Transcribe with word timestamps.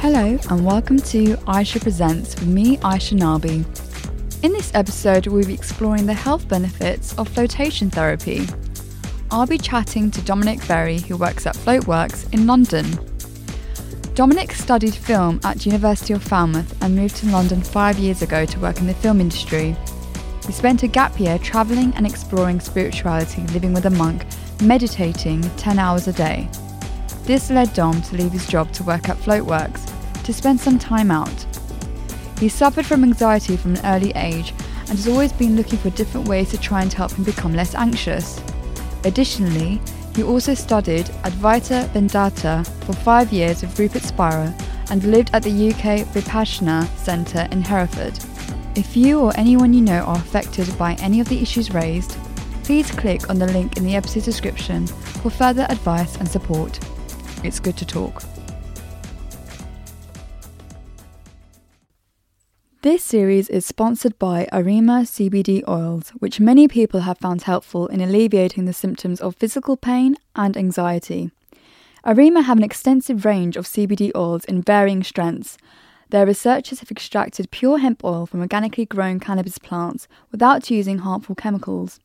Hello, 0.00 0.38
and 0.50 0.64
welcome 0.64 0.98
to 0.98 1.36
Aisha 1.46 1.80
Presents 1.80 2.34
with 2.34 2.46
me, 2.46 2.76
Aisha 2.78 3.18
Nabi. 3.18 3.64
In 4.44 4.52
this 4.52 4.70
episode, 4.74 5.26
we'll 5.26 5.46
be 5.46 5.54
exploring 5.54 6.04
the 6.04 6.12
health 6.12 6.46
benefits 6.48 7.16
of 7.18 7.26
flotation 7.28 7.90
therapy. 7.90 8.46
I'll 9.30 9.46
be 9.46 9.56
chatting 9.56 10.10
to 10.10 10.20
Dominic 10.20 10.64
Berry, 10.68 10.98
who 10.98 11.16
works 11.16 11.46
at 11.46 11.56
Floatworks 11.56 12.30
in 12.34 12.46
London. 12.46 12.86
Dominic 14.14 14.52
studied 14.52 14.94
film 14.94 15.40
at 15.44 15.64
University 15.64 16.12
of 16.12 16.22
Falmouth 16.22 16.76
and 16.82 16.94
moved 16.94 17.16
to 17.16 17.26
London 17.30 17.62
five 17.62 17.98
years 17.98 18.20
ago 18.20 18.44
to 18.44 18.60
work 18.60 18.78
in 18.80 18.86
the 18.86 18.94
film 18.94 19.18
industry. 19.18 19.74
He 20.44 20.52
spent 20.52 20.82
a 20.82 20.88
gap 20.88 21.18
year 21.18 21.38
travelling 21.38 21.94
and 21.96 22.06
exploring 22.06 22.60
spirituality, 22.60 23.46
living 23.48 23.72
with 23.72 23.86
a 23.86 23.90
monk, 23.90 24.26
meditating 24.60 25.40
10 25.56 25.78
hours 25.78 26.06
a 26.06 26.12
day. 26.12 26.50
This 27.26 27.50
led 27.50 27.74
Dom 27.74 28.00
to 28.02 28.16
leave 28.16 28.30
his 28.30 28.46
job 28.46 28.70
to 28.74 28.84
work 28.84 29.08
at 29.08 29.16
Floatworks 29.16 29.90
to 30.22 30.32
spend 30.32 30.60
some 30.60 30.78
time 30.78 31.10
out. 31.10 31.46
He 32.38 32.48
suffered 32.48 32.86
from 32.86 33.02
anxiety 33.02 33.56
from 33.56 33.74
an 33.74 33.84
early 33.84 34.12
age 34.14 34.54
and 34.80 34.90
has 34.90 35.08
always 35.08 35.32
been 35.32 35.56
looking 35.56 35.80
for 35.80 35.90
different 35.90 36.28
ways 36.28 36.50
to 36.50 36.58
try 36.58 36.82
and 36.82 36.92
help 36.92 37.10
him 37.10 37.24
become 37.24 37.52
less 37.52 37.74
anxious. 37.74 38.40
Additionally, 39.02 39.80
he 40.14 40.22
also 40.22 40.54
studied 40.54 41.06
Advaita 41.24 41.88
Vedanta 41.88 42.62
for 42.82 42.92
five 42.92 43.32
years 43.32 43.62
with 43.62 43.76
Rupert 43.76 44.02
Spira 44.02 44.54
and 44.90 45.02
lived 45.02 45.30
at 45.32 45.42
the 45.42 45.70
UK 45.70 46.06
Vipassana 46.14 46.86
Centre 46.96 47.48
in 47.50 47.60
Hereford. 47.60 48.20
If 48.76 48.96
you 48.96 49.18
or 49.18 49.32
anyone 49.36 49.74
you 49.74 49.80
know 49.80 50.02
are 50.02 50.16
affected 50.16 50.78
by 50.78 50.94
any 51.00 51.18
of 51.18 51.28
the 51.28 51.42
issues 51.42 51.74
raised, 51.74 52.16
please 52.62 52.88
click 52.92 53.28
on 53.28 53.40
the 53.40 53.46
link 53.46 53.76
in 53.76 53.84
the 53.84 53.96
episode 53.96 54.22
description 54.22 54.86
for 54.86 55.30
further 55.30 55.66
advice 55.68 56.16
and 56.18 56.28
support. 56.28 56.78
It's 57.46 57.60
good 57.60 57.76
to 57.76 57.86
talk. 57.86 58.24
This 62.82 63.04
series 63.04 63.48
is 63.48 63.64
sponsored 63.64 64.18
by 64.18 64.48
Arima 64.52 65.02
CBD 65.04 65.62
oils, 65.68 66.10
which 66.18 66.40
many 66.40 66.66
people 66.66 67.02
have 67.02 67.18
found 67.18 67.42
helpful 67.42 67.86
in 67.86 68.00
alleviating 68.00 68.64
the 68.64 68.72
symptoms 68.72 69.20
of 69.20 69.36
physical 69.36 69.76
pain 69.76 70.16
and 70.34 70.56
anxiety. 70.56 71.30
Arima 72.04 72.42
have 72.42 72.58
an 72.58 72.64
extensive 72.64 73.24
range 73.24 73.56
of 73.56 73.64
CBD 73.64 74.10
oils 74.16 74.44
in 74.46 74.60
varying 74.60 75.04
strengths. 75.04 75.56
Their 76.10 76.26
researchers 76.26 76.80
have 76.80 76.90
extracted 76.90 77.52
pure 77.52 77.78
hemp 77.78 78.02
oil 78.02 78.26
from 78.26 78.40
organically 78.40 78.86
grown 78.86 79.20
cannabis 79.20 79.58
plants 79.58 80.08
without 80.32 80.68
using 80.68 80.98
harmful 80.98 81.36
chemicals. 81.36 82.00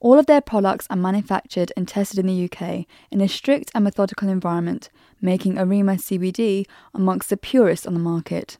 All 0.00 0.18
of 0.18 0.26
their 0.26 0.40
products 0.40 0.86
are 0.90 0.96
manufactured 0.96 1.72
and 1.76 1.88
tested 1.88 2.18
in 2.18 2.26
the 2.26 2.44
UK 2.44 2.86
in 3.10 3.20
a 3.20 3.28
strict 3.28 3.70
and 3.74 3.84
methodical 3.84 4.28
environment, 4.28 4.90
making 5.20 5.58
Arima 5.58 5.94
CBD 5.94 6.66
amongst 6.92 7.30
the 7.30 7.36
purest 7.36 7.86
on 7.86 7.94
the 7.94 8.00
market. 8.00 8.58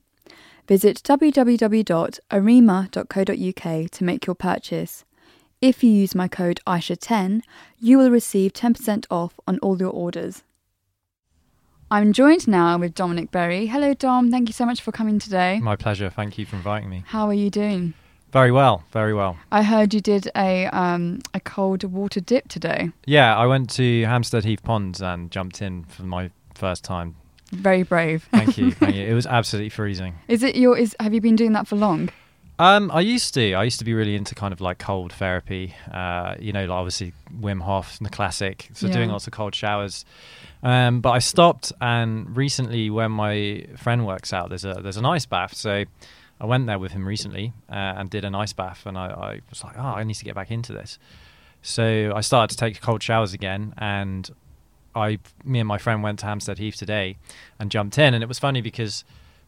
Visit 0.66 1.02
www.arima.co.uk 1.04 3.90
to 3.90 4.04
make 4.04 4.26
your 4.26 4.34
purchase. 4.34 5.04
If 5.60 5.84
you 5.84 5.90
use 5.90 6.14
my 6.14 6.28
code 6.28 6.60
AISHA10, 6.66 7.42
you 7.78 7.98
will 7.98 8.10
receive 8.10 8.52
10% 8.52 9.06
off 9.10 9.38
on 9.46 9.58
all 9.58 9.78
your 9.78 9.90
orders. 9.90 10.42
I'm 11.90 12.12
joined 12.12 12.48
now 12.48 12.78
with 12.78 12.94
Dominic 12.94 13.30
Berry. 13.30 13.66
Hello, 13.66 13.94
Dom. 13.94 14.30
Thank 14.30 14.48
you 14.48 14.52
so 14.52 14.66
much 14.66 14.80
for 14.80 14.90
coming 14.90 15.18
today. 15.18 15.60
My 15.60 15.76
pleasure. 15.76 16.10
Thank 16.10 16.38
you 16.38 16.46
for 16.46 16.56
inviting 16.56 16.88
me. 16.88 17.04
How 17.06 17.28
are 17.28 17.34
you 17.34 17.50
doing? 17.50 17.94
Very 18.34 18.50
well, 18.50 18.82
very 18.90 19.14
well. 19.14 19.36
I 19.52 19.62
heard 19.62 19.94
you 19.94 20.00
did 20.00 20.28
a 20.34 20.66
um, 20.66 21.20
a 21.34 21.38
cold 21.38 21.84
water 21.84 22.18
dip 22.18 22.48
today. 22.48 22.90
Yeah, 23.06 23.36
I 23.36 23.46
went 23.46 23.70
to 23.74 24.02
Hampstead 24.02 24.44
Heath 24.44 24.64
Ponds 24.64 25.00
and 25.00 25.30
jumped 25.30 25.62
in 25.62 25.84
for 25.84 26.02
my 26.02 26.32
first 26.56 26.82
time. 26.82 27.14
Very 27.52 27.84
brave. 27.84 28.28
Thank 28.32 28.58
you, 28.58 28.72
thank 28.72 28.96
you. 28.96 29.04
It 29.10 29.14
was 29.14 29.24
absolutely 29.26 29.68
freezing. 29.68 30.16
Is 30.26 30.42
it 30.42 30.56
your? 30.56 30.76
Is 30.76 30.96
have 30.98 31.14
you 31.14 31.20
been 31.20 31.36
doing 31.36 31.52
that 31.52 31.68
for 31.68 31.76
long? 31.76 32.10
Um, 32.58 32.90
I 32.92 33.02
used 33.02 33.34
to. 33.34 33.54
I 33.54 33.62
used 33.62 33.78
to 33.78 33.84
be 33.84 33.94
really 33.94 34.16
into 34.16 34.34
kind 34.34 34.52
of 34.52 34.60
like 34.60 34.78
cold 34.80 35.12
therapy. 35.12 35.72
Uh, 35.92 36.34
you 36.40 36.52
know, 36.52 36.62
like 36.62 36.70
obviously 36.70 37.12
Wim 37.40 37.62
Hof, 37.62 37.98
and 38.00 38.06
the 38.06 38.10
classic. 38.10 38.68
So 38.72 38.88
Yeah. 38.88 38.94
doing 38.94 39.10
lots 39.10 39.28
of 39.28 39.32
cold 39.32 39.54
showers. 39.54 40.04
Um, 40.64 41.00
but 41.00 41.10
I 41.10 41.20
stopped, 41.20 41.72
and 41.80 42.36
recently, 42.36 42.90
when 42.90 43.12
my 43.12 43.66
friend 43.76 44.04
works 44.04 44.32
out, 44.32 44.48
there's 44.48 44.64
a 44.64 44.74
there's 44.82 44.96
an 44.96 45.06
ice 45.06 45.24
bath. 45.24 45.54
So 45.54 45.84
I 46.44 46.46
went 46.46 46.66
there 46.66 46.78
with 46.78 46.92
him 46.92 47.08
recently 47.08 47.54
uh, 47.70 47.96
and 47.96 48.10
did 48.10 48.22
an 48.22 48.34
ice 48.34 48.52
bath, 48.52 48.84
and 48.84 48.98
I, 48.98 49.06
I 49.06 49.40
was 49.48 49.64
like, 49.64 49.78
oh, 49.78 49.80
I 49.80 50.04
need 50.04 50.16
to 50.16 50.26
get 50.26 50.34
back 50.34 50.50
into 50.50 50.74
this. 50.74 50.98
So 51.62 52.12
I 52.14 52.20
started 52.20 52.54
to 52.54 52.58
take 52.58 52.82
cold 52.82 53.02
showers 53.02 53.32
again, 53.32 53.72
and 53.78 54.30
I, 54.94 55.20
me 55.42 55.58
and 55.60 55.66
my 55.66 55.78
friend 55.78 56.02
went 56.02 56.18
to 56.18 56.26
Hampstead 56.26 56.58
Heath 56.58 56.76
today 56.76 57.16
and 57.58 57.70
jumped 57.70 57.96
in, 57.96 58.12
and 58.12 58.22
it 58.22 58.26
was 58.26 58.38
funny 58.38 58.60
because 58.60 59.04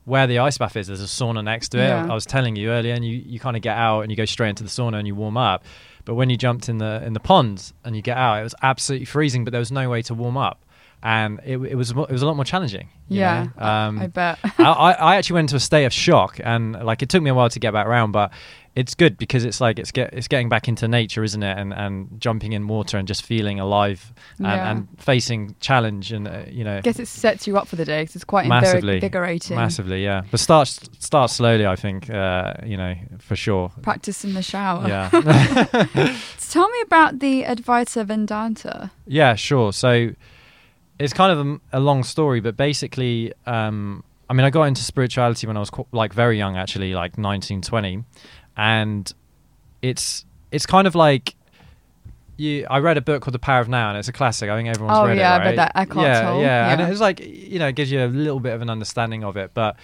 where 0.06 0.26
the 0.26 0.38
ice 0.38 0.56
bath 0.56 0.74
is, 0.74 0.86
there's 0.86 1.02
a 1.02 1.04
sauna 1.04 1.44
next 1.44 1.68
to 1.70 1.78
it. 1.78 1.88
Yeah. 1.88 2.10
I 2.10 2.14
was 2.14 2.24
telling 2.24 2.56
you 2.56 2.70
earlier, 2.70 2.94
and 2.94 3.04
you, 3.04 3.22
you 3.26 3.38
kind 3.38 3.56
of 3.56 3.62
get 3.62 3.76
out 3.76 4.00
and 4.00 4.10
you 4.10 4.16
go 4.16 4.24
straight 4.24 4.48
into 4.48 4.62
the 4.62 4.70
sauna 4.70 4.96
and 4.96 5.06
you 5.06 5.14
warm 5.14 5.36
up. 5.36 5.64
But 6.06 6.14
when 6.14 6.30
you 6.30 6.38
jumped 6.38 6.70
in 6.70 6.78
the 6.78 7.02
in 7.04 7.12
the 7.12 7.20
pond 7.20 7.74
and 7.84 7.94
you 7.94 8.00
get 8.00 8.16
out, 8.16 8.40
it 8.40 8.44
was 8.44 8.54
absolutely 8.62 9.04
freezing, 9.04 9.44
but 9.44 9.50
there 9.50 9.60
was 9.60 9.72
no 9.72 9.90
way 9.90 10.00
to 10.02 10.14
warm 10.14 10.38
up, 10.38 10.64
and 11.02 11.40
it, 11.44 11.58
it 11.58 11.74
was 11.74 11.90
it 11.90 11.96
was 12.10 12.22
a 12.22 12.26
lot 12.26 12.36
more 12.36 12.44
challenging. 12.44 12.88
you 13.08 13.20
Yeah, 13.20 13.48
know? 13.58 13.66
um, 13.66 13.98
I, 13.98 14.06
bet. 14.08 14.38
I, 14.58 14.92
I 14.98 15.16
actually 15.16 15.34
went 15.34 15.44
into 15.50 15.56
a 15.56 15.60
state 15.60 15.84
of 15.84 15.92
shock, 15.92 16.40
and 16.42 16.72
like 16.84 17.02
it 17.02 17.08
took 17.08 17.22
me 17.22 17.30
a 17.30 17.34
while 17.34 17.48
to 17.50 17.58
get 17.60 17.72
back 17.72 17.86
around, 17.86 18.12
but 18.12 18.32
it's 18.74 18.94
good 18.94 19.16
because 19.16 19.46
it's 19.46 19.58
like 19.58 19.78
it's 19.78 19.90
get 19.90 20.12
it's 20.12 20.28
getting 20.28 20.50
back 20.50 20.68
into 20.68 20.86
nature, 20.86 21.24
isn't 21.24 21.42
it? 21.42 21.56
And 21.58 21.72
and 21.72 22.20
jumping 22.20 22.52
in 22.52 22.68
water 22.68 22.98
and 22.98 23.08
just 23.08 23.22
feeling 23.24 23.58
alive 23.58 24.12
and, 24.38 24.46
Yeah. 24.46 24.70
and 24.70 24.88
facing 24.98 25.54
challenge 25.60 26.12
and 26.12 26.28
uh, 26.28 26.42
you 26.50 26.62
know 26.62 26.76
I 26.76 26.80
guess 26.82 26.98
it 26.98 27.08
sets 27.08 27.46
you 27.46 27.56
up 27.56 27.68
for 27.68 27.76
the 27.76 27.86
day 27.86 28.02
because 28.02 28.16
it's 28.16 28.24
quite 28.24 28.46
massively 28.46 28.94
invigorating. 28.96 29.56
massively, 29.56 30.02
yeah. 30.04 30.22
But 30.30 30.40
start 30.40 30.68
start 30.98 31.30
slowly, 31.30 31.66
I 31.66 31.76
think. 31.76 32.10
Uh, 32.10 32.54
you 32.66 32.76
know, 32.76 32.94
for 33.18 33.34
sure. 33.36 33.70
Practice 33.80 34.24
in 34.24 34.34
the 34.34 34.42
shower. 34.42 34.86
Yeah, 34.86 35.08
Tell 36.50 36.68
me 36.68 36.80
about 36.82 37.20
the 37.20 37.44
Advaita 37.44 38.04
Vedanta. 38.04 38.90
yeah, 39.06 39.34
sure. 39.36 39.72
So 39.72 40.10
it's 40.98 41.12
kind 41.12 41.32
of 41.38 41.46
a, 41.46 41.78
a 41.78 41.80
long 41.80 42.02
story, 42.04 42.40
but 42.40 42.56
basically, 42.56 43.32
um, 43.46 44.02
I 44.30 44.34
mean, 44.34 44.44
I 44.44 44.50
got 44.50 44.64
into 44.64 44.82
spirituality 44.82 45.46
when 45.46 45.56
I 45.56 45.60
was 45.60 45.70
qu- 45.70 45.86
like 45.92 46.12
very 46.12 46.38
young, 46.38 46.56
actually, 46.56 46.94
like 46.94 47.18
19, 47.18 47.62
20. 47.62 48.04
and 48.56 49.12
it's 49.82 50.24
it's 50.50 50.64
kind 50.66 50.86
of 50.86 50.94
like 50.94 51.34
you. 52.36 52.66
I 52.70 52.78
read 52.78 52.96
a 52.96 53.00
book 53.02 53.22
called 53.22 53.34
The 53.34 53.38
Power 53.38 53.60
of 53.60 53.68
Now, 53.68 53.90
and 53.90 53.98
it's 53.98 54.08
a 54.08 54.12
classic. 54.12 54.48
I 54.50 54.56
think 54.56 54.68
everyone's 54.68 54.98
Oh, 54.98 55.06
read 55.06 55.18
yeah, 55.18 55.36
it. 55.36 55.38
read 55.40 55.46
right? 55.46 55.56
that. 55.56 55.72
Eckhart 55.74 56.06
yeah, 56.06 56.38
yeah, 56.40 56.72
and 56.72 56.80
it's 56.92 57.00
like 57.00 57.20
you 57.20 57.58
know, 57.58 57.68
it 57.68 57.74
gives 57.76 57.90
you 57.92 58.04
a 58.04 58.06
little 58.06 58.40
bit 58.40 58.52
of 58.54 58.62
an 58.62 58.70
understanding 58.70 59.24
of 59.24 59.36
it, 59.36 59.50
but. 59.54 59.76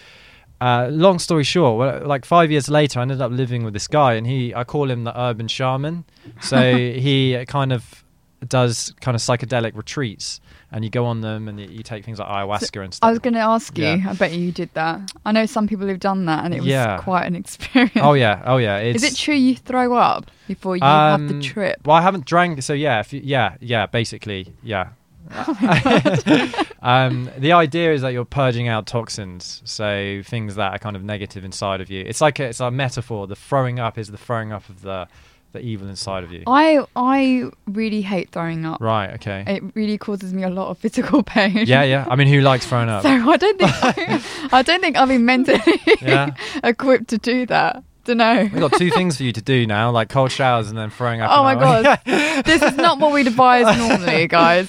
Uh, 0.61 0.87
long 0.93 1.19
story 1.19 1.43
short, 1.43 1.77
well, 1.77 2.07
like 2.07 2.25
five 2.25 2.49
years 2.49 2.69
later, 2.69 3.01
I 3.01 3.03
ended 3.03 3.21
up 3.21 3.33
living 3.33 3.65
with 3.65 3.73
this 3.73 3.89
guy, 3.89 4.13
and 4.15 4.25
he, 4.25 4.55
I 4.55 4.63
call 4.63 4.89
him 4.89 5.03
the 5.03 5.21
urban 5.21 5.49
shaman. 5.49 6.05
So 6.41 6.77
he 6.77 7.45
kind 7.49 7.73
of 7.73 8.05
does 8.47 8.95
kind 9.01 9.17
of 9.17 9.21
psychedelic 9.21 9.75
retreats, 9.75 10.41
and 10.73 10.83
you 10.85 10.91
go 10.91 11.05
on 11.05 11.21
them, 11.21 11.49
and 11.49 11.61
you, 11.61 11.83
take 11.83 12.05
things 12.05 12.19
like 12.19 12.29
ayahuasca 12.29 12.83
and 12.83 12.93
stuff. 12.95 13.07
I 13.07 13.11
was 13.11 13.19
going 13.19 13.35
to 13.35 13.41
ask 13.41 13.77
you. 13.79 13.85
Yeah. 13.85 14.07
I 14.11 14.15
bet 14.15 14.33
you 14.33 14.51
did 14.53 14.71
that. 14.75 15.13
I 15.25 15.31
know 15.33 15.47
some 15.47 15.69
people 15.69 15.87
who've 15.87 16.01
done 16.01 16.25
that, 16.27 16.45
and 16.45 16.53
it 16.55 16.59
was 16.61 16.67
Yeah. 16.67 16.99
quite 16.99 17.27
an 17.27 17.37
experience. 17.43 17.93
oh 17.97 18.15
yeah, 18.15 18.43
oh 18.47 18.57
yeah. 18.57 18.79
It's, 18.79 19.05
Is 19.05 19.13
it 19.13 19.17
true 19.17 19.35
you 19.35 19.55
throw 19.55 19.95
up 19.95 20.31
before 20.49 20.77
you 20.77 20.83
have 20.83 21.21
the 21.29 21.35
Um, 21.35 21.41
trip? 21.43 21.87
Well, 21.87 21.97
I 21.97 22.03
haven't 22.03 22.25
drank, 22.25 22.63
so 22.63 22.73
yeah, 22.73 23.01
if 23.01 23.13
you, 23.13 23.21
yeah, 23.23 23.57
yeah, 23.61 23.87
basically, 23.87 24.53
yeah. 24.63 24.89
um, 26.83 27.31
the 27.39 27.53
idea 27.53 27.93
is 27.93 28.03
that 28.03 28.13
you're 28.13 28.25
purging 28.25 28.69
out 28.69 28.87
toxins, 28.87 29.63
so 29.65 30.21
things 30.25 30.57
that 30.57 30.73
are 30.73 30.79
kind 30.79 30.97
of 30.97 31.03
negative 31.05 31.45
inside 31.45 31.81
of 31.81 31.91
you. 31.91 32.05
It's 32.07 32.21
like 32.21 32.39
a, 32.41 32.45
it's 32.45 32.61
a 32.61 32.71
metaphor. 32.71 33.27
The 33.27 33.37
throwing 33.37 33.79
up 33.79 33.99
is 33.99 34.09
the 34.09 34.19
throwing 34.19 34.53
up 34.53 34.69
of 34.69 34.83
the 34.83 35.09
the 35.53 35.61
evil 35.61 35.89
inside 35.89 36.25
of 36.25 36.33
you. 36.33 36.43
I 36.47 36.85
I 36.97 37.51
really 37.67 38.03
hate 38.03 38.31
throwing 38.31 38.65
up. 38.67 38.81
Right. 38.81 39.11
Okay. 39.15 39.45
It 39.47 39.63
really 39.75 39.99
causes 39.99 40.33
me 40.33 40.43
a 40.43 40.51
lot 40.51 40.69
of 40.71 40.79
physical 40.79 41.23
pain. 41.35 41.67
Yeah. 41.67 41.83
Yeah. 41.85 42.07
I 42.09 42.17
mean, 42.17 42.29
who 42.29 42.41
likes 42.41 42.67
throwing 42.67 42.89
up? 42.89 43.03
So 43.03 43.09
I 43.11 43.37
don't 43.37 43.59
think 43.59 44.53
I 44.53 44.63
don't 44.63 44.81
think 44.81 44.97
I've 44.97 45.09
been 45.09 45.25
mentally 45.25 45.61
Yeah. 46.03 46.31
equipped 46.65 47.09
to 47.09 47.19
do 47.19 47.47
that. 47.47 47.83
Don't 48.05 48.17
know. 48.17 48.49
We've 48.53 48.59
got 48.59 48.73
two 48.73 48.91
things 48.91 49.17
for 49.17 49.23
you 49.23 49.31
to 49.33 49.41
do 49.41 49.65
now, 49.65 49.93
like 49.93 50.09
cold 50.09 50.33
showers 50.33 50.69
and 50.69 50.77
then 50.77 50.91
throwing 50.91 51.21
up. 51.21 51.31
Oh 51.33 51.45
my 51.45 51.55
god, 51.55 52.01
this 52.45 52.61
is 52.61 52.75
not 52.77 52.99
what 52.99 53.13
we'd 53.13 53.29
advise 53.29 53.79
normally, 53.79 54.27
guys. 54.27 54.69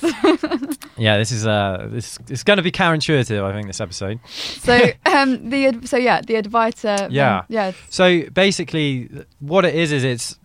yeah. 0.98 1.18
This 1.18 1.32
is 1.32 1.48
uh, 1.48 1.88
this 1.90 2.20
it's 2.30 2.44
going 2.44 2.58
to 2.58 2.64
be 2.64 2.72
counterintuitive. 2.72 3.44
I 3.44 3.52
think 3.54 3.66
this 3.66 3.82
episode. 3.82 4.20
so 4.28 4.80
um, 5.08 5.50
the 5.50 5.80
so 5.84 5.98
yeah, 5.98 6.22
the 6.22 6.36
Advaita. 6.36 7.08
Yeah. 7.10 7.46
yeah, 7.50 7.72
So 7.90 8.22
basically, 8.30 9.10
what 9.40 9.66
it 9.66 9.74
is 9.74 9.92
is 9.92 10.04
it's 10.04 10.38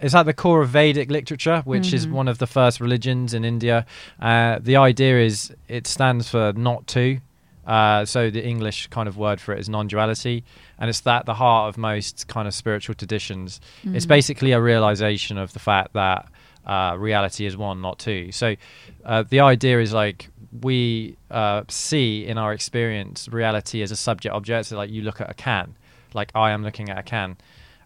it's 0.00 0.14
at 0.14 0.24
the 0.24 0.34
core 0.34 0.60
of 0.62 0.68
Vedic 0.70 1.10
literature, 1.10 1.62
which 1.64 1.92
is 1.92 2.06
Mhm. 2.06 2.10
one 2.12 2.28
of 2.28 2.38
the 2.38 2.46
first 2.46 2.80
religions 2.80 3.32
in 3.34 3.44
India. 3.44 3.86
Uh, 4.20 4.58
the 4.60 4.76
idea 4.76 5.18
is 5.20 5.52
it 5.68 5.86
stands 5.86 6.28
for 6.28 6.52
not 6.54 6.86
two. 6.86 7.18
Uh, 7.66 8.04
so 8.04 8.28
the 8.28 8.44
English 8.46 8.88
kind 8.88 9.08
of 9.08 9.16
word 9.16 9.40
for 9.40 9.54
it 9.54 9.58
is 9.60 9.68
non-duality, 9.70 10.44
and 10.78 10.90
it's 10.90 11.00
that 11.00 11.24
the 11.24 11.34
heart 11.34 11.70
of 11.70 11.78
most 11.78 12.28
kind 12.28 12.46
of 12.46 12.52
spiritual 12.52 12.94
traditions. 12.94 13.58
It's 13.84 14.04
Mm. 14.04 14.08
basically 14.08 14.52
a 14.52 14.60
realization 14.60 15.38
of 15.38 15.52
the 15.54 15.58
fact 15.60 15.94
that 15.94 16.26
uh, 16.66 16.96
reality 16.98 17.44
is 17.44 17.56
one, 17.58 17.82
not 17.82 17.98
two. 17.98 18.32
So 18.32 18.56
uh, 19.04 19.22
the 19.28 19.40
idea 19.40 19.80
is 19.80 19.92
like 19.92 20.30
we 20.62 21.16
uh, 21.30 21.62
see 21.68 22.24
in 22.26 22.38
our 22.38 22.52
experience 22.54 23.28
reality 23.30 23.82
as 23.82 23.90
a 23.90 23.96
subject 23.96 24.34
object. 24.34 24.68
So 24.68 24.76
like 24.78 24.90
you 24.90 25.02
look 25.02 25.20
at 25.20 25.28
a 25.30 25.34
can, 25.34 25.74
like 26.14 26.30
I 26.34 26.52
am 26.52 26.62
looking 26.64 26.88
at 26.88 26.98
a 26.98 27.02
can. 27.02 27.36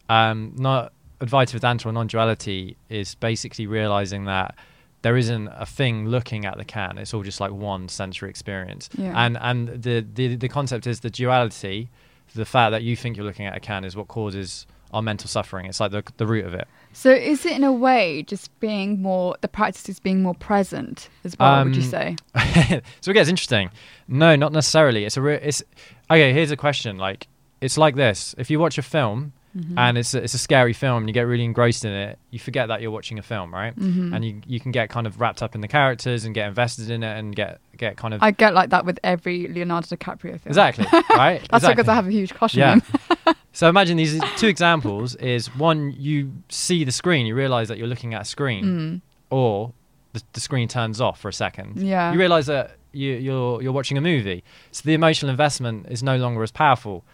Um, 0.09 0.53
not 0.57 0.93
Advaita 1.20 1.50
Vedanta 1.53 1.88
or 1.88 1.93
non-duality 1.93 2.76
is 2.88 3.15
basically 3.17 3.67
realizing 3.67 4.25
that 4.26 4.55
there 5.03 5.17
isn't 5.17 5.49
a 5.49 5.67
thing 5.67 6.06
looking 6.09 6.44
at 6.44 6.56
the 6.59 6.65
can. 6.65 6.99
It's 6.99 7.15
all 7.15 7.23
just 7.23 7.41
like 7.41 7.53
one 7.53 7.88
sensory 7.88 8.31
experience. 8.31 8.88
Yeah. 8.97 9.12
And 9.17 9.37
and 9.41 9.69
the, 9.82 10.05
the 10.15 10.37
the 10.37 10.49
concept 10.49 10.87
is 10.87 11.00
the 11.00 11.11
duality, 11.11 11.88
the 12.35 12.44
fact 12.44 12.73
that 12.73 12.82
you 12.82 12.97
think 12.97 13.17
you're 13.17 13.26
looking 13.26 13.47
at 13.47 13.56
a 13.56 13.61
can 13.61 13.85
is 13.85 13.94
what 13.97 14.09
causes 14.09 14.67
our 14.93 15.03
mental 15.03 15.29
suffering. 15.29 15.67
It's 15.67 15.81
like 15.81 15.91
the 15.93 16.03
the 16.17 16.26
root 16.26 16.44
of 16.47 16.55
it. 16.55 16.67
So 16.93 17.11
is 17.12 17.44
it 17.47 17.53
in 17.53 17.62
a 17.64 17.73
way 17.73 18.23
just 18.25 18.59
being 18.61 19.00
more 19.03 19.37
the 19.41 19.49
practice 19.49 19.88
is 19.88 20.00
being 20.00 20.23
more 20.23 20.35
present 20.35 21.09
as 21.25 21.38
well? 21.38 21.64
would 21.64 21.76
you 21.76 21.82
Um, 21.82 21.88
say? 21.88 22.17
so 23.00 23.11
it 23.11 23.14
gets 23.14 23.29
interesting. 23.29 23.71
No, 24.09 24.35
not 24.35 24.53
necessarily. 24.53 25.05
It's 25.05 25.17
a 25.17 25.23
re- 25.23 25.41
it's 25.43 25.62
okay. 26.11 26.32
Here's 26.32 26.50
a 26.50 26.56
question. 26.56 26.97
Like 26.99 27.29
it's 27.61 27.79
like 27.79 27.94
this: 27.94 28.35
if 28.38 28.50
you 28.50 28.59
watch 28.59 28.79
a 28.79 28.82
film 28.82 29.32
Mm-hmm. 29.59 29.79
and 29.79 29.99
it's 29.99 30.15
a, 30.15 30.23
it's 30.23 30.35
a 30.35 30.39
scary 30.39 30.73
film 30.73 30.99
and 30.99 31.09
you 31.09 31.13
get 31.13 31.23
really 31.23 31.45
engrossed 31.45 31.85
in 31.85 31.93
it, 31.93 32.19
you 32.31 32.39
forget 32.39 32.69
that 32.69 32.81
you're 32.81 32.91
watching 32.91 33.19
a 33.19 33.23
film, 33.23 33.53
right? 33.53 33.75
Mhm. 33.77 34.15
And 34.15 34.25
you 34.25 34.41
you 34.47 34.61
can 34.61 34.71
get 34.73 34.89
kind 34.91 35.07
of 35.07 35.21
wrapped 35.21 35.43
up 35.43 35.55
in 35.55 35.61
the 35.61 35.69
characters 35.69 36.25
and 36.25 36.35
get 36.35 36.49
invested 36.49 36.91
in 36.91 37.03
it 37.03 37.19
and 37.19 37.35
get 37.35 37.61
get 37.77 37.97
kind 37.97 38.15
of 38.15 38.23
I 38.23 38.31
get 38.31 38.55
like 38.55 38.71
that 38.71 38.85
with 38.85 38.99
every 39.03 39.49
Leonardo 39.49 39.87
DiCaprio 39.97 40.39
film. 40.41 40.41
exactly 40.47 40.87
right. 41.11 41.41
That's 41.51 41.65
exactly. 41.65 41.75
because 41.75 41.89
I 41.89 41.95
have 41.95 42.07
a 42.07 42.13
huge 42.13 42.35
crush 42.35 42.57
on 42.57 42.81
him. 42.81 42.83
So 43.53 43.69
imagine 43.69 43.97
these 43.97 44.21
two 44.37 44.47
examples: 44.47 45.17
is 45.17 45.49
one 45.57 45.93
you 45.99 46.33
see 46.49 46.85
the 46.85 46.93
screen, 46.93 47.27
you 47.27 47.35
realize 47.35 47.67
that 47.69 47.79
you're 47.79 47.89
looking 47.89 48.15
at 48.15 48.23
a 48.23 48.25
screen, 48.25 48.65
Mm. 48.65 49.01
or 49.31 49.73
the, 50.13 50.23
the 50.35 50.41
screen 50.41 50.69
turns 50.69 51.01
off 51.01 51.19
for 51.21 51.29
a 51.29 51.33
second. 51.33 51.83
Yeah. 51.83 52.13
You 52.13 52.19
realize 52.21 52.47
that 52.47 52.77
you, 52.93 53.15
you're 53.15 53.61
you're 53.63 53.73
watching 53.73 53.99
a 53.99 54.01
movie, 54.01 54.45
so 54.71 54.83
the 54.85 54.95
emotional 54.95 55.31
investment 55.31 55.87
is 55.91 56.03
no 56.05 56.17
longer 56.19 56.43
as 56.45 56.53
powerful. 56.53 57.05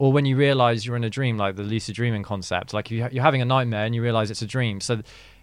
Or 0.00 0.10
when 0.10 0.24
you 0.24 0.34
realize 0.34 0.86
you're 0.86 0.96
in 0.96 1.04
a 1.04 1.10
dream, 1.10 1.36
like 1.36 1.56
the 1.56 1.62
lucid 1.62 1.94
dreaming 1.94 2.22
concept, 2.22 2.72
like 2.72 2.90
you, 2.90 3.06
you're 3.12 3.22
having 3.22 3.42
a 3.42 3.44
nightmare 3.44 3.84
and 3.84 3.94
you 3.94 4.00
realize 4.02 4.30
it's 4.30 4.40
a 4.40 4.46
dream. 4.46 4.80
So 4.80 5.02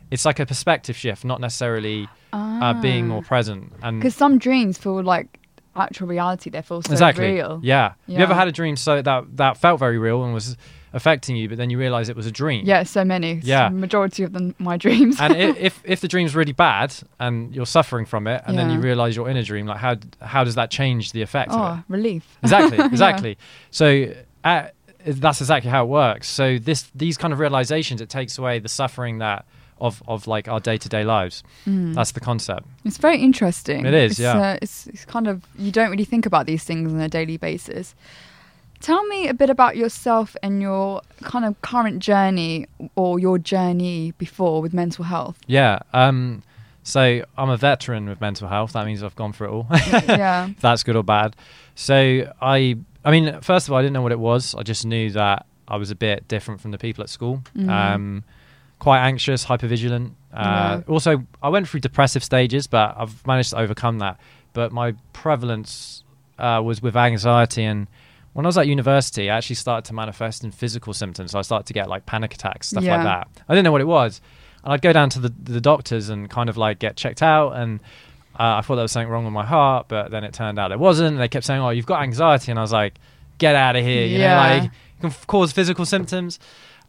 it's 0.10 0.26
like 0.26 0.40
a 0.40 0.48
perspective 0.48 0.96
shift, 0.96 1.24
not 1.24 1.40
necessarily 1.40 2.10
uh, 2.34 2.74
being 2.82 3.08
more 3.08 3.22
present. 3.22 3.72
And 3.84 4.00
Because 4.00 4.16
some 4.16 4.40
dreams 4.40 4.80
feel 4.80 5.04
like 5.04 5.40
actual 5.76 6.08
reality. 6.08 6.50
They 6.50 6.64
feel 6.64 6.82
so 6.82 6.92
exactly, 6.92 7.34
real. 7.34 7.60
yeah. 7.62 7.94
You 8.08 8.18
ever 8.18 8.34
had 8.34 8.48
a 8.48 8.52
dream 8.52 8.76
so 8.78 9.00
that 9.00 9.38
that 9.38 9.58
felt 9.58 9.80
very 9.80 10.00
real 10.00 10.24
and 10.24 10.34
was 10.34 10.58
affecting 10.92 11.36
you, 11.36 11.48
but 11.50 11.60
then 11.60 11.70
you 11.70 11.78
realize 11.78 12.10
it 12.10 12.16
was 12.16 12.26
a 12.26 12.32
dream? 12.32 12.66
Yeah, 12.66 12.82
so 12.82 13.06
many. 13.06 13.40
Yeah. 13.44 13.70
majority 13.70 14.24
of 14.24 14.34
them 14.34 14.56
my 14.58 14.78
dreams. 14.78 15.18
and 15.22 15.36
if 15.68 15.80
if 15.86 16.02
the 16.02 16.08
dream's 16.08 16.36
really 16.36 16.54
bad 16.54 16.96
and 17.20 17.54
you're 17.56 17.68
suffering 17.68 18.06
from 18.08 18.26
it, 18.26 18.42
and 18.48 18.58
then 18.58 18.72
you 18.72 18.80
realize 18.80 19.16
you're 19.16 19.30
in 19.30 19.38
a 19.38 19.44
dream, 19.44 19.68
like 19.68 19.78
how 19.78 19.98
how 20.20 20.44
does 20.44 20.56
that 20.56 20.72
change 20.72 21.12
the 21.12 21.22
effect 21.22 21.52
oh, 21.54 21.84
relief. 21.88 22.38
Exactly, 22.42 22.78
Yeah. 22.80 22.88
exactly. 22.88 23.38
So 23.70 24.14
uh, 24.44 24.68
that's 25.06 25.42
exactly 25.42 25.70
how 25.70 25.84
it 25.84 25.90
works. 25.90 26.30
So 26.30 26.58
this 26.58 26.90
these 26.94 27.18
kind 27.18 27.34
of 27.34 27.40
realizations, 27.40 28.02
it 28.02 28.10
takes 28.10 28.38
away 28.38 28.60
the 28.60 28.70
suffering 28.70 29.20
that 29.20 29.46
of 29.80 30.02
of 30.08 30.28
like 30.28 30.48
our 30.48 30.60
day 30.60 30.78
to 30.78 30.90
day 30.90 31.04
lives. 31.04 31.44
Mm. 31.66 31.94
That's 31.94 32.12
the 32.12 32.20
concept. 32.20 32.68
It's 32.86 32.98
very 32.98 33.20
interesting. 33.20 33.86
It 33.86 33.94
is, 33.94 34.12
it's, 34.12 34.20
yeah. 34.20 34.38
Uh, 34.38 34.58
it's, 34.62 34.88
it's 34.88 35.06
kind 35.06 35.28
of, 35.28 35.44
you 35.58 35.72
don't 35.72 35.92
really 35.92 36.06
think 36.06 36.26
about 36.26 36.46
these 36.46 36.64
things 36.64 36.92
on 36.92 37.00
a 37.00 37.10
daily 37.10 37.38
basis. 37.38 37.96
Tell 38.80 39.06
me 39.08 39.28
a 39.28 39.34
bit 39.34 39.50
about 39.50 39.76
yourself 39.76 40.36
and 40.44 40.62
your 40.62 41.02
kind 41.24 41.46
of 41.46 41.60
current 41.62 42.00
journey 42.00 42.68
or 42.96 43.20
your 43.20 43.40
journey 43.40 44.14
before 44.18 44.62
with 44.62 44.74
mental 44.74 45.06
health. 45.06 45.40
Yeah. 45.48 45.80
Um. 45.94 46.44
So 46.84 47.26
I'm 47.38 47.50
a 47.50 47.58
veteran 47.58 48.08
with 48.08 48.22
mental 48.22 48.48
health. 48.48 48.74
That 48.74 48.86
means 48.86 49.04
I've 49.04 49.16
gone 49.16 49.34
through 49.34 49.48
it 49.48 49.52
all. 49.52 49.68
yeah. 50.08 50.48
if 50.50 50.62
that's 50.62 50.84
good 50.84 50.96
or 50.96 51.04
bad. 51.04 51.36
So 51.76 52.34
I, 52.42 52.78
I 53.08 53.12
mean, 53.12 53.40
first 53.42 53.68
of 53.68 53.72
all, 53.74 53.80
I 53.80 53.82
didn't 53.82 53.94
know 53.94 54.02
what 54.02 54.12
it 54.12 54.20
was. 54.20 54.54
I 54.54 54.64
just 54.64 54.86
knew 54.86 55.10
that 55.12 55.46
I 55.68 55.78
was 55.78 55.92
a 55.92 55.96
bit 55.96 56.28
different 56.28 56.60
from 56.62 56.72
the 56.72 56.78
people 56.78 57.04
at 57.04 57.10
school. 57.10 57.42
Mhm. 57.56 57.70
Um, 57.70 58.24
quite 58.80 59.00
anxious, 59.00 59.46
hypervigilant. 59.46 60.12
Uh, 60.34 60.44
Yeah. 60.44 60.82
Also, 60.88 61.24
I 61.42 61.50
went 61.50 61.68
through 61.70 61.80
depressive 61.80 62.24
stages, 62.24 62.68
but 62.68 62.96
I've 62.98 63.26
managed 63.26 63.52
to 63.52 63.58
overcome 63.58 64.00
that. 64.00 64.20
But 64.54 64.72
my 64.72 64.94
prevalence 65.14 66.04
uh, 66.38 66.62
was 66.64 66.82
with 66.82 66.96
anxiety, 66.96 67.64
and 67.64 67.88
when 68.34 68.46
I 68.46 68.50
was 68.50 68.58
at 68.58 68.68
university, 68.68 69.30
I 69.32 69.38
actually 69.38 69.56
started 69.56 69.86
to 69.88 69.94
manifest 69.96 70.44
in 70.44 70.52
physical 70.52 70.94
symptoms. 70.94 71.32
So 71.32 71.40
I 71.40 71.42
started 71.44 71.66
to 71.68 71.74
get 71.74 71.90
like 71.90 72.06
panic 72.06 72.34
attacks, 72.36 72.68
stuff 72.68 72.84
Yeah. 72.84 72.98
like 72.98 73.06
that. 73.06 73.28
I 73.50 73.54
didn't 73.56 73.64
know 73.64 73.72
what 73.72 73.82
it 73.82 73.88
was, 73.88 74.22
and 74.64 74.74
I'd 74.74 74.82
go 74.84 74.94
down 74.94 75.10
to 75.12 75.20
the 75.20 75.34
the 75.56 75.62
doctors 75.62 76.10
and 76.10 76.30
kind 76.30 76.50
of 76.50 76.58
like 76.58 76.78
get 76.80 76.96
checked 76.98 77.24
out 77.24 77.52
and. 77.56 77.80
Uh, 78.40 78.58
I 78.58 78.62
thought 78.62 78.76
there 78.76 78.84
was 78.84 78.92
something 78.92 79.10
wrong 79.10 79.24
with 79.26 79.34
my 79.34 79.46
heart, 79.46 79.88
but 79.88 80.12
then 80.12 80.24
it 80.24 80.34
turned 80.34 80.60
out 80.60 80.68
there 80.70 80.78
wasn't. 80.78 81.14
And 81.14 81.20
they 81.20 81.28
kept 81.28 81.46
saying, 81.46 81.60
"Oh, 81.62 81.70
you've 81.70 81.86
got 81.88 82.04
anxiety," 82.04 82.52
and 82.52 82.60
I 82.60 82.62
was 82.62 82.72
like, 82.72 82.96
"Get 83.40 83.56
out 83.56 83.76
of 83.76 83.84
here!" 83.84 84.06
You 84.06 84.20
Yeah. 84.20 84.34
know, 84.36 84.54
like 84.60 84.64
it 84.66 85.02
can 85.02 85.10
f- 85.10 85.26
cause 85.28 85.52
physical 85.52 85.86
symptoms, 85.86 86.40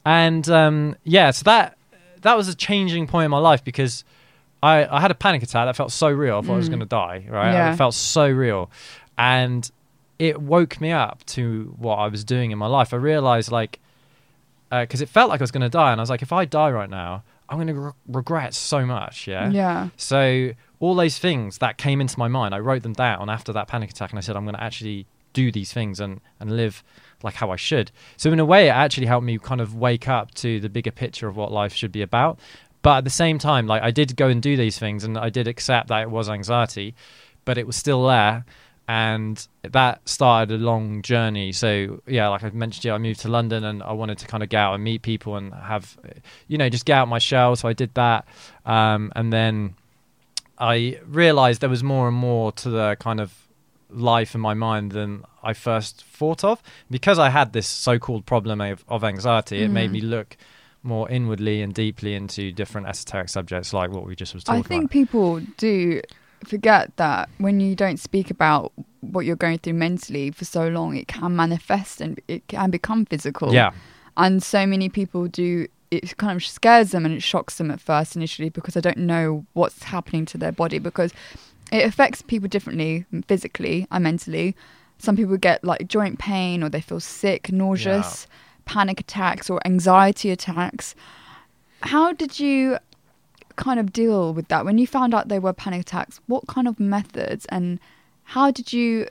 and 0.04 0.48
um, 0.50 0.96
yeah, 1.04 1.30
so 1.30 1.44
that 1.44 1.76
that 2.22 2.36
was 2.36 2.48
a 2.48 2.54
changing 2.54 3.06
point 3.06 3.24
in 3.26 3.30
my 3.30 3.38
life 3.38 3.64
because 3.64 4.04
I, 4.62 4.84
I 4.86 5.00
had 5.00 5.10
a 5.10 5.14
panic 5.14 5.42
attack 5.42 5.66
that 5.66 5.76
felt 5.76 5.92
so 5.92 6.08
real. 6.10 6.38
I 6.38 6.40
thought 6.42 6.54
I 6.54 6.56
was 6.56 6.66
Mm. 6.66 6.70
going 6.72 6.80
to 6.80 6.86
die. 6.86 7.26
Right, 7.28 7.52
Yeah. 7.52 7.72
it 7.72 7.76
felt 7.76 7.94
so 7.94 8.28
real, 8.28 8.70
and 9.16 9.70
it 10.18 10.42
woke 10.42 10.80
me 10.80 10.90
up 10.92 11.24
to 11.26 11.74
what 11.78 11.94
I 11.96 12.08
was 12.08 12.24
doing 12.24 12.50
in 12.50 12.58
my 12.58 12.66
life. 12.66 12.92
I 12.92 12.96
realized 12.96 13.50
like 13.52 13.78
because 14.70 15.00
it 15.00 15.08
felt 15.08 15.30
like 15.30 15.40
I 15.40 15.44
was 15.44 15.50
going 15.50 15.62
to 15.62 15.68
die, 15.70 15.92
and 15.92 16.00
I 16.00 16.02
was 16.02 16.10
like, 16.10 16.20
if 16.22 16.30
I 16.32 16.44
die 16.44 16.70
right 16.70 16.90
now, 16.90 17.22
I'm 17.48 17.56
going 17.56 17.68
to 17.68 17.74
re- 17.80 17.92
regret 18.06 18.52
so 18.52 18.84
much. 18.84 19.26
Yeah. 19.26 19.48
Yeah. 19.48 19.88
So 19.96 20.50
all 20.80 20.94
those 20.94 21.18
things 21.18 21.58
that 21.58 21.76
came 21.76 22.00
into 22.00 22.18
my 22.18 22.28
mind, 22.28 22.54
I 22.54 22.60
wrote 22.60 22.82
them 22.82 22.92
down 22.92 23.28
after 23.28 23.52
that 23.52 23.68
panic 23.68 23.90
attack, 23.90 24.10
and 24.10 24.18
I 24.18 24.22
said, 24.22 24.36
I'm 24.36 24.44
going 24.44 24.54
to 24.54 24.62
actually 24.62 25.06
do 25.32 25.52
these 25.52 25.72
things 25.72 26.00
and 26.00 26.20
and 26.40 26.56
live 26.56 26.82
like 27.22 27.34
how 27.34 27.50
I 27.50 27.56
should. 27.56 27.90
So 28.16 28.32
in 28.32 28.40
a 28.40 28.44
way, 28.44 28.68
it 28.68 28.72
actually 28.72 29.06
helped 29.06 29.24
me 29.24 29.38
kind 29.38 29.60
of 29.60 29.74
wake 29.74 30.08
up 30.08 30.34
to 30.36 30.60
the 30.60 30.68
bigger 30.68 30.90
picture 30.90 31.28
of 31.28 31.36
what 31.36 31.52
life 31.52 31.74
should 31.74 31.92
be 31.92 32.02
about. 32.02 32.38
But 32.82 32.98
at 32.98 33.04
the 33.04 33.10
same 33.10 33.38
time, 33.38 33.66
like 33.66 33.82
I 33.82 33.90
did 33.90 34.16
go 34.16 34.28
and 34.28 34.40
do 34.40 34.56
these 34.56 34.78
things, 34.78 35.04
and 35.04 35.18
I 35.18 35.30
did 35.30 35.48
accept 35.48 35.88
that 35.88 36.02
it 36.02 36.10
was 36.10 36.28
anxiety, 36.28 36.94
but 37.44 37.58
it 37.58 37.66
was 37.66 37.76
still 37.76 38.06
there. 38.06 38.44
And 38.90 39.46
that 39.62 40.08
started 40.08 40.54
a 40.54 40.64
long 40.64 41.02
journey. 41.02 41.52
So 41.52 42.00
yeah, 42.06 42.28
like 42.28 42.42
I 42.42 42.50
mentioned, 42.50 42.86
yeah, 42.86 42.94
I 42.94 42.98
moved 42.98 43.20
to 43.20 43.28
London, 43.28 43.64
and 43.64 43.82
I 43.82 43.92
wanted 43.92 44.18
to 44.18 44.26
kind 44.26 44.42
of 44.42 44.48
get 44.48 44.60
out 44.60 44.74
and 44.74 44.84
meet 44.84 45.02
people 45.02 45.36
and 45.36 45.52
have, 45.52 45.98
you 46.46 46.56
know, 46.56 46.68
just 46.68 46.86
get 46.86 46.96
out 46.98 47.08
my 47.08 47.18
shell. 47.18 47.54
So 47.56 47.68
I 47.68 47.74
did 47.74 47.92
that, 47.94 48.26
um, 48.64 49.12
and 49.14 49.32
then 49.32 49.74
I 50.58 50.98
realized 51.06 51.60
there 51.60 51.70
was 51.70 51.84
more 51.84 52.08
and 52.08 52.16
more 52.16 52.52
to 52.52 52.70
the 52.70 52.96
kind 52.98 53.20
of 53.20 53.32
life 53.90 54.34
in 54.34 54.40
my 54.40 54.54
mind 54.54 54.92
than 54.92 55.24
I 55.42 55.52
first 55.54 56.04
thought 56.04 56.44
of. 56.44 56.62
Because 56.90 57.18
I 57.18 57.30
had 57.30 57.52
this 57.52 57.66
so 57.66 57.98
called 57.98 58.26
problem 58.26 58.60
of, 58.60 58.84
of 58.88 59.04
anxiety, 59.04 59.62
it 59.62 59.70
made 59.70 59.90
Mhm. 59.90 59.92
me 59.92 60.00
look 60.00 60.36
more 60.82 61.08
inwardly 61.10 61.60
and 61.62 61.74
deeply 61.74 62.14
into 62.14 62.52
different 62.52 62.86
esoteric 62.86 63.28
subjects 63.28 63.72
like 63.72 63.90
what 63.90 64.04
we 64.06 64.14
just 64.14 64.34
was 64.34 64.44
talking 64.44 64.60
about. 64.60 64.66
I 64.66 64.68
think 64.68 64.84
about. 64.84 64.90
people 64.92 65.40
do 65.56 66.00
forget 66.44 66.96
that 66.96 67.28
when 67.38 67.60
you 67.60 67.74
don't 67.74 67.98
speak 67.98 68.30
about 68.30 68.72
what 69.00 69.24
you're 69.26 69.36
going 69.36 69.58
through 69.58 69.74
mentally 69.74 70.30
for 70.30 70.44
so 70.44 70.68
long, 70.68 70.96
it 70.96 71.08
can 71.08 71.34
manifest 71.34 72.00
and 72.00 72.20
it 72.28 72.46
can 72.48 72.70
become 72.70 73.06
physical. 73.06 73.52
Yeah, 73.52 73.72
And 74.16 74.42
so 74.42 74.66
many 74.66 74.88
people 74.88 75.28
do, 75.28 75.66
it 75.90 76.16
kind 76.18 76.36
of 76.36 76.44
scares 76.44 76.90
them 76.90 77.04
and 77.04 77.14
it 77.14 77.22
shocks 77.22 77.56
them 77.58 77.70
at 77.70 77.80
first 77.80 78.14
initially 78.16 78.48
because 78.50 78.74
they 78.74 78.80
don't 78.80 78.98
know 78.98 79.46
what's 79.54 79.82
happening 79.84 80.24
to 80.26 80.38
their 80.38 80.52
body 80.52 80.78
because 80.78 81.12
it 81.72 81.84
affects 81.84 82.22
people 82.22 82.48
differently 82.48 83.04
physically 83.26 83.86
and 83.90 84.04
mentally. 84.04 84.54
Some 84.98 85.16
people 85.16 85.36
get 85.36 85.62
like 85.64 85.86
joint 85.88 86.18
pain 86.18 86.62
or 86.62 86.68
they 86.68 86.80
feel 86.80 87.00
sick, 87.00 87.52
nauseous, 87.52 88.26
panic 88.64 89.00
attacks 89.00 89.48
or 89.48 89.60
anxiety 89.66 90.30
attacks. 90.30 90.94
How 91.82 92.12
did 92.12 92.40
you 92.40 92.78
kind 93.56 93.80
of 93.80 93.92
deal 93.92 94.34
with 94.34 94.48
that 94.48 94.64
when 94.64 94.78
you 94.78 94.86
found 94.86 95.14
out 95.14 95.28
they 95.28 95.38
were 95.38 95.52
panic 95.52 95.82
attacks? 95.82 96.20
What 96.26 96.46
kind 96.48 96.66
of 96.68 96.78
methods 96.80 97.46
and 97.50 97.78
how 98.24 98.50
did 98.50 98.72
you 98.72 99.06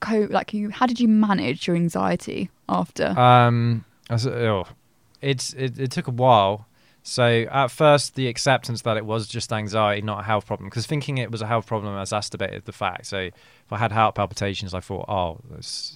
cope? 0.00 0.30
Like, 0.30 0.52
you, 0.54 0.70
how 0.70 0.86
did 0.86 1.00
you 1.00 1.08
manage 1.08 1.66
your 1.66 1.74
anxiety 1.76 2.50
after? 2.68 3.18
Um, 3.18 3.84
I 4.08 4.12
was- 4.14 4.26
oh, 4.26 4.66
it's 5.20 5.52
it, 5.54 5.78
it 5.78 5.90
took 5.90 6.06
a 6.08 6.12
while. 6.12 6.66
So 7.02 7.46
at 7.50 7.68
first, 7.70 8.14
the 8.14 8.28
acceptance 8.28 8.82
that 8.82 8.98
it 8.98 9.06
was 9.06 9.26
just 9.26 9.52
anxiety, 9.54 10.02
not 10.02 10.20
a 10.20 10.22
health 10.22 10.46
problem, 10.46 10.68
because 10.68 10.84
thinking 10.84 11.16
it 11.16 11.30
was 11.30 11.40
a 11.40 11.46
health 11.46 11.66
problem 11.66 11.98
exacerbated 11.98 12.66
the 12.66 12.72
fact. 12.72 13.06
So 13.06 13.18
if 13.18 13.32
I 13.70 13.78
had 13.78 13.90
heart 13.90 14.14
palpitations, 14.16 14.74
I 14.74 14.80
thought, 14.80 15.08
oh, 15.08 15.40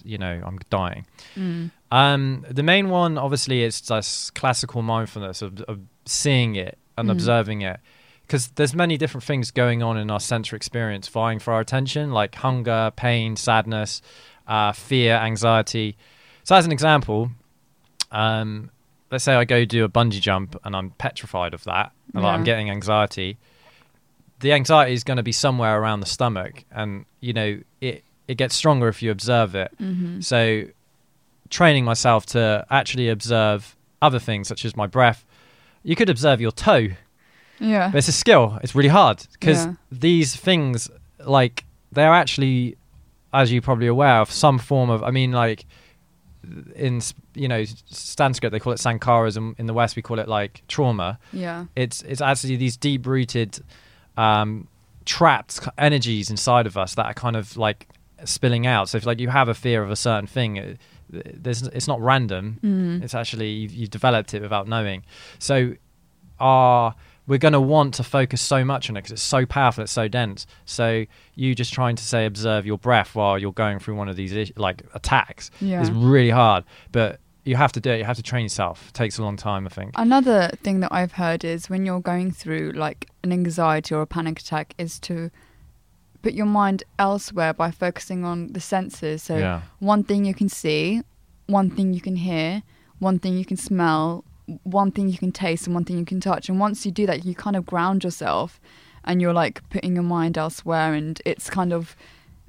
you 0.03 0.17
know, 0.17 0.41
I'm 0.43 0.57
dying. 0.71 1.05
Mm. 1.35 1.69
Um, 1.91 2.45
the 2.49 2.63
main 2.63 2.89
one, 2.89 3.19
obviously, 3.19 3.61
is 3.61 3.81
just 3.81 4.33
classical 4.33 4.81
mindfulness 4.81 5.43
of, 5.43 5.61
of 5.61 5.79
seeing 6.05 6.55
it 6.55 6.79
and 6.97 7.07
Mm. 7.07 7.11
observing 7.11 7.61
it, 7.61 7.79
because 8.23 8.47
there's 8.55 8.73
many 8.73 8.97
different 8.97 9.23
things 9.23 9.51
going 9.51 9.83
on 9.83 9.97
in 9.97 10.09
our 10.09 10.19
sensory 10.19 10.57
experience, 10.57 11.07
vying 11.07 11.37
for 11.37 11.53
our 11.53 11.59
attention, 11.59 12.11
like 12.13 12.33
hunger, 12.33 12.91
pain, 12.95 13.35
sadness, 13.35 14.01
uh, 14.47 14.71
fear, 14.71 15.17
anxiety. 15.17 15.97
So, 16.43 16.55
as 16.55 16.65
an 16.65 16.71
example, 16.71 17.29
um, 18.11 18.71
let's 19.15 19.23
say 19.23 19.33
I 19.33 19.45
go 19.45 19.63
do 19.63 19.85
a 19.85 19.89
bungee 19.89 20.19
jump 20.19 20.57
and 20.65 20.75
I'm 20.75 20.89
petrified 20.91 21.53
of 21.53 21.63
that, 21.63 21.93
and 22.13 22.21
like, 22.23 22.33
I'm 22.33 22.43
getting 22.43 22.69
anxiety. 22.69 23.37
The 24.41 24.51
anxiety 24.51 24.91
is 24.91 25.05
going 25.05 25.15
to 25.15 25.23
be 25.23 25.31
somewhere 25.31 25.79
around 25.81 26.01
the 26.01 26.05
stomach, 26.05 26.65
and 26.69 27.05
you 27.21 27.31
know 27.31 27.59
it. 27.79 28.03
It 28.27 28.35
gets 28.35 28.55
stronger 28.55 28.87
if 28.89 29.01
you 29.01 29.09
observe 29.11 29.55
it. 29.55 29.71
Mm-hmm. 29.79 30.19
So, 30.19 30.63
training 31.49 31.85
myself 31.85 32.25
to 32.27 32.65
actually 32.69 33.07
observe 33.07 33.77
other 34.01 34.19
things, 34.19 34.47
such 34.49 34.65
as 34.65 34.75
my 34.75 34.87
breath. 34.87 35.23
You 35.83 35.95
could 35.95 36.09
observe 36.09 36.41
your 36.41 36.51
toe, 36.51 36.87
Yeah. 37.59 37.89
but 37.91 37.99
it's 37.99 38.07
a 38.07 38.11
skill. 38.11 38.59
It's 38.63 38.75
really 38.75 38.89
hard 38.89 39.25
because 39.31 39.65
Yeah. 39.65 39.73
these 39.91 40.35
things, 40.35 40.89
like, 41.23 41.63
they're 41.91 42.13
actually, 42.13 42.75
as 43.31 43.53
you're 43.53 43.61
probably 43.61 43.87
aware 43.87 44.19
of, 44.21 44.31
some 44.31 44.57
form 44.59 44.89
of. 44.89 45.01
I 45.03 45.11
mean, 45.11 45.31
like, 45.31 45.65
in 46.75 47.01
you 47.33 47.47
know 47.47 47.63
Sanskrit 47.87 48.51
they 48.51 48.59
call 48.59 48.73
it 48.73 48.79
sankaras, 48.79 49.37
and 49.37 49.55
in 49.57 49.65
the 49.65 49.73
West 49.73 49.95
we 49.95 50.01
call 50.01 50.19
it 50.19 50.27
like 50.27 50.63
trauma. 50.67 51.19
Yeah. 51.33 51.65
It's 51.75 52.01
it's 52.03 52.21
actually 52.21 52.55
these 52.57 52.77
deep 52.77 53.05
rooted, 53.05 53.59
um, 54.17 54.67
trapped 55.05 55.59
energies 55.77 56.29
inside 56.29 56.67
of 56.67 56.77
us 56.77 56.95
that 56.95 57.05
are 57.05 57.13
kind 57.13 57.35
of 57.35 57.57
like 57.57 57.87
spilling 58.23 58.65
out. 58.65 58.89
So 58.89 58.97
if 58.97 59.05
like 59.05 59.19
you 59.19 59.29
have 59.29 59.49
a 59.49 59.53
fear 59.53 59.83
of 59.83 59.91
a 59.91 59.95
certain 59.95 60.27
thing. 60.27 60.57
It, 60.57 60.79
there's, 61.07 61.61
it's 61.61 61.87
not 61.87 62.01
random. 62.01 62.59
Mm. 62.63 63.03
It's 63.03 63.13
actually 63.13 63.49
you've, 63.49 63.73
you've 63.73 63.89
developed 63.91 64.33
it 64.33 64.41
without 64.41 64.67
knowing. 64.67 65.03
So, 65.37 65.75
our 66.39 66.95
we're 67.27 67.39
going 67.39 67.53
to 67.53 67.61
want 67.61 67.93
to 67.95 68.03
focus 68.03 68.41
so 68.41 68.63
much 68.63 68.89
on 68.89 68.95
it 68.97 68.99
because 69.01 69.13
it's 69.13 69.21
so 69.23 69.45
powerful, 69.45 69.83
it's 69.83 69.91
so 69.91 70.07
dense. 70.07 70.45
So 70.65 71.05
you 71.35 71.55
just 71.55 71.73
trying 71.73 71.95
to 71.95 72.03
say 72.03 72.25
observe 72.25 72.65
your 72.65 72.77
breath 72.77 73.15
while 73.15 73.37
you're 73.39 73.51
going 73.51 73.79
through 73.79 73.95
one 73.95 74.09
of 74.09 74.15
these 74.15 74.51
like 74.57 74.83
attacks 74.93 75.49
Yeah. 75.59 75.81
is 75.81 75.89
really 75.91 76.29
hard. 76.29 76.63
But 76.91 77.19
you 77.43 77.55
have 77.55 77.71
to 77.73 77.79
do 77.79 77.91
it. 77.91 77.97
You 77.99 78.03
have 78.05 78.17
to 78.17 78.23
train 78.23 78.43
yourself. 78.43 78.87
It 78.89 78.93
takes 78.93 79.17
a 79.17 79.23
long 79.23 79.37
time, 79.37 79.65
I 79.65 79.69
think. 79.69 79.91
Another 79.95 80.49
thing 80.63 80.79
that 80.81 80.91
I've 80.91 81.13
heard 81.13 81.43
is 81.43 81.69
when 81.69 81.85
you're 81.85 81.99
going 81.99 82.31
through 82.31 82.71
like 82.75 83.09
an 83.23 83.31
anxiety 83.31 83.93
or 83.95 84.01
a 84.01 84.07
panic 84.07 84.39
attack 84.39 84.73
is 84.77 84.99
to 85.01 85.29
put 86.23 86.33
your 86.33 86.47
mind 86.47 86.83
elsewhere 86.97 87.53
by 87.53 87.69
focusing 87.69 88.25
on 88.25 88.53
the 88.53 88.59
senses. 88.59 89.21
So 89.23 89.37
yeah, 89.37 89.61
one 89.79 90.03
thing 90.03 90.25
you 90.25 90.33
can 90.33 90.49
see, 90.49 91.01
one 91.45 91.69
thing 91.69 91.93
you 91.93 92.01
can 92.01 92.15
hear, 92.15 92.63
one 92.97 93.19
thing 93.19 93.37
you 93.37 93.45
can 93.45 93.57
smell, 93.57 94.23
one 94.63 94.91
thing 94.91 95.09
you 95.09 95.17
can 95.17 95.31
taste, 95.31 95.65
and 95.65 95.73
one 95.73 95.85
thing 95.85 95.97
you 95.97 96.05
can 96.05 96.19
touch. 96.19 96.49
And 96.49 96.59
once 96.59 96.85
you 96.85 96.91
do 96.91 97.05
that, 97.05 97.25
you 97.25 97.35
kind 97.35 97.55
of 97.55 97.65
ground 97.65 98.03
yourself 98.03 98.59
and 99.03 99.21
you're 99.21 99.33
like 99.33 99.67
putting 99.69 99.95
your 99.95 100.03
mind 100.03 100.37
elsewhere 100.37 100.93
and 100.93 101.21
it's 101.25 101.49
kind 101.49 101.71
of 101.71 101.95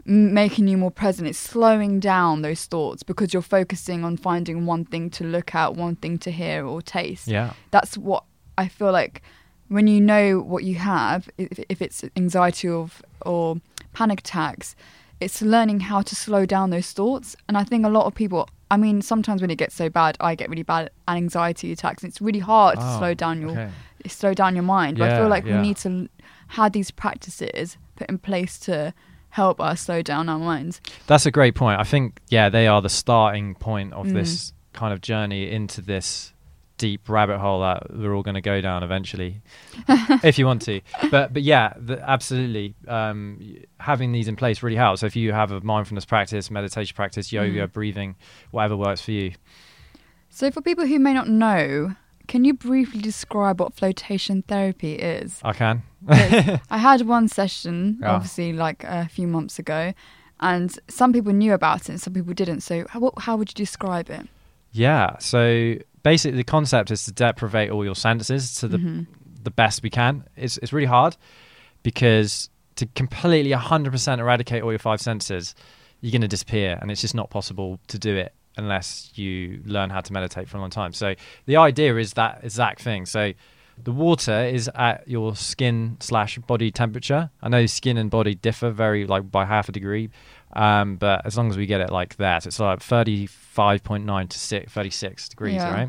making 0.05 0.69
you 0.69 0.77
more 0.77 0.91
present. 0.91 1.29
It's 1.29 1.39
slowing 1.39 2.01
down 2.01 2.43
those 2.43 2.65
thoughts 2.65 3.03
because 3.03 3.33
you're 3.33 3.43
focusing 3.43 4.05
on 4.05 4.17
finding 4.17 4.65
one 4.67 4.85
thing 4.85 5.11
to 5.11 5.25
look 5.25 5.55
at, 5.55 5.75
one 5.75 5.97
thing 5.97 6.19
to 6.19 6.31
hear 6.31 6.65
or 6.65 6.81
taste. 6.81 7.29
yeah, 7.29 7.53
That's 7.71 7.99
what 7.99 8.25
I 8.57 8.69
feel 8.69 8.93
like 8.93 9.23
when 9.69 9.87
you 9.87 10.01
know 10.01 10.41
what 10.41 10.65
you 10.65 10.77
have, 10.77 11.29
if, 11.39 11.59
if 11.69 11.83
it's 11.83 12.05
anxiety 12.15 12.69
or, 12.69 12.89
or 13.23 13.57
panic 13.93 14.21
attacks, 14.21 14.77
it's 15.21 15.43
learning 15.43 15.81
how 15.81 16.03
to 16.03 16.15
slow 16.15 16.47
down 16.47 16.71
those 16.71 16.93
thoughts. 16.93 17.37
And 17.49 17.57
I 17.57 17.65
think 17.65 17.85
a 17.85 17.89
lot 17.89 18.07
of 18.07 18.15
people, 18.15 18.49
I 18.71 18.77
mean, 18.77 19.01
sometimes 19.03 19.41
when 19.41 19.51
it 19.51 19.57
gets 19.57 19.75
so 19.75 19.89
bad, 19.89 20.17
I 20.21 20.35
get 20.35 20.51
really 20.51 20.63
bad 20.65 20.91
anxiety 21.09 21.71
attacks. 21.73 22.03
And 22.03 22.11
it's 22.11 22.21
really 22.21 22.41
hard 22.41 22.77
to 22.77 22.85
Oh, 22.85 22.99
slow 22.99 23.15
down 23.15 23.41
your 23.41 23.51
okay. 23.51 23.71
slow 24.09 24.35
down 24.35 24.55
your 24.57 24.65
mind. 24.65 24.99
But 24.99 25.11
I 25.11 25.19
feel 25.19 25.29
like 25.29 25.45
yeah. 25.45 25.57
we 25.61 25.69
need 25.69 25.77
to 25.79 26.09
have 26.49 26.73
these 26.73 26.91
practices 26.91 27.77
put 27.97 28.09
in 28.09 28.19
place 28.19 28.59
to 28.61 28.93
help 29.31 29.61
us 29.61 29.83
slow 29.83 30.03
down 30.03 30.29
our 30.29 30.39
minds. 30.39 30.81
That's 31.07 31.27
a 31.27 31.31
great 31.31 31.55
point. 31.55 31.79
I 31.81 31.85
think 31.85 32.21
yeah, 32.29 32.49
they 32.49 32.67
are 32.67 32.81
the 32.83 32.89
starting 32.89 33.55
point 33.55 33.93
of 33.93 34.07
Mm. 34.07 34.15
this 34.15 34.53
kind 34.73 34.93
of 34.93 35.01
journey 35.01 35.51
into 35.51 35.81
this 35.81 36.33
deep 36.79 37.09
rabbit 37.09 37.39
hole 37.39 37.61
that 37.61 37.91
we're 37.95 38.15
all 38.15 38.23
going 38.23 38.35
to 38.35 38.41
go 38.41 38.61
down 38.61 38.83
eventually, 38.83 39.41
if 40.23 40.39
you 40.39 40.47
want 40.47 40.63
to. 40.63 40.81
But 41.11 41.33
but 41.33 41.43
yeah, 41.43 41.73
the, 41.77 41.99
absolutely. 42.09 42.75
Um, 42.89 43.57
having 43.81 44.13
these 44.13 44.29
in 44.29 44.37
place 44.37 44.63
really 44.63 44.77
helps. 44.77 45.01
So 45.01 45.07
if 45.07 45.17
you 45.17 45.33
have 45.33 45.53
a 45.53 45.61
mindfulness 45.61 46.05
practice, 46.05 46.51
meditation 46.51 46.95
practice, 46.95 47.33
yoga, 47.33 47.67
Mm. 47.69 47.73
breathing, 47.73 48.17
whatever 48.51 48.77
works 48.77 49.01
for 49.01 49.13
you. 49.13 49.33
So, 50.29 50.51
for 50.51 50.61
people 50.61 50.87
who 50.87 50.99
may 50.99 51.15
not 51.15 51.29
know, 51.29 51.95
can 52.29 52.45
you 52.45 52.53
briefly 52.55 53.01
describe 53.01 53.61
what 53.61 53.73
flotation 53.73 54.43
therapy 54.43 54.95
is? 54.95 55.41
I 55.43 55.53
can. 55.55 55.83
I 56.09 56.79
had 56.79 57.03
one 57.03 57.29
session, 57.29 57.99
Yeah. 58.01 58.13
obviously, 58.13 58.53
like 58.53 58.85
a 58.85 59.09
few 59.09 59.27
months 59.27 59.59
ago, 59.59 59.95
and 60.41 60.77
some 60.89 61.13
people 61.13 61.33
knew 61.33 61.55
about 61.55 61.83
it 61.83 61.89
and 61.89 62.01
some 62.01 62.13
people 62.13 62.35
didn't. 62.35 62.61
So, 62.61 62.85
how, 62.91 63.13
how 63.19 63.37
would 63.37 63.49
you 63.51 63.55
describe 63.55 64.11
it? 64.11 64.29
Yeah. 64.73 65.17
So 65.21 65.77
basically, 66.13 66.37
the 66.37 66.45
concept 66.45 66.91
is 66.91 67.05
to 67.07 67.13
deprivate 67.13 67.69
all 67.71 67.85
your 67.85 67.97
senses 67.97 68.55
to 68.61 68.69
the 68.69 68.79
Mhm. 68.79 69.07
the 69.43 69.51
best 69.51 69.83
we 69.83 69.91
can. 69.91 70.15
It's 70.37 70.57
it's 70.63 70.73
really 70.73 70.87
hard 70.99 71.17
because 71.83 72.51
to 72.77 72.87
completely 72.95 73.53
100% 73.53 74.21
eradicate 74.21 74.63
all 74.63 74.71
your 74.73 74.79
five 74.79 75.01
senses, 75.01 75.55
you're 76.01 76.13
going 76.13 76.21
to 76.23 76.29
disappear, 76.29 76.79
and 76.81 76.91
it's 76.91 77.01
just 77.01 77.15
not 77.15 77.31
possible 77.31 77.79
to 77.89 77.99
do 77.99 78.15
it 78.25 78.33
unless 78.57 79.11
you 79.15 79.61
learn 79.65 79.91
how 79.91 80.01
to 80.01 80.13
meditate 80.13 80.49
for 80.49 80.57
a 80.59 80.61
long 80.61 80.71
time. 80.71 80.93
So 80.93 81.15
the 81.47 81.57
idea 81.57 81.97
is 81.97 82.13
that 82.15 82.41
exact 82.43 82.81
thing. 82.83 83.07
So 83.07 83.33
the 83.83 83.93
water 83.93 84.39
is 84.45 84.71
at 84.75 85.07
your 85.07 85.37
skin 85.37 85.97
slash 86.01 86.39
body 86.39 86.71
temperature. 86.71 87.31
I 87.43 87.49
know 87.49 87.67
skin 87.67 87.97
and 87.99 88.11
body 88.11 88.35
differ 88.35 88.71
very 88.71 89.07
like 89.07 89.31
by 89.31 89.45
half 89.45 89.69
a 89.69 89.73
degree, 89.73 90.09
um, 90.57 90.97
but 90.97 91.25
as 91.25 91.37
long 91.37 91.51
as 91.51 91.57
we 91.57 91.67
get 91.67 91.81
it 91.81 91.91
like 91.91 92.17
that, 92.17 92.47
it's 92.47 92.59
like 92.59 92.81
35.9 92.81 94.29
to 94.29 94.39
six, 94.39 94.73
36 94.73 95.29
degrees, 95.29 95.55
Yeah. 95.57 95.73
right? 95.73 95.89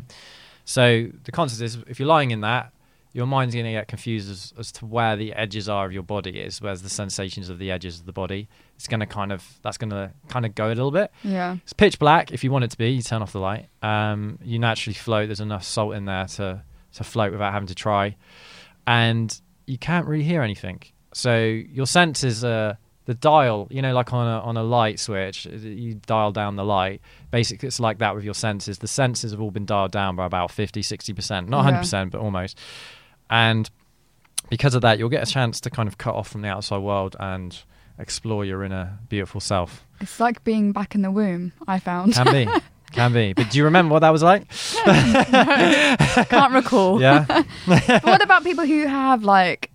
So 0.64 1.08
the 1.24 1.32
concept 1.32 1.62
is 1.62 1.78
if 1.88 1.98
you're 1.98 2.08
lying 2.08 2.30
in 2.30 2.42
that, 2.42 2.72
your 3.14 3.26
mind's 3.26 3.54
going 3.54 3.64
to 3.64 3.72
get 3.72 3.88
confused 3.88 4.30
as, 4.30 4.52
as 4.58 4.70
to 4.70 4.86
where 4.86 5.16
the 5.16 5.32
edges 5.32 5.66
are 5.68 5.86
of 5.86 5.92
your 5.92 6.02
body 6.02 6.38
is, 6.38 6.60
where's 6.60 6.82
the 6.82 6.90
sensations 6.90 7.48
of 7.48 7.58
the 7.58 7.70
edges 7.70 7.98
of 8.00 8.06
the 8.06 8.12
body. 8.12 8.48
It's 8.76 8.86
going 8.86 9.00
to 9.00 9.06
kind 9.06 9.32
of 9.32 9.42
that's 9.62 9.78
going 9.78 9.90
to 9.90 10.12
kind 10.28 10.44
of 10.44 10.54
go 10.54 10.66
a 10.66 10.76
little 10.76 10.90
bit. 10.90 11.10
Yeah. 11.24 11.56
It's 11.62 11.72
pitch 11.72 11.98
black 11.98 12.30
if 12.32 12.44
you 12.44 12.52
want 12.52 12.64
it 12.64 12.70
to 12.72 12.78
be. 12.78 12.90
You 12.90 13.02
turn 13.02 13.22
off 13.22 13.32
the 13.32 13.40
light. 13.40 13.68
Um, 13.82 14.38
you 14.44 14.58
naturally 14.58 14.94
float. 14.94 15.28
There's 15.28 15.40
enough 15.40 15.64
salt 15.64 15.94
in 15.94 16.04
there 16.04 16.26
to 16.26 16.62
to 16.92 17.04
float 17.04 17.32
without 17.32 17.52
having 17.52 17.66
to 17.68 17.74
try, 17.74 18.14
and 18.86 19.40
you 19.66 19.78
can't 19.78 20.06
really 20.06 20.22
hear 20.24 20.42
anything. 20.42 20.82
So 21.12 21.38
your 21.38 21.86
senses 21.86 22.44
are 22.44 22.76
the 23.08 23.14
dial. 23.14 23.66
You 23.70 23.80
know, 23.80 23.94
like 23.94 24.12
on 24.12 24.26
a 24.26 24.38
on 24.40 24.56
a 24.58 24.62
light 24.62 25.00
switch, 25.00 25.46
you 25.46 25.94
dial 26.06 26.30
down 26.30 26.56
the 26.56 26.64
light. 26.64 27.00
Basically, 27.30 27.66
it's 27.66 27.80
like 27.80 27.98
that 27.98 28.14
with 28.14 28.22
your 28.22 28.34
senses. 28.34 28.78
The 28.78 28.86
senses 28.86 29.32
have 29.32 29.40
all 29.40 29.50
been 29.50 29.64
dialed 29.64 29.92
down 29.92 30.14
by 30.14 30.26
about 30.26 30.50
50, 30.50 30.82
60 30.82 31.14
percent, 31.14 31.48
not 31.48 31.58
Yeah. 31.58 31.64
100 31.64 31.78
percent, 31.80 32.10
but 32.12 32.20
almost. 32.20 32.58
And 33.30 33.68
because 34.50 34.74
of 34.74 34.82
that, 34.82 34.98
you'll 34.98 35.08
get 35.08 35.26
a 35.26 35.30
chance 35.30 35.58
to 35.62 35.70
kind 35.70 35.88
of 35.88 35.96
cut 35.96 36.14
off 36.14 36.28
from 36.28 36.42
the 36.42 36.48
outside 36.48 36.78
world 36.78 37.16
and 37.18 37.58
explore 37.98 38.44
your 38.44 38.62
inner 38.62 38.98
beautiful 39.08 39.40
self. 39.40 39.84
It's 40.02 40.20
like 40.20 40.44
being 40.44 40.72
back 40.72 40.94
in 40.94 41.00
the 41.02 41.10
womb, 41.10 41.52
I 41.66 41.78
found. 41.78 42.12
Can 42.12 42.30
be. 42.32 42.60
Can 42.92 43.12
be. 43.12 43.32
But 43.34 43.50
do 43.50 43.58
you 43.58 43.64
remember 43.64 43.92
what 43.94 44.00
that 44.00 44.10
was 44.10 44.22
like? 44.22 44.48
Can't 46.28 46.52
recall. 46.54 47.00
Yeah. 47.00 47.42
What 48.02 48.22
about 48.22 48.44
people 48.44 48.64
who 48.66 48.86
have 48.86 49.24
like 49.24 49.67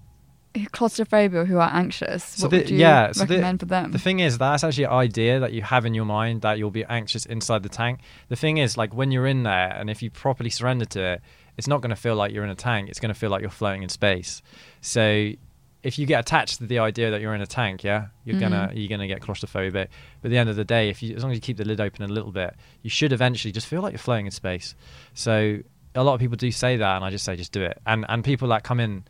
claustrophobia 0.72 1.46
who 1.46 1.58
are 1.58 1.70
anxious? 1.74 2.24
So 2.24 2.44
what 2.46 2.52
the- 2.52 2.58
would 2.58 2.70
you 2.70 2.78
yeah, 2.78 3.12
so 3.12 3.26
the- 3.26 3.36
recommend 3.36 3.60
for 3.60 3.66
them? 3.66 3.92
The 3.92 4.00
thing 4.00 4.20
is, 4.20 4.38
that's 4.38 4.64
actually 4.64 4.86
an 4.86 4.92
idea 4.92 5.40
that 5.40 5.54
you 5.54 5.62
have 5.62 5.86
in 5.86 5.94
your 5.94 6.06
mind 6.06 6.42
that 6.42 6.58
you'll 6.58 6.72
be 6.72 6.86
anxious 6.86 7.26
inside 7.26 7.64
the 7.64 7.70
tank. 7.70 8.00
The 8.30 8.36
thing 8.36 8.58
is, 8.58 8.78
like 8.78 8.94
when 8.94 9.12
you're 9.12 9.28
in 9.28 9.44
there 9.44 9.70
and 9.74 9.90
if 9.90 10.02
you 10.02 10.10
properly 10.12 10.50
surrender 10.50 10.86
to 10.86 11.02
it, 11.04 11.22
it's 11.58 11.68
not 11.68 11.82
going 11.82 11.90
to 11.92 11.96
feel 11.96 12.16
like 12.16 12.32
you're 12.34 12.44
in 12.44 12.50
a 12.50 12.56
tank. 12.56 12.90
It's 12.90 13.00
going 13.00 13.14
to 13.14 13.20
feel 13.20 13.30
like 13.30 13.42
you're 13.42 13.52
floating 13.52 13.84
in 13.84 13.90
space. 13.90 14.42
So 14.82 15.32
if 15.84 16.00
you 16.00 16.06
get 16.06 16.20
attached 16.22 16.60
to 16.60 16.66
the 16.66 16.80
idea 16.80 17.12
that 17.12 17.20
you're 17.22 17.36
in 17.36 17.42
a 17.42 17.46
tank, 17.48 17.84
yeah, 17.84 18.08
you're 18.24 18.40
gonna 18.40 18.70
Mhm. 18.72 18.78
you're 18.80 18.88
gonna 18.88 19.06
get 19.08 19.20
claustrophobic. 19.22 19.74
But 19.74 19.90
at 20.24 20.32
the 20.32 20.38
end 20.38 20.50
of 20.50 20.56
the 20.56 20.64
day, 20.64 20.90
if 20.90 21.04
you 21.04 21.14
as 21.16 21.24
long 21.24 21.32
as 21.34 21.38
you 21.38 21.42
keep 21.42 21.58
the 21.58 21.66
lid 21.66 21.82
open 21.82 22.04
a 22.04 22.08
little 22.08 22.32
bit, 22.32 22.56
you 22.84 22.90
should 22.90 23.12
eventually 23.12 23.52
just 23.52 23.68
feel 23.68 23.82
like 23.82 23.92
you're 23.92 24.00
floating 24.00 24.26
in 24.28 24.32
space. 24.32 24.76
So 25.14 25.60
a 25.94 26.04
lot 26.04 26.14
of 26.14 26.22
people 26.22 26.38
do 26.38 26.52
say 26.52 26.78
that, 26.78 26.96
and 26.96 27.04
I 27.04 27.10
just 27.10 27.26
say 27.26 27.36
just 27.36 27.52
do 27.52 27.62
it. 27.64 27.82
And 27.86 28.06
and 28.08 28.24
people 28.24 28.48
that 28.48 28.64
come 28.64 28.80
in 28.80 29.04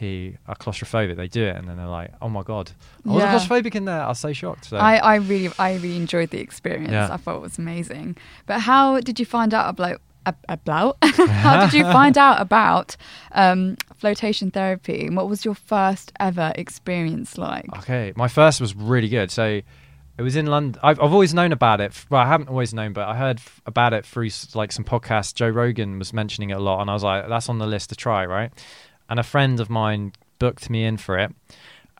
who 0.00 0.32
are 0.48 0.56
claustrophobic, 0.56 1.14
they 1.16 1.28
do 1.28 1.44
it, 1.44 1.54
and 1.56 1.68
then 1.68 1.76
they're 1.76 1.86
like, 1.86 2.12
oh 2.20 2.28
my 2.28 2.42
god, 2.42 2.72
I 3.06 3.10
was 3.10 3.22
Yeah. 3.22 3.34
claustrophobic 3.38 3.74
in 3.76 3.84
there. 3.84 4.02
I 4.02 4.08
was 4.08 4.18
so 4.18 4.32
shocked. 4.32 4.64
So 4.64 4.76
I, 4.78 4.96
I 4.96 5.14
really 5.16 5.54
I 5.58 5.74
really 5.74 5.96
enjoyed 5.96 6.30
the 6.30 6.40
experience. 6.40 6.90
Yeah. 6.90 7.12
I 7.12 7.16
thought 7.18 7.36
it 7.36 7.42
was 7.42 7.58
amazing. 7.58 8.16
But 8.46 8.60
how 8.60 8.98
did 9.00 9.20
you 9.20 9.26
find 9.26 9.54
out 9.54 9.68
about 9.70 10.00
ab- 10.26 10.44
about 10.48 10.96
how 11.04 11.64
did 11.64 11.72
you 11.74 11.84
find 11.84 12.18
out 12.18 12.40
about 12.40 12.96
um, 13.32 13.76
flotation 13.94 14.50
therapy? 14.50 15.08
What 15.10 15.28
was 15.28 15.44
your 15.44 15.54
first 15.54 16.12
ever 16.18 16.52
experience 16.56 17.38
like? 17.38 17.66
Okay, 17.78 18.12
my 18.16 18.28
first 18.28 18.60
was 18.60 18.74
really 18.74 19.08
good. 19.08 19.30
So 19.30 19.60
it 20.18 20.22
was 20.22 20.36
in 20.36 20.46
London. 20.46 20.78
I've, 20.82 21.00
I've 21.00 21.12
always 21.12 21.32
known 21.32 21.52
about 21.52 21.80
it. 21.80 21.92
Well, 22.10 22.20
I 22.20 22.26
haven't 22.26 22.48
always 22.50 22.74
known, 22.74 22.92
but 22.92 23.08
I 23.08 23.16
heard 23.16 23.38
f- 23.38 23.62
about 23.64 23.92
it 23.94 24.04
through 24.04 24.28
like 24.54 24.70
some 24.72 24.84
podcasts. 24.84 25.32
Joe 25.34 25.48
Rogan 25.48 25.98
was 25.98 26.12
mentioning 26.12 26.50
it 26.50 26.54
a 26.54 26.60
lot, 26.60 26.80
and 26.82 26.90
I 26.90 26.92
was 26.94 27.02
like, 27.02 27.28
that's 27.28 27.48
on 27.48 27.58
the 27.58 27.66
list 27.66 27.88
to 27.90 27.96
try, 27.96 28.26
right? 28.26 28.50
And 29.10 29.18
a 29.20 29.24
friend 29.24 29.60
of 29.60 29.68
mine 29.68 30.12
booked 30.38 30.70
me 30.70 30.84
in 30.84 30.96
for 30.96 31.18
it. 31.18 31.34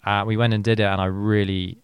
Uh, 0.05 0.25
we 0.26 0.37
went 0.38 0.55
and 0.55 0.64
did 0.64 0.81
it, 0.81 0.85
and 0.85 1.00
I 1.00 1.07
really 1.07 1.76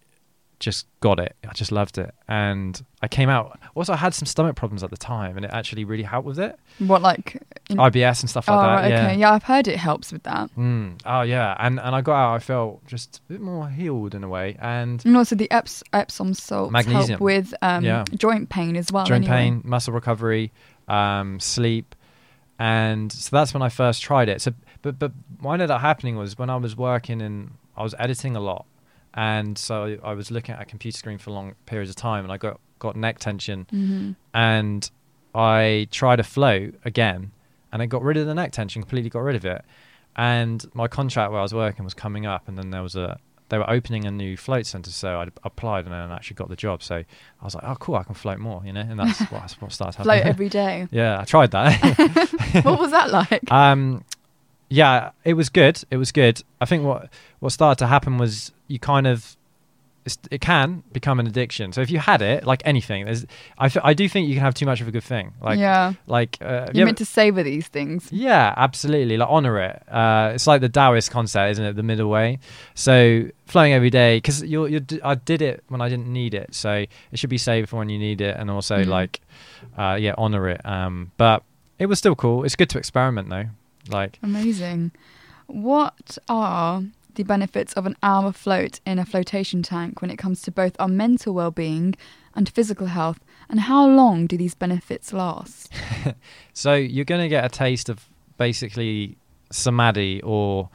just 0.58 0.86
got 1.00 1.20
it. 1.20 1.36
I 1.46 1.52
just 1.52 1.70
loved 1.70 1.98
it, 1.98 2.14
and 2.28 2.82
I 3.02 3.08
came 3.08 3.28
out. 3.28 3.58
Also, 3.74 3.92
I 3.92 3.96
had 3.96 4.14
some 4.14 4.24
stomach 4.24 4.56
problems 4.56 4.82
at 4.82 4.88
the 4.88 4.96
time, 4.96 5.36
and 5.36 5.44
it 5.44 5.50
actually 5.52 5.84
really 5.84 6.02
helped 6.04 6.26
with 6.26 6.38
it. 6.38 6.58
What 6.78 7.02
like? 7.02 7.42
In- 7.68 7.76
IBS 7.76 8.22
and 8.22 8.30
stuff 8.30 8.48
like 8.48 8.56
oh, 8.56 8.62
that. 8.62 8.74
right, 8.74 8.88
Yeah. 8.90 9.06
okay. 9.08 9.18
Yeah, 9.18 9.32
I've 9.32 9.42
heard 9.42 9.68
it 9.68 9.76
helps 9.76 10.12
with 10.12 10.22
that. 10.22 10.48
Mm. 10.56 10.98
Oh 11.04 11.20
yeah, 11.22 11.56
and 11.58 11.78
and 11.78 11.94
I 11.94 12.00
got 12.00 12.14
out. 12.14 12.34
I 12.36 12.38
felt 12.38 12.86
just 12.86 13.20
a 13.28 13.32
bit 13.34 13.40
more 13.42 13.68
healed 13.68 14.14
in 14.14 14.24
a 14.24 14.28
way, 14.28 14.56
and 14.60 15.04
And 15.04 15.14
also 15.16 15.34
the 15.36 15.48
Eps- 15.48 15.82
Epsom 15.92 16.32
salts 16.32 16.72
Magnesium. 16.72 17.08
help 17.08 17.20
with 17.20 17.52
um, 17.60 17.84
Yeah. 17.84 18.04
joint 18.16 18.48
pain 18.48 18.76
as 18.76 18.90
well. 18.90 19.04
joint 19.04 19.24
anyway. 19.24 19.36
pain, 19.36 19.62
muscle 19.64 19.92
recovery, 19.92 20.52
um, 20.88 21.38
sleep, 21.38 21.94
and 22.58 23.12
so 23.12 23.28
that's 23.36 23.52
when 23.52 23.62
I 23.62 23.68
first 23.68 24.02
tried 24.02 24.28
it. 24.30 24.40
So, 24.40 24.52
but 24.86 24.98
but 24.98 25.12
what 25.40 25.54
ended 25.54 25.70
up 25.70 25.80
happening 25.80 26.16
was 26.16 26.38
when 26.38 26.50
I 26.50 26.56
was 26.56 26.76
working 26.76 27.20
and 27.22 27.52
I 27.76 27.82
was 27.82 27.94
editing 27.98 28.36
a 28.36 28.40
lot, 28.40 28.64
and 29.14 29.56
so 29.58 29.98
I 30.02 30.12
was 30.14 30.30
looking 30.30 30.54
at 30.54 30.62
a 30.62 30.64
computer 30.64 30.96
screen 30.96 31.18
for 31.18 31.30
long 31.32 31.54
periods 31.66 31.90
of 31.90 31.96
time, 31.96 32.24
and 32.24 32.32
I 32.32 32.36
got 32.38 32.60
got 32.78 32.96
neck 32.96 33.18
tension, 33.18 33.66
Mhm. 33.72 34.16
and 34.34 34.90
I 35.34 35.88
tried 35.90 36.20
a 36.20 36.24
float 36.24 36.74
again, 36.84 37.32
and 37.72 37.82
I 37.82 37.86
got 37.86 38.02
rid 38.02 38.16
of 38.16 38.26
the 38.26 38.34
neck 38.34 38.52
tension, 38.52 38.82
completely 38.82 39.10
got 39.10 39.20
rid 39.20 39.36
of 39.36 39.44
it, 39.44 39.64
and 40.16 40.64
my 40.74 40.88
contract 40.88 41.30
where 41.30 41.40
I 41.40 41.42
was 41.42 41.54
working 41.54 41.84
was 41.84 41.94
coming 41.94 42.24
up, 42.26 42.48
and 42.48 42.56
then 42.56 42.70
there 42.70 42.82
was 42.82 42.96
a 42.96 43.18
they 43.48 43.58
were 43.58 43.70
opening 43.70 44.04
a 44.06 44.10
new 44.10 44.36
float 44.36 44.66
center, 44.66 44.90
so 44.90 45.20
I 45.20 45.28
applied 45.44 45.84
and 45.84 45.92
then 45.94 46.10
actually 46.10 46.34
got 46.34 46.48
the 46.48 46.56
job. 46.56 46.82
So 46.82 46.96
I 46.96 47.44
was 47.44 47.54
like, 47.54 47.62
oh, 47.62 47.76
cool, 47.76 47.94
I 47.94 48.02
can 48.02 48.14
float 48.16 48.40
more, 48.40 48.60
you 48.66 48.72
know, 48.72 48.80
and 48.80 48.98
that's 48.98 49.20
what, 49.30 49.40
that's 49.42 49.60
what 49.60 49.70
started 49.70 49.98
happening. 49.98 50.22
Float 50.22 50.26
every 50.26 50.48
day. 50.48 50.88
yeah, 50.90 51.20
I 51.20 51.24
tried 51.24 51.52
that. 51.52 51.70
what 52.64 52.80
was 52.80 52.90
that 52.90 53.10
like? 53.12 53.48
um, 53.52 54.04
yeah, 54.68 55.10
it 55.24 55.34
was 55.34 55.48
good. 55.48 55.82
It 55.90 55.96
was 55.96 56.12
good. 56.12 56.42
I 56.60 56.64
think 56.64 56.84
what 56.84 57.08
what 57.40 57.50
started 57.52 57.78
to 57.80 57.86
happen 57.86 58.18
was 58.18 58.52
you 58.68 58.78
kind 58.78 59.06
of 59.06 59.36
it 60.30 60.40
can 60.40 60.84
become 60.92 61.18
an 61.18 61.26
addiction. 61.26 61.72
So 61.72 61.80
if 61.80 61.90
you 61.90 61.98
had 61.98 62.22
it, 62.22 62.46
like 62.46 62.62
anything, 62.64 63.06
there's 63.06 63.26
I, 63.58 63.66
f- 63.66 63.78
I 63.82 63.92
do 63.92 64.08
think 64.08 64.28
you 64.28 64.34
can 64.34 64.42
have 64.44 64.54
too 64.54 64.64
much 64.64 64.80
of 64.80 64.86
a 64.86 64.92
good 64.92 65.02
thing. 65.02 65.32
Like 65.42 65.58
yeah, 65.58 65.94
like 66.06 66.38
uh, 66.40 66.46
you 66.46 66.50
you're 66.50 66.66
ever- 66.82 66.84
meant 66.86 66.98
to 66.98 67.04
savor 67.04 67.42
these 67.42 67.66
things. 67.66 68.06
yeah, 68.12 68.54
absolutely. 68.56 69.16
Like 69.16 69.28
honor 69.28 69.58
it. 69.60 69.82
Uh, 69.92 70.30
it's 70.34 70.46
like 70.46 70.60
the 70.60 70.68
Taoist 70.68 71.10
concept, 71.10 71.50
isn't 71.52 71.64
it? 71.64 71.74
The 71.74 71.82
middle 71.82 72.08
way. 72.08 72.38
So 72.76 73.24
flowing 73.46 73.72
every 73.72 73.90
day, 73.90 74.18
because 74.18 74.44
you're, 74.44 74.68
you're 74.68 74.82
I 75.02 75.16
did 75.16 75.42
it 75.42 75.64
when 75.68 75.80
I 75.80 75.88
didn't 75.88 76.06
need 76.12 76.34
it. 76.34 76.54
So 76.54 76.72
it 77.10 77.18
should 77.18 77.30
be 77.30 77.38
saved 77.38 77.68
for 77.70 77.76
when 77.76 77.88
you 77.88 77.98
need 77.98 78.20
it, 78.20 78.36
and 78.36 78.48
also 78.48 78.76
Mhm. 78.84 78.86
like, 78.86 79.20
uh, 79.76 79.96
yeah, 80.00 80.14
honor 80.16 80.48
it. 80.50 80.64
Um, 80.64 81.10
but 81.16 81.42
it 81.80 81.86
was 81.86 81.98
still 81.98 82.14
cool. 82.14 82.44
It's 82.44 82.54
good 82.54 82.70
to 82.70 82.78
experiment 82.78 83.28
though. 83.28 83.46
Like, 83.88 84.18
Amazing. 84.22 84.92
What 85.46 86.18
are 86.28 86.82
the 87.14 87.22
benefits 87.22 87.72
of 87.74 87.86
an 87.86 87.96
hour 88.02 88.32
float 88.32 88.80
in 88.84 88.98
a 88.98 89.04
flotation 89.04 89.62
tank 89.62 90.02
when 90.02 90.10
it 90.10 90.16
comes 90.16 90.42
to 90.42 90.50
both 90.50 90.76
our 90.78 90.88
mental 90.88 91.34
well-being 91.34 91.94
and 92.34 92.48
physical 92.48 92.88
health? 92.88 93.20
And 93.48 93.60
how 93.60 93.86
long 93.86 94.26
do 94.26 94.36
these 94.36 94.54
benefits 94.54 95.12
last? 95.12 95.72
so 96.52 96.74
you're 96.74 97.04
gonna 97.04 97.28
get 97.28 97.44
a 97.44 97.48
taste 97.48 97.88
of 97.88 98.06
basically 98.38 99.16
samadhi 99.50 100.20
or 100.22 100.68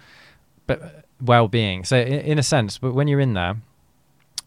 but 0.68 1.06
well-being. 1.22 1.84
So 1.84 1.98
in, 1.98 2.20
in 2.22 2.39
a 2.39 2.44
sense, 2.44 2.77
but 2.77 2.94
when 2.94 3.08
you're 3.08 3.20
in 3.20 3.34
there, 3.34 3.58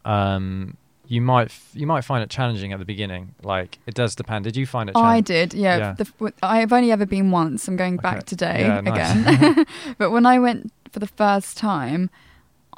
um, 0.05 0.77
you 1.07 1.21
might 1.21 1.47
f- 1.47 1.71
you 1.75 1.87
might 1.87 2.03
find 2.03 2.23
it 2.23 2.31
challenging 2.31 2.73
at 2.73 2.79
the 2.79 2.85
beginning. 2.85 3.35
Like 3.43 3.79
it 3.87 3.95
does 3.95 4.15
depend. 4.15 4.45
Did 4.45 4.57
you 4.57 4.67
find 4.67 4.89
it? 4.89 4.95
Challenging? 4.95 5.17
I 5.17 5.21
did, 5.21 5.55
yeah. 5.55 5.77
Yeah. 5.77 5.93
The, 5.99 6.33
I've 6.43 6.73
only 6.73 6.91
ever 6.93 7.07
been 7.07 7.31
once. 7.31 7.69
I'm 7.69 7.77
going 7.77 7.97
back 7.99 8.25
today 8.25 8.61
Yeah, 8.63 8.81
nice. 8.81 9.13
again. 9.13 9.67
but 9.99 10.11
when 10.11 10.25
I 10.27 10.39
went 10.39 10.73
for 10.91 10.99
the 11.01 11.07
first 11.07 11.57
time, 11.57 12.09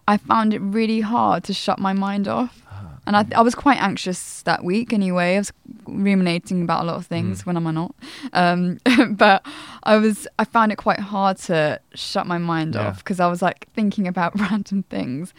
I 0.09 0.17
found 0.17 0.55
it 0.55 0.61
really 0.61 1.01
hard 1.03 1.45
to 1.45 1.53
shut 1.55 1.79
my 1.79 1.93
mind 1.93 2.27
off. 2.29 2.63
Ah, 2.71 2.99
And 3.07 3.17
I, 3.17 3.25
I 3.35 3.43
was 3.43 3.55
quite 3.55 3.81
anxious 3.81 4.43
that 4.43 4.65
week 4.65 4.93
anyway. 4.93 5.35
I 5.35 5.39
was 5.39 5.53
ruminating 5.87 6.63
about 6.63 6.83
a 6.83 6.87
lot 6.87 6.97
of 6.97 7.07
things. 7.07 7.43
Mm. 7.43 7.47
When 7.47 7.57
am 7.57 7.67
I 7.67 7.71
not? 7.73 7.95
Um, 8.33 8.79
but 9.17 9.45
I 9.83 9.97
was, 9.99 10.27
I 10.39 10.45
found 10.45 10.73
it 10.73 10.77
quite 10.77 11.01
hard 11.01 11.37
to 11.49 11.81
shut 11.95 12.27
my 12.27 12.39
mind 12.39 12.75
Yeah. 12.75 12.89
off 12.89 12.99
because 12.99 13.21
I 13.21 13.27
was 13.29 13.43
like 13.43 13.69
thinking 13.75 14.07
about 14.09 14.39
random 14.41 14.83
things. 14.85 15.33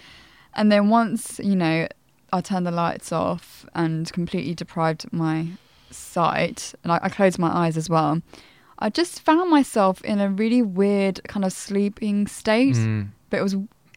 And 0.54 0.72
then 0.72 0.90
once, 0.90 1.40
you 1.44 1.56
know, 1.56 1.88
I 2.38 2.42
turned 2.42 2.66
the 2.66 2.72
lights 2.72 3.12
off 3.12 3.66
and 3.74 4.12
completely 4.14 4.54
deprived 4.54 5.12
my 5.12 5.48
sight, 5.92 6.74
and 6.84 6.92
I, 6.92 7.00
I 7.04 7.10
closed 7.10 7.40
my 7.40 7.50
eyes 7.64 7.78
as 7.78 7.90
well. 7.90 8.22
I 8.80 8.90
just 8.90 9.22
found 9.22 9.50
myself 9.50 10.02
in 10.04 10.20
a 10.20 10.30
really 10.30 10.62
weird 10.62 11.22
kind 11.28 11.44
of 11.46 11.52
sleeping 11.52 12.28
state, 12.28 12.76
Mm, 12.76 13.10
but 13.30 13.38
it 13.40 13.44
was 13.44 13.56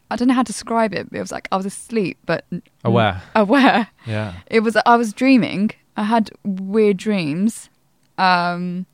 I 0.09 0.15
don't 0.17 0.27
know 0.27 0.33
how 0.33 0.43
to 0.43 0.51
describe 0.51 0.93
it. 0.93 1.09
But 1.09 1.17
it 1.17 1.21
was 1.21 1.31
like 1.31 1.47
I 1.51 1.55
was 1.57 1.65
asleep, 1.65 2.17
but 2.25 2.45
aware. 2.83 3.21
aware. 3.35 3.87
Yeah. 4.05 4.33
It 4.47 4.61
was 4.61 4.75
I 4.85 4.95
was 4.97 5.13
dreaming. 5.13 5.71
I 5.95 6.03
had 6.03 6.31
weird 6.43 6.97
dreams, 6.97 7.69
um, 8.17 8.85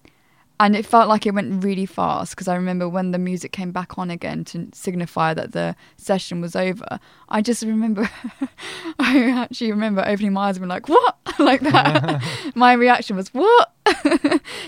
and 0.59 0.75
it 0.75 0.85
felt 0.85 1.07
like 1.07 1.25
it 1.25 1.33
went 1.33 1.63
really 1.63 1.85
fast 1.85 2.31
because 2.31 2.47
I 2.47 2.55
remember 2.55 2.89
when 2.89 3.11
the 3.11 3.19
music 3.19 3.51
came 3.51 3.71
back 3.71 3.97
on 3.97 4.09
again 4.09 4.43
to 4.45 4.67
signify 4.73 5.33
that 5.35 5.51
the 5.51 5.75
session 5.97 6.41
was 6.41 6.55
over. 6.55 6.99
I 7.29 7.41
just 7.41 7.61
remember, 7.63 8.09
I 8.99 9.29
actually 9.29 9.71
remember 9.71 10.03
opening 10.05 10.33
my 10.33 10.47
eyes 10.47 10.57
and 10.57 10.63
being 10.63 10.69
like, 10.69 10.89
"What?" 10.89 11.17
like 11.39 11.61
that. 11.61 12.23
my 12.55 12.73
reaction 12.73 13.15
was, 13.15 13.33
"What?" 13.33 13.71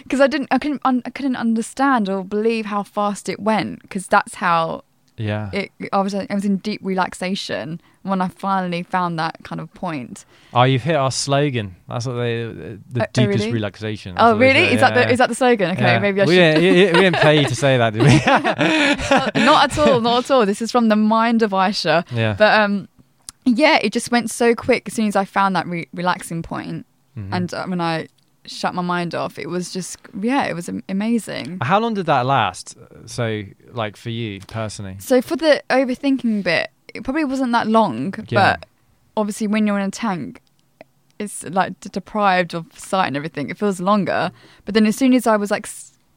Because 0.03 0.21
I 0.21 0.27
didn't, 0.27 0.49
I 0.51 0.59
couldn't, 0.59 0.81
un- 0.85 1.01
I 1.05 1.09
couldn't 1.09 1.35
understand 1.35 2.07
or 2.07 2.23
believe 2.23 2.67
how 2.67 2.83
fast 2.83 3.27
it 3.27 3.39
went. 3.39 3.81
Because 3.81 4.05
that's 4.07 4.35
how 4.35 4.83
Yeah. 5.19 5.49
it. 5.53 5.71
I 5.93 5.99
was, 6.01 6.15
I 6.15 6.25
was 6.33 6.45
in 6.45 6.57
deep 6.57 6.79
relaxation 6.83 7.81
when 8.03 8.21
I 8.21 8.29
finally 8.29 8.83
found 8.83 9.19
that 9.19 9.43
kind 9.43 9.59
of 9.61 9.71
point. 9.73 10.23
oh, 10.53 10.63
you've 10.63 10.81
hit 10.83 10.95
our 10.95 11.11
slogan. 11.11 11.75
That's 11.89 12.05
what 12.07 12.13
they 12.13 12.43
the 12.45 12.79
Oh, 13.01 13.01
oh, 13.01 13.05
deepest 13.13 13.39
really? 13.39 13.51
relaxation. 13.51 14.15
That's 14.15 14.23
Oh, 14.23 14.37
really? 14.37 14.61
Is 14.73 14.79
that 14.79 14.95
Yeah, 14.95 15.05
the 15.05 15.11
is 15.11 15.17
that 15.19 15.27
the 15.29 15.35
slogan? 15.35 15.71
Okay, 15.71 15.81
yeah. 15.81 15.99
maybe 15.99 16.21
I 16.21 16.25
we 16.25 16.35
should. 16.35 16.55
Didn't, 16.61 16.93
we 16.95 17.01
didn't 17.01 17.17
pay 17.21 17.41
you 17.41 17.47
to 17.47 17.55
say 17.55 17.77
that, 17.77 17.91
did 17.93 18.01
we? 18.03 18.15
not 19.45 19.71
at 19.71 19.77
all, 19.77 19.99
not 20.01 20.23
at 20.25 20.31
all. 20.31 20.45
This 20.45 20.61
is 20.61 20.71
from 20.71 20.87
the 20.89 20.95
mind 20.95 21.43
of 21.43 21.51
Aisha. 21.51 22.05
yeah. 22.11 22.35
But 22.37 22.59
um, 22.59 22.87
yeah, 23.45 23.77
it 23.81 23.91
just 23.91 24.11
went 24.11 24.29
so 24.29 24.55
quick 24.55 24.83
as 24.87 24.93
soon 24.93 25.07
as 25.07 25.15
I 25.15 25.25
found 25.25 25.55
that 25.55 25.67
re- 25.67 25.87
relaxing 25.93 26.41
point, 26.43 26.85
Mhm. 27.17 27.29
and 27.33 27.53
uh, 27.53 27.65
when 27.65 27.81
I 27.81 28.07
shut 28.49 28.73
my 28.73 28.81
mind 28.81 29.13
off, 29.15 29.37
it 29.39 29.47
was 29.49 29.71
just 29.71 29.97
yeah, 30.19 30.45
it 30.45 30.53
was 30.53 30.69
amazing. 30.89 31.59
How 31.61 31.79
long 31.79 31.93
did 31.93 32.05
that 32.07 32.25
last? 32.25 32.75
So, 33.05 33.43
like 33.71 33.95
for 33.97 34.09
you 34.09 34.39
personally? 34.41 34.97
So 34.99 35.21
for 35.21 35.35
the 35.35 35.63
overthinking 35.69 36.43
bit, 36.43 36.69
it 36.93 37.03
probably 37.03 37.25
wasn't 37.25 37.51
that 37.53 37.67
long, 37.67 38.13
Yeah. 38.27 38.57
but 38.59 38.65
obviously 39.15 39.47
when 39.47 39.65
you're 39.67 39.79
in 39.79 39.87
a 39.87 39.91
tank. 39.91 40.41
It's 41.17 41.43
like 41.43 41.77
deprived 41.81 42.53
of 42.53 42.65
sight 42.79 43.07
and 43.07 43.17
everything. 43.17 43.49
It 43.49 43.57
feels 43.57 43.81
longer, 43.81 44.31
but 44.63 44.73
then 44.73 44.85
as 44.85 44.95
soon 44.95 45.13
as 45.13 45.27
I 45.27 45.35
was 45.35 45.51
like 45.51 45.67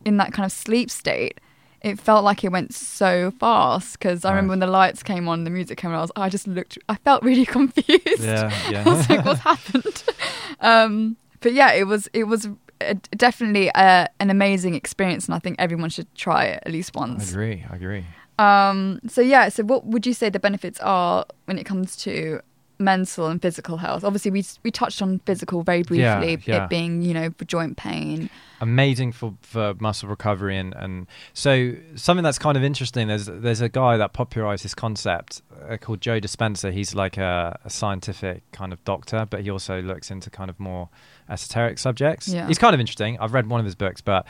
in 0.04 0.16
that 0.18 0.32
kind 0.32 0.46
of 0.46 0.52
sleep 0.52 0.92
state, 0.92 1.40
it 1.80 1.98
felt 1.98 2.22
like 2.22 2.44
it 2.44 2.52
went 2.52 2.72
so 2.72 3.32
fast 3.32 3.98
because 3.98 4.24
I 4.24 4.30
remember 4.30 4.50
when 4.52 4.60
the 4.60 4.68
lights 4.68 5.02
came 5.02 5.26
on, 5.26 5.42
the 5.42 5.50
music 5.50 5.76
came 5.78 5.90
on. 5.90 5.96
I 5.96 6.00
was, 6.02 6.12
I 6.14 6.28
just 6.28 6.46
looked, 6.46 6.78
I 6.88 6.94
felt 6.94 7.24
really 7.24 7.44
confused. 7.58 8.20
Yeah, 8.20 8.52
yeah. 8.70 8.82
I 8.86 8.88
was 8.88 9.10
like, 9.10 9.24
what's 9.24 9.40
happened? 9.40 10.04
Um, 10.60 11.16
but 11.42 11.52
yeah, 11.52 11.72
it 11.72 11.84
was, 11.84 12.08
it 12.12 12.24
was 12.24 12.48
a, 12.80 12.94
definitely 12.94 13.70
a, 13.74 14.08
an 14.20 14.30
amazing 14.30 14.74
experience, 14.74 15.26
and 15.26 15.34
I 15.34 15.38
think 15.38 15.56
everyone 15.58 15.90
should 15.90 16.12
try 16.14 16.44
it 16.44 16.62
at 16.64 16.72
least 16.72 16.94
once. 16.94 17.28
I 17.28 17.30
agree. 17.30 17.64
I 17.70 17.76
agree. 17.76 18.04
Um, 18.38 19.00
so 19.06 19.20
yeah, 19.20 19.48
so 19.50 19.62
what 19.62 19.86
would 19.86 20.06
you 20.06 20.14
say 20.14 20.30
the 20.30 20.40
benefits 20.40 20.80
are 20.80 21.26
when 21.44 21.58
it 21.58 21.64
comes 21.64 21.96
to 21.98 22.40
mental 22.82 23.26
and 23.28 23.40
physical 23.40 23.78
health? 23.78 24.04
Obviously, 24.04 24.30
we 24.30 24.44
we 24.62 24.70
touched 24.70 25.00
on 25.00 25.20
physical 25.20 25.62
very 25.62 25.82
briefly, 25.82 26.38
yeah. 26.46 26.64
it 26.64 26.68
being 26.68 27.02
you 27.02 27.14
know 27.14 27.30
for 27.38 27.44
joint 27.44 27.76
pain. 27.76 28.28
amazing 28.60 29.10
for, 29.12 29.34
for 29.42 29.74
muscle 29.80 30.08
recovery 30.08 30.56
and, 30.56 30.72
and 30.74 31.08
so 31.34 31.72
something 31.96 32.22
that's 32.22 32.38
kind 32.38 32.56
of 32.56 32.62
interesting 32.62 33.08
there's 33.08 33.26
there's 33.26 33.60
a 33.60 33.68
guy 33.68 33.96
that 33.96 34.12
popularized 34.12 34.62
this 34.64 34.72
concept 34.74 35.42
uh, 35.68 35.76
called 35.76 36.00
Joe 36.00 36.20
Dispenza 36.20 36.72
he's 36.72 36.94
like 36.94 37.16
a, 37.18 37.58
a 37.64 37.70
scientific 37.70 38.42
kind 38.52 38.72
of 38.72 38.78
doctor 38.84 39.26
but 39.28 39.40
he 39.40 39.50
also 39.50 39.82
looks 39.82 40.12
into 40.12 40.30
kind 40.30 40.48
of 40.48 40.60
more 40.60 40.88
esoteric 41.28 41.78
subjects 41.78 42.28
Yeah. 42.28 42.46
he's 42.46 42.58
kind 42.58 42.72
of 42.72 42.78
interesting 42.78 43.18
I've 43.18 43.34
read 43.34 43.48
one 43.48 43.58
of 43.58 43.66
his 43.66 43.74
books 43.74 44.00
but 44.00 44.26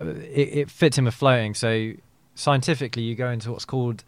uh, 0.00 0.06
it, 0.06 0.48
it 0.60 0.70
fits 0.70 0.96
him 0.96 1.06
with 1.06 1.14
floating 1.14 1.54
so 1.54 1.94
scientifically 2.36 3.02
you 3.02 3.16
go 3.16 3.30
into 3.30 3.50
what's 3.50 3.64
called 3.64 4.04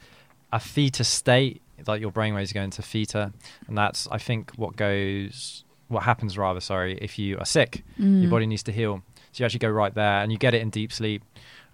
a 0.53 0.61
theta 0.61 1.03
state 1.03 1.61
like 1.87 2.01
your 2.01 2.11
brain 2.11 2.35
waves 2.35 2.53
go 2.53 2.61
into 2.63 2.83
theta 2.83 3.33
and 3.69 3.77
that's 3.77 4.09
I 4.11 4.19
think 4.19 4.53
what 4.57 4.77
goes 4.77 5.65
what 5.89 6.03
happens 6.03 6.37
rather 6.39 6.61
sorry 6.61 6.99
if 7.01 7.19
you 7.19 7.39
are 7.39 7.45
sick 7.45 7.83
your 7.99 8.09
Mm. 8.29 8.31
body 8.31 8.47
needs 8.47 8.63
to 8.65 8.73
heal. 8.73 9.03
So 9.33 9.43
you 9.43 9.45
actually 9.47 9.59
go 9.61 9.69
right 9.69 9.95
there 9.95 10.21
and 10.23 10.33
you 10.33 10.39
get 10.39 10.55
it 10.55 10.63
in 10.63 10.71
deep 10.71 10.93
sleep. 10.93 11.23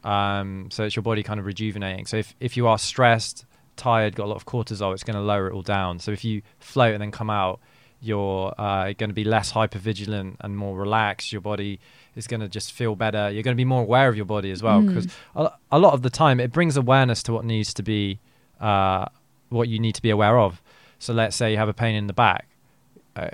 Um, 0.05 0.69
so 0.71 0.85
it's 0.85 0.97
your 0.97 1.03
body 1.05 1.23
kind 1.23 1.38
of 1.38 1.47
rejuvenating. 1.47 2.07
So 2.07 2.17
if, 2.17 2.35
if 2.41 2.57
you 2.57 2.67
are 2.67 2.79
stressed, 2.79 3.45
tired, 3.77 4.17
got 4.17 4.25
a 4.25 4.27
lot 4.27 4.37
of 4.37 4.45
cortisol, 4.47 4.93
it's 4.95 5.05
going 5.05 5.15
to 5.15 5.23
lower 5.23 5.47
it 5.49 5.53
all 5.55 5.62
down. 5.62 6.01
So 6.01 6.11
if 6.11 6.25
you 6.25 6.43
float 6.59 6.93
and 6.95 7.01
then 7.01 7.12
come 7.12 7.31
out, 7.31 7.61
you're 8.01 8.53
uh, 8.59 8.93
going 8.99 9.11
to 9.11 9.15
be 9.15 9.23
less 9.23 9.53
hypervigilant 9.53 10.37
and 10.41 10.57
more 10.57 10.77
relaxed. 10.77 11.31
Your 11.31 11.41
body 11.41 11.79
is 12.17 12.27
going 12.27 12.41
to 12.41 12.49
just 12.49 12.73
feel 12.73 12.97
better. 12.97 13.31
You're 13.31 13.45
going 13.45 13.55
to 13.55 13.61
be 13.61 13.65
more 13.65 13.83
aware 13.83 14.09
of 14.09 14.17
your 14.17 14.25
body 14.27 14.51
as 14.51 14.61
well 14.62 14.83
Mm. 14.83 14.88
because 14.88 15.07
a, 15.37 15.53
a 15.71 15.79
lot 15.79 15.95
of 15.95 16.03
the 16.03 16.11
time 16.11 16.41
it 16.41 16.51
brings 16.53 16.77
awareness 16.77 17.23
to 17.25 17.33
what 17.33 17.45
needs 17.45 17.73
to 17.75 17.83
be, 17.85 18.19
uh, 18.61 19.07
what 19.53 19.69
you 19.69 19.79
need 19.79 19.95
to 19.95 20.03
be 20.03 20.11
aware 20.11 20.38
of. 20.38 20.61
So 20.99 21.12
let's 21.12 21.37
say 21.37 21.51
you 21.53 21.59
have 21.59 21.69
a 21.69 21.75
pain 21.75 21.95
in 21.95 22.07
the 22.07 22.12
back. 22.12 22.47
uh, 23.15 23.29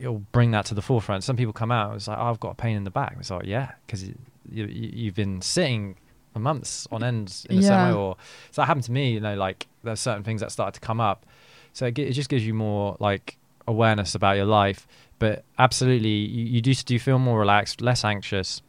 it'll 0.00 0.18
bring 0.32 0.50
that 0.50 0.66
to 0.66 0.74
the 0.74 0.82
forefront. 0.82 1.24
Some 1.24 1.36
people 1.36 1.52
come 1.54 1.72
out, 1.72 1.88
and 1.88 1.96
it's 1.96 2.08
like, 2.08 2.18
oh, 2.18 2.24
I've 2.30 2.40
got 2.40 2.50
a 2.50 2.54
pain 2.54 2.76
in 2.76 2.84
the 2.84 2.90
back. 2.90 3.16
It's 3.18 3.30
like, 3.30 3.46
yeah, 3.46 3.72
because 3.86 4.04
you, 4.06 4.14
you, 4.50 4.66
you've 4.66 5.14
been 5.14 5.40
sitting 5.40 5.96
for 6.34 6.40
months 6.40 6.86
on 6.92 7.02
end 7.02 7.44
in 7.48 7.56
the 7.56 7.62
Yeah. 7.62 7.86
same. 7.86 7.96
Or 7.96 8.16
so 8.50 8.60
that 8.62 8.66
happened 8.66 8.84
to 8.84 8.92
me. 8.92 9.12
You 9.12 9.20
know, 9.20 9.34
like 9.34 9.66
there's 9.82 10.00
certain 10.00 10.24
things 10.24 10.40
that 10.42 10.52
started 10.52 10.74
to 10.74 10.80
come 10.80 11.00
up. 11.00 11.24
So 11.72 11.86
it, 11.86 11.98
it 11.98 12.12
just 12.12 12.28
gives 12.28 12.46
you 12.46 12.52
more 12.54 12.96
like 13.00 13.38
awareness 13.66 14.14
about 14.14 14.36
your 14.36 14.44
life. 14.46 14.86
But 15.18 15.44
absolutely, 15.58 16.10
you, 16.10 16.44
you 16.44 16.60
do 16.60 16.74
do 16.74 16.98
feel 16.98 17.18
more 17.18 17.38
relaxed, 17.38 17.80
less 17.80 18.04
anxious. 18.04 18.60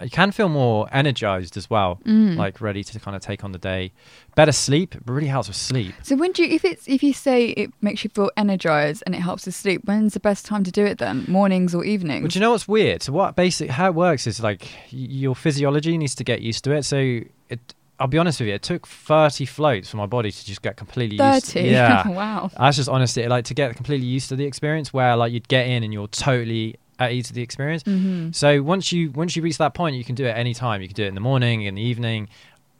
You 0.00 0.10
can 0.10 0.30
feel 0.30 0.48
more 0.48 0.88
energized 0.92 1.56
as 1.56 1.68
well, 1.68 1.98
Mm. 2.06 2.36
like 2.36 2.60
ready 2.60 2.84
to 2.84 3.00
kind 3.00 3.16
of 3.16 3.22
take 3.22 3.42
on 3.42 3.52
the 3.52 3.58
day. 3.58 3.92
Better 4.36 4.52
sleep, 4.52 4.94
really 5.06 5.26
helps 5.26 5.48
with 5.48 5.56
sleep. 5.56 5.94
So 6.02 6.14
when 6.16 6.30
do 6.32 6.44
you, 6.44 6.54
if 6.54 6.64
it's 6.64 6.86
if 6.86 7.02
you 7.02 7.12
say 7.12 7.46
it 7.48 7.70
makes 7.80 8.04
you 8.04 8.10
feel 8.14 8.30
energized 8.36 9.02
and 9.06 9.14
it 9.14 9.20
helps 9.20 9.46
with 9.46 9.54
sleep, 9.56 9.82
when's 9.86 10.14
the 10.14 10.20
best 10.20 10.46
time 10.46 10.62
to 10.64 10.70
do 10.70 10.84
it 10.86 10.98
then? 10.98 11.24
Mornings 11.26 11.74
or 11.74 11.84
evenings? 11.84 12.22
But 12.22 12.34
you 12.34 12.40
know 12.40 12.52
what's 12.52 12.68
weird? 12.68 13.02
So 13.02 13.12
what 13.12 13.34
basic 13.34 13.70
how 13.70 13.86
it 13.88 13.94
works 13.94 14.26
is 14.26 14.40
like 14.40 14.68
your 14.90 15.34
physiology 15.34 15.98
needs 15.98 16.14
to 16.16 16.24
get 16.24 16.42
used 16.42 16.62
to 16.64 16.72
it. 16.72 16.84
So 16.84 17.20
it, 17.48 17.58
I'll 17.98 18.06
be 18.06 18.18
honest 18.18 18.38
with 18.38 18.48
you, 18.48 18.54
it 18.54 18.62
took 18.62 18.86
thirty 18.86 19.44
floats 19.46 19.90
for 19.90 19.96
my 19.96 20.06
body 20.06 20.30
to 20.30 20.46
just 20.46 20.62
get 20.62 20.76
completely 20.76 21.16
used. 21.16 21.46
To, 21.46 21.52
Thirty. 21.54 21.68
yeah, 21.70 22.06
wow. 22.20 22.50
that's 22.56 22.76
just 22.76 22.88
honestly 22.88 23.26
like 23.26 23.46
to 23.46 23.54
get 23.54 23.74
completely 23.74 24.06
used 24.06 24.28
to 24.28 24.36
the 24.36 24.44
experience 24.44 24.92
where 24.92 25.16
like 25.16 25.32
you'd 25.32 25.48
get 25.48 25.66
in 25.66 25.82
and 25.82 25.92
you're 25.92 26.06
totally 26.06 26.76
at 26.98 27.12
ease 27.12 27.28
with 27.28 27.34
the 27.34 27.42
experience. 27.42 27.82
hmm 27.84 28.30
So 28.32 28.62
once 28.62 28.92
you 28.92 29.10
once 29.12 29.36
you 29.36 29.42
reach 29.42 29.58
that 29.58 29.74
point, 29.74 29.96
you 29.96 30.04
can 30.04 30.14
do 30.14 30.24
it 30.24 30.36
any 30.36 30.54
time. 30.54 30.82
You 30.82 30.88
can 30.88 30.94
do 30.96 31.04
it 31.04 31.08
in 31.08 31.14
the 31.14 31.20
morning, 31.20 31.62
in 31.62 31.74
the 31.74 31.82
evening. 31.82 32.28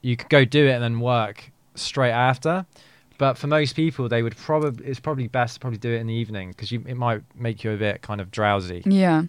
You 0.01 0.15
could 0.15 0.29
go 0.29 0.45
do 0.45 0.67
it 0.67 0.71
and 0.71 0.83
then 0.83 0.99
work 0.99 1.51
straight 1.75 2.11
after. 2.11 2.65
But 3.17 3.37
for 3.37 3.47
most 3.47 3.75
people, 3.75 4.07
they 4.07 4.23
would 4.23 4.37
probably 4.37 4.85
it's 4.85 4.99
probably 4.99 5.27
best 5.27 5.55
to 5.55 5.59
probably 5.59 5.79
do 5.79 5.91
it 5.91 5.99
in 5.99 6.07
the 6.07 6.13
evening 6.13 6.49
because 6.49 6.71
it 6.71 6.95
might 6.95 7.21
make 7.35 7.63
you 7.63 7.71
a 7.71 7.77
bit 7.77 8.01
kind 8.01 8.21
of 8.21 8.31
drowsy. 8.31 8.81
Yeah. 8.85 9.23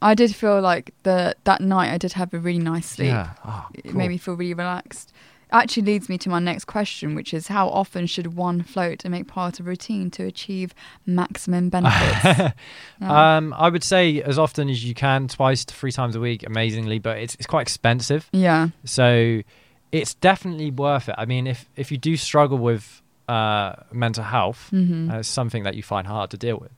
I 0.00 0.14
did 0.14 0.34
feel 0.34 0.60
like 0.60 0.94
the 1.02 1.34
that 1.44 1.60
night 1.60 1.92
I 1.92 1.98
did 1.98 2.12
have 2.12 2.32
a 2.32 2.38
really 2.38 2.60
nice 2.60 2.86
sleep. 2.86 3.08
Yeah, 3.08 3.30
oh, 3.44 3.66
It 3.74 3.94
made 3.94 4.08
me 4.08 4.16
feel 4.16 4.34
really 4.34 4.54
relaxed. 4.54 5.12
Actually 5.50 5.84
leads 5.84 6.08
me 6.08 6.18
to 6.18 6.28
my 6.28 6.38
next 6.38 6.66
question, 6.66 7.14
which 7.14 7.32
is 7.32 7.48
how 7.48 7.68
often 7.68 8.06
should 8.06 8.34
one 8.36 8.62
float 8.62 9.04
and 9.04 9.12
make 9.12 9.26
part 9.26 9.58
of 9.60 9.66
routine 9.66 10.10
to 10.12 10.24
achieve 10.24 10.74
maximum 11.06 11.68
benefits? 11.74 12.54
Yeah. 13.00 13.36
Um, 13.36 13.54
I 13.56 13.68
would 13.70 13.84
say 13.84 14.20
as 14.22 14.38
often 14.38 14.68
as 14.68 14.84
you 14.84 14.94
can, 14.94 15.28
twice 15.28 15.64
to 15.64 15.74
three 15.74 15.92
times 15.92 16.16
a 16.16 16.20
week, 16.20 16.44
amazingly, 16.46 16.98
but 16.98 17.18
it's 17.18 17.34
it's 17.36 17.46
quite 17.46 17.62
expensive. 17.62 18.28
yeah. 18.32 18.68
So 18.84 19.42
it's 19.90 20.14
definitely 20.14 20.70
worth 20.70 21.08
it. 21.08 21.14
I 21.16 21.24
mean, 21.24 21.46
if 21.46 21.68
if 21.76 21.90
you 21.90 21.96
do 21.96 22.16
struggle 22.16 22.58
with 22.58 23.00
uh, 23.28 23.74
mental 23.92 24.24
health, 24.24 24.68
hmm 24.70 25.10
uh, 25.10 25.18
it's 25.20 25.28
something 25.28 25.62
that 25.64 25.74
you 25.74 25.82
find 25.82 26.06
hard 26.06 26.30
to 26.30 26.36
deal 26.36 26.58
with. 26.58 26.72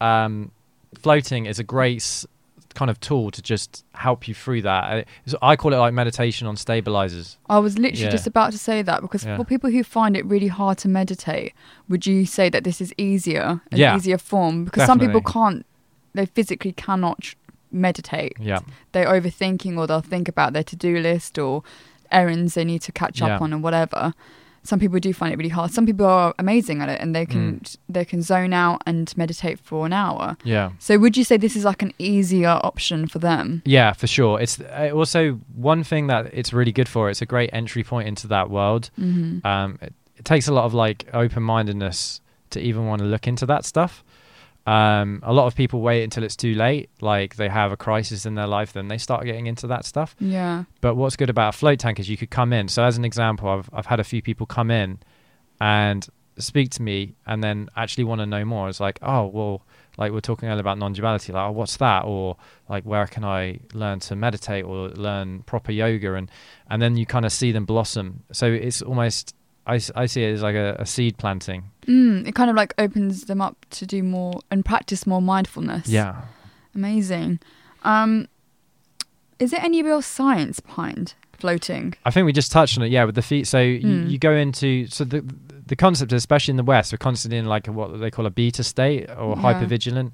Um, 0.00 0.50
floating 0.98 1.46
is 1.46 1.58
a 1.58 1.64
great 1.64 2.24
kind 2.74 2.90
of 2.90 2.98
tool 3.00 3.30
to 3.30 3.40
just 3.42 3.84
help 3.94 4.26
you 4.28 4.34
through 4.34 4.62
that. 4.62 5.06
Uh, 5.32 5.36
I 5.42 5.56
call 5.56 5.72
it 5.72 5.76
like 5.76 5.94
meditation 5.94 6.46
on 6.46 6.56
stabilizers. 6.56 7.38
I 7.48 7.58
was 7.58 7.78
literally 7.78 8.04
Yeah. 8.04 8.10
just 8.10 8.26
about 8.26 8.52
to 8.52 8.58
say 8.58 8.82
that 8.82 9.00
because 9.00 9.24
Yeah. 9.24 9.36
for 9.36 9.44
people 9.44 9.70
who 9.70 9.82
find 9.84 10.16
it 10.16 10.24
really 10.26 10.48
hard 10.48 10.78
to 10.78 10.88
meditate, 10.88 11.52
would 11.88 12.06
you 12.06 12.26
say 12.26 12.48
that 12.48 12.64
this 12.64 12.80
is 12.80 12.92
easier, 12.98 13.60
an 13.70 13.78
Yeah. 13.78 13.96
easier 13.96 14.18
form? 14.18 14.64
Because 14.64 14.86
some 14.86 14.98
people 14.98 15.20
can't, 15.20 15.64
they 16.14 16.26
physically 16.26 16.72
cannot 16.72 17.34
meditate. 17.70 18.34
Yeah, 18.40 18.60
They're 18.92 19.06
overthinking 19.08 19.76
or 19.78 19.86
they'll 19.86 20.00
think 20.00 20.28
about 20.28 20.52
their 20.52 20.62
to 20.64 20.76
do 20.76 20.98
list 20.98 21.38
or 21.38 21.62
errands 22.12 22.54
they 22.54 22.64
need 22.64 22.82
to 22.82 22.92
catch 22.92 23.20
up 23.22 23.40
on 23.42 23.52
or 23.52 23.58
whatever. 23.58 24.14
Some 24.64 24.78
people 24.80 24.98
do 24.98 25.12
find 25.12 25.32
it 25.32 25.36
really 25.36 25.50
hard. 25.50 25.70
Some 25.72 25.84
people 25.86 26.06
are 26.06 26.34
amazing 26.38 26.80
at 26.82 26.88
it 26.88 27.00
and 27.00 27.14
they 27.14 27.26
can 27.26 27.60
Mm. 27.60 27.76
they 27.88 28.04
can 28.04 28.22
zone 28.22 28.52
out 28.54 28.82
and 28.86 29.12
meditate 29.16 29.58
for 29.60 29.84
an 29.86 29.92
hour. 29.92 30.36
yeah. 30.44 30.70
So 30.78 30.98
would 30.98 31.16
you 31.16 31.24
say 31.24 31.36
this 31.36 31.54
is 31.56 31.64
like 31.64 31.82
an 31.82 31.92
easier 31.98 32.58
option 32.62 33.06
for 33.06 33.18
them? 33.18 33.62
Yeah, 33.66 33.92
for 33.92 34.06
sure. 34.06 34.40
It's 34.40 34.58
also 34.92 35.38
one 35.54 35.84
thing 35.84 36.06
that 36.08 36.30
it's 36.32 36.52
really 36.52 36.72
good 36.72 36.88
for. 36.88 37.10
It's 37.10 37.22
a 37.22 37.26
great 37.26 37.50
entry 37.52 37.84
point 37.84 38.08
into 38.08 38.26
that 38.28 38.48
world. 38.50 38.90
hmm 38.96 39.38
Um, 39.44 39.78
it, 39.82 39.92
it 40.16 40.24
takes 40.24 40.48
a 40.48 40.52
lot 40.52 40.64
of 40.64 40.72
like 40.74 41.06
open 41.12 41.42
mindedness 41.42 42.20
to 42.50 42.60
even 42.60 42.86
want 42.86 43.00
to 43.00 43.06
look 43.06 43.26
into 43.26 43.46
that 43.46 43.64
stuff. 43.64 44.02
Um, 44.66 45.20
a 45.22 45.32
lot 45.32 45.46
of 45.46 45.54
people 45.54 45.82
wait 45.82 46.04
until 46.04 46.24
it's 46.24 46.36
too 46.36 46.54
late, 46.54 46.88
like 47.00 47.36
they 47.36 47.48
have 47.48 47.70
a 47.70 47.76
crisis 47.76 48.24
in 48.24 48.34
their 48.34 48.46
life, 48.46 48.72
then 48.72 48.88
they 48.88 48.96
start 48.96 49.24
getting 49.24 49.46
into 49.46 49.66
that 49.66 49.84
stuff. 49.84 50.16
Yeah. 50.18 50.64
But 50.80 50.94
what's 50.94 51.16
good 51.16 51.28
about 51.28 51.54
a 51.54 51.58
float 51.58 51.78
tank 51.78 52.00
is 52.00 52.08
you 52.08 52.16
could 52.16 52.30
come 52.30 52.52
in. 52.52 52.68
So 52.68 52.82
as 52.82 52.96
an 52.96 53.04
example, 53.04 53.48
I've 53.48 53.68
I've 53.72 53.86
had 53.86 54.00
a 54.00 54.04
few 54.04 54.22
people 54.22 54.46
come 54.46 54.70
in 54.70 55.00
and 55.60 56.06
speak 56.38 56.70
to 56.70 56.82
me 56.82 57.14
and 57.26 57.42
then 57.44 57.68
actually 57.76 58.04
want 58.04 58.20
to 58.20 58.26
know 58.26 58.44
more. 58.44 58.68
It's 58.68 58.80
like, 58.80 58.98
oh 59.02 59.26
well, 59.26 59.62
like 59.98 60.10
we 60.10 60.16
we're 60.16 60.20
talking 60.20 60.48
earlier 60.48 60.60
about 60.60 60.78
non-duality, 60.78 61.32
like 61.32 61.48
oh, 61.48 61.52
what's 61.52 61.76
that? 61.76 62.04
Or 62.04 62.36
like 62.68 62.84
where 62.84 63.06
can 63.06 63.24
I 63.24 63.60
learn 63.74 64.00
to 64.00 64.16
meditate 64.16 64.64
or 64.64 64.88
learn 64.88 65.42
proper 65.42 65.72
yoga 65.72 66.14
and 66.14 66.30
and 66.70 66.80
then 66.80 66.96
you 66.96 67.06
kind 67.06 67.24
of 67.24 67.32
see 67.32 67.52
them 67.52 67.64
blossom. 67.66 68.24
So 68.32 68.46
it's 68.46 68.80
almost 68.82 69.34
I, 69.66 69.80
I 69.94 70.06
see 70.06 70.24
it 70.24 70.32
as 70.34 70.42
like 70.42 70.54
a, 70.56 70.76
a 70.78 70.86
seed 70.86 71.16
planting. 71.16 71.64
Mm, 71.86 72.26
it 72.28 72.34
kind 72.34 72.50
of 72.50 72.56
like 72.56 72.74
opens 72.78 73.24
them 73.24 73.40
up 73.40 73.56
to 73.70 73.86
do 73.86 74.02
more 74.02 74.40
and 74.50 74.64
practice 74.64 75.06
more 75.06 75.22
mindfulness. 75.22 75.88
Yeah. 75.88 76.22
Amazing. 76.74 77.40
Um, 77.82 78.28
is 79.38 79.50
there 79.50 79.60
any 79.62 79.82
real 79.82 80.02
science 80.02 80.60
behind 80.60 81.14
floating? 81.38 81.94
I 82.04 82.10
think 82.10 82.24
we 82.26 82.32
just 82.32 82.52
touched 82.52 82.78
on 82.78 82.84
it, 82.84 82.90
yeah, 82.90 83.04
with 83.04 83.14
the 83.14 83.22
feet. 83.22 83.46
So 83.46 83.60
you, 83.60 83.80
Mm. 83.80 84.10
you 84.10 84.18
go 84.18 84.32
into 84.32 84.86
so 84.88 85.04
the 85.04 85.24
the 85.66 85.76
concept, 85.76 86.12
especially 86.12 86.52
in 86.52 86.56
the 86.58 86.62
West, 86.62 86.92
we're 86.92 86.98
constantly 86.98 87.38
in 87.38 87.46
like 87.46 87.66
what 87.68 87.98
they 87.98 88.10
call 88.10 88.26
a 88.26 88.30
beta 88.30 88.62
state 88.62 89.08
or 89.18 89.34
Yeah. 89.34 89.40
hyper 89.40 89.64
vigilant. 89.66 90.12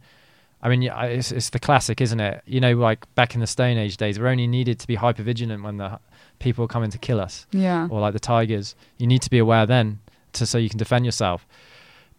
I 0.62 0.68
mean, 0.68 0.82
it's, 0.84 1.32
it's 1.32 1.50
the 1.50 1.58
classic, 1.58 2.00
isn't 2.00 2.20
it? 2.20 2.42
You 2.46 2.60
know, 2.60 2.74
like 2.74 3.12
back 3.16 3.34
in 3.34 3.40
the 3.40 3.46
Stone 3.48 3.76
Age 3.78 3.96
days, 3.96 4.20
we're 4.20 4.28
only 4.28 4.46
needed 4.46 4.78
to 4.78 4.86
be 4.86 4.94
hyper 4.94 5.22
vigilant 5.24 5.64
when 5.64 5.78
the 5.78 5.98
people 6.40 6.64
were 6.64 6.68
coming 6.68 6.90
to 6.90 6.98
kill 6.98 7.20
us, 7.20 7.46
Yeah. 7.52 7.86
or 7.90 8.00
like 8.00 8.12
the 8.12 8.20
tigers. 8.20 8.74
You 8.98 9.06
need 9.06 9.22
to 9.22 9.30
be 9.30 9.38
aware 9.38 9.64
then, 9.66 10.00
to 10.32 10.44
so 10.46 10.58
you 10.58 10.68
can 10.68 10.78
defend 10.78 11.04
yourself. 11.04 11.46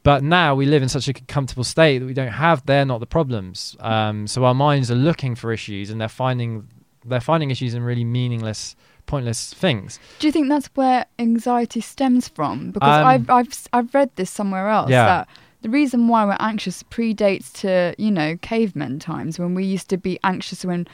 But 0.03 0.23
now 0.23 0.55
we 0.55 0.65
live 0.65 0.81
in 0.81 0.89
such 0.89 1.07
a 1.07 1.13
comfortable 1.13 1.63
state 1.63 1.99
that 1.99 2.05
we 2.05 2.13
don't 2.13 2.29
have. 2.31 2.65
They're 2.65 2.85
not 2.85 3.01
the 3.01 3.05
problems. 3.05 3.75
Um, 3.79 4.25
so 4.25 4.45
our 4.45 4.53
minds 4.55 4.89
are 4.89 4.95
looking 4.95 5.35
for 5.35 5.51
issues, 5.51 5.89
and 5.91 5.99
they're 5.99 6.07
finding 6.07 6.67
they're 7.05 7.19
finding 7.19 7.49
issues 7.51 7.73
in 7.73 7.81
really 7.83 8.03
meaningless, 8.03 8.75
pointless 9.07 9.53
things. 9.53 9.99
Do 10.19 10.27
you 10.27 10.31
think 10.31 10.49
that's 10.49 10.67
where 10.75 11.05
anxiety 11.19 11.81
stems 11.81 12.27
from? 12.27 12.71
Because 12.71 12.99
Um, 13.01 13.05
I've 13.07 13.29
I've 13.29 13.67
I've 13.73 13.93
read 13.95 14.09
this 14.15 14.29
somewhere 14.31 14.69
else 14.69 14.89
Yeah. 14.91 15.05
that 15.05 15.27
the 15.63 15.69
reason 15.69 16.07
why 16.07 16.25
we're 16.25 16.37
anxious 16.39 16.81
predates 16.83 17.51
to 17.61 17.93
you 17.97 18.11
know 18.11 18.37
cavemen 18.41 18.99
times 18.99 19.37
when 19.39 19.53
we 19.55 19.63
used 19.65 19.89
to 19.89 19.97
be 19.97 20.19
anxious 20.23 20.63
when 20.65 20.87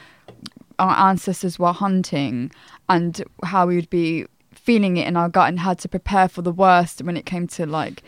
our 0.78 0.96
ancestors 1.10 1.58
were 1.58 1.72
hunting 1.72 2.50
and 2.88 3.22
how 3.44 3.66
we 3.66 3.76
would 3.76 3.90
be 3.90 4.26
feeling 4.52 4.96
it 4.96 5.06
in 5.06 5.16
our 5.16 5.28
gut 5.28 5.48
and 5.48 5.60
had 5.60 5.78
to 5.80 5.88
prepare 5.88 6.28
for 6.28 6.42
the 6.42 6.52
worst 6.52 7.02
when 7.02 7.16
it 7.16 7.24
came 7.26 7.46
to 7.48 7.66
like 7.66 8.02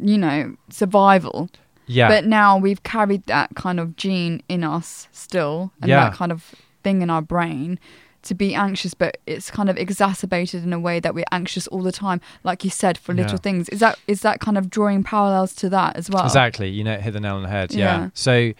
you 0.00 0.18
know 0.18 0.56
survival. 0.68 1.48
Yeah, 1.86 2.06
But 2.08 2.24
now 2.26 2.56
we've 2.56 2.82
carried 2.84 3.24
that 3.26 3.56
kind 3.56 3.80
of 3.80 3.96
gene 3.96 4.42
in 4.48 4.62
us 4.62 5.08
still, 5.10 5.72
and 5.82 5.88
Yeah. 5.88 6.04
that 6.04 6.12
kind 6.14 6.30
of 6.30 6.54
thing 6.84 7.02
in 7.02 7.10
our 7.10 7.20
brain 7.22 7.80
to 8.22 8.34
be 8.34 8.54
anxious, 8.54 8.94
but 8.94 9.16
it's 9.26 9.50
kind 9.50 9.68
of 9.68 9.76
exacerbated 9.76 10.62
in 10.62 10.72
a 10.72 10.78
way 10.78 11.00
that 11.00 11.14
we're 11.16 11.24
anxious 11.32 11.66
all 11.68 11.82
the 11.82 11.90
time, 11.90 12.20
like 12.44 12.62
you 12.62 12.70
said, 12.70 12.96
for 12.98 13.12
little 13.12 13.32
Yeah. 13.32 13.38
things. 13.38 13.68
Is 13.70 13.80
that 13.80 13.98
is 14.06 14.20
that 14.20 14.38
kind 14.40 14.56
of 14.58 14.70
drawing 14.70 15.02
parallels 15.02 15.52
to 15.56 15.68
that 15.70 15.96
as 15.96 16.08
well? 16.10 16.24
Exactly. 16.24 16.68
You 16.68 16.84
know, 16.84 16.96
hit 16.98 17.12
the 17.12 17.20
nail 17.20 17.36
on 17.36 17.42
the 17.42 17.48
head. 17.48 17.72
Yeah. 17.72 17.78
Yeah. 18.02 18.08
So 18.14 18.52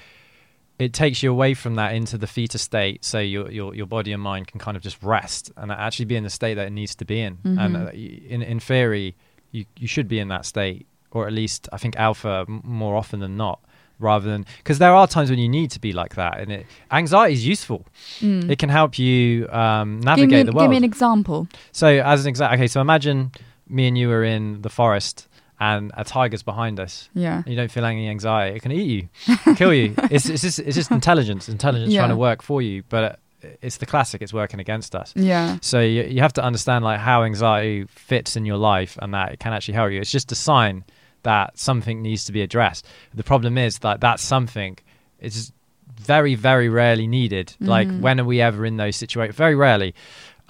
it 0.80 0.92
takes 0.92 1.22
you 1.22 1.30
away 1.30 1.54
from 1.54 1.74
that 1.76 1.94
into 1.94 2.16
the 2.18 2.26
theta 2.26 2.58
state, 2.58 3.04
so 3.04 3.18
your 3.20 3.50
your 3.50 3.74
your 3.74 3.86
body 3.86 4.12
and 4.12 4.22
mind 4.22 4.46
can 4.46 4.58
kind 4.58 4.76
of 4.76 4.82
just 4.82 5.02
rest 5.02 5.52
and 5.56 5.70
actually 5.70 6.06
be 6.06 6.16
in 6.16 6.24
the 6.24 6.30
state 6.30 6.54
that 6.54 6.66
it 6.66 6.72
needs 6.72 6.94
to 6.96 7.04
be 7.04 7.20
in. 7.20 7.38
And 7.44 7.76
Mhm. 7.76 7.86
uh, 7.86 7.90
in 8.34 8.42
in 8.42 8.60
theory, 8.60 9.14
you 9.52 9.64
you 9.76 9.86
should 9.88 10.08
be 10.08 10.18
in 10.18 10.28
that 10.28 10.44
state, 10.46 10.86
or 11.10 11.26
at 11.26 11.32
least 11.32 11.68
I 11.72 11.76
think 11.78 11.96
alpha 11.96 12.44
m- 12.48 12.62
more 12.64 12.96
often 12.96 13.20
than 13.20 13.36
not. 13.36 13.58
Rather 13.98 14.30
than 14.30 14.46
because 14.56 14.78
there 14.78 14.94
are 14.94 15.06
times 15.06 15.28
when 15.28 15.38
you 15.38 15.48
need 15.48 15.70
to 15.72 15.80
be 15.80 15.92
like 15.92 16.14
that, 16.14 16.40
and 16.40 16.50
it, 16.50 16.66
anxiety 16.90 17.34
is 17.34 17.46
useful. 17.46 17.84
Mm. 18.20 18.48
It 18.50 18.58
can 18.58 18.70
help 18.70 18.98
you 18.98 19.46
um, 19.50 20.00
navigate 20.00 20.30
me, 20.38 20.42
the 20.44 20.52
world. 20.52 20.62
give 20.64 20.70
me 20.70 20.78
an 20.78 20.84
example. 20.84 21.46
So 21.72 21.86
as 21.86 22.24
an 22.24 22.28
example, 22.30 22.54
okay, 22.56 22.66
so 22.66 22.80
imagine 22.80 23.30
me 23.68 23.86
and 23.88 23.98
you 23.98 24.10
are 24.10 24.24
in 24.24 24.62
the 24.62 24.70
forest 24.70 25.28
and 25.60 25.92
a 25.96 26.04
tiger's 26.04 26.42
behind 26.42 26.80
us. 26.80 27.08
Yeah. 27.14 27.42
You 27.46 27.54
don't 27.54 27.70
feel 27.70 27.84
any 27.84 28.08
anxiety. 28.08 28.56
It 28.56 28.60
can 28.62 28.72
eat 28.72 29.08
you, 29.26 29.36
kill 29.56 29.74
you. 29.74 29.94
It's, 30.10 30.28
it's 30.28 30.42
just 30.42 30.58
it's 30.58 30.74
just 30.76 30.90
intelligence, 30.90 31.48
intelligence 31.48 31.92
Yeah. 31.92 32.00
trying 32.00 32.10
to 32.10 32.16
work 32.16 32.42
for 32.42 32.62
you. 32.62 32.82
But 32.88 33.18
it's 33.62 33.76
the 33.78 33.86
classic. 33.86 34.22
It's 34.22 34.32
working 34.32 34.60
against 34.60 34.94
us. 34.94 35.12
Yeah. 35.16 35.58
So 35.60 35.80
you, 35.80 36.02
you 36.04 36.20
have 36.22 36.32
to 36.34 36.42
understand 36.42 36.84
like 36.84 36.98
how 37.00 37.24
anxiety 37.24 37.84
fits 37.88 38.36
in 38.36 38.44
your 38.46 38.56
life 38.56 38.98
and 39.02 39.12
that 39.14 39.32
it 39.32 39.38
can 39.40 39.52
actually 39.52 39.74
help 39.74 39.92
you. 39.92 40.00
It's 40.00 40.10
just 40.10 40.32
a 40.32 40.34
sign 40.34 40.84
that 41.22 41.58
something 41.58 42.00
needs 42.02 42.24
to 42.24 42.32
be 42.32 42.40
addressed. 42.42 42.86
The 43.14 43.22
problem 43.24 43.58
is 43.58 43.78
that 43.80 44.00
that 44.00 44.18
something 44.20 44.78
is 45.20 45.52
very 46.00 46.34
very 46.34 46.70
rarely 46.70 47.06
needed. 47.06 47.54
Like 47.60 47.86
Mhm. 47.88 48.00
when 48.00 48.18
are 48.20 48.24
we 48.24 48.40
ever 48.40 48.64
in 48.64 48.78
those 48.78 48.96
situations? 48.96 49.36
Very 49.36 49.54
rarely. 49.54 49.94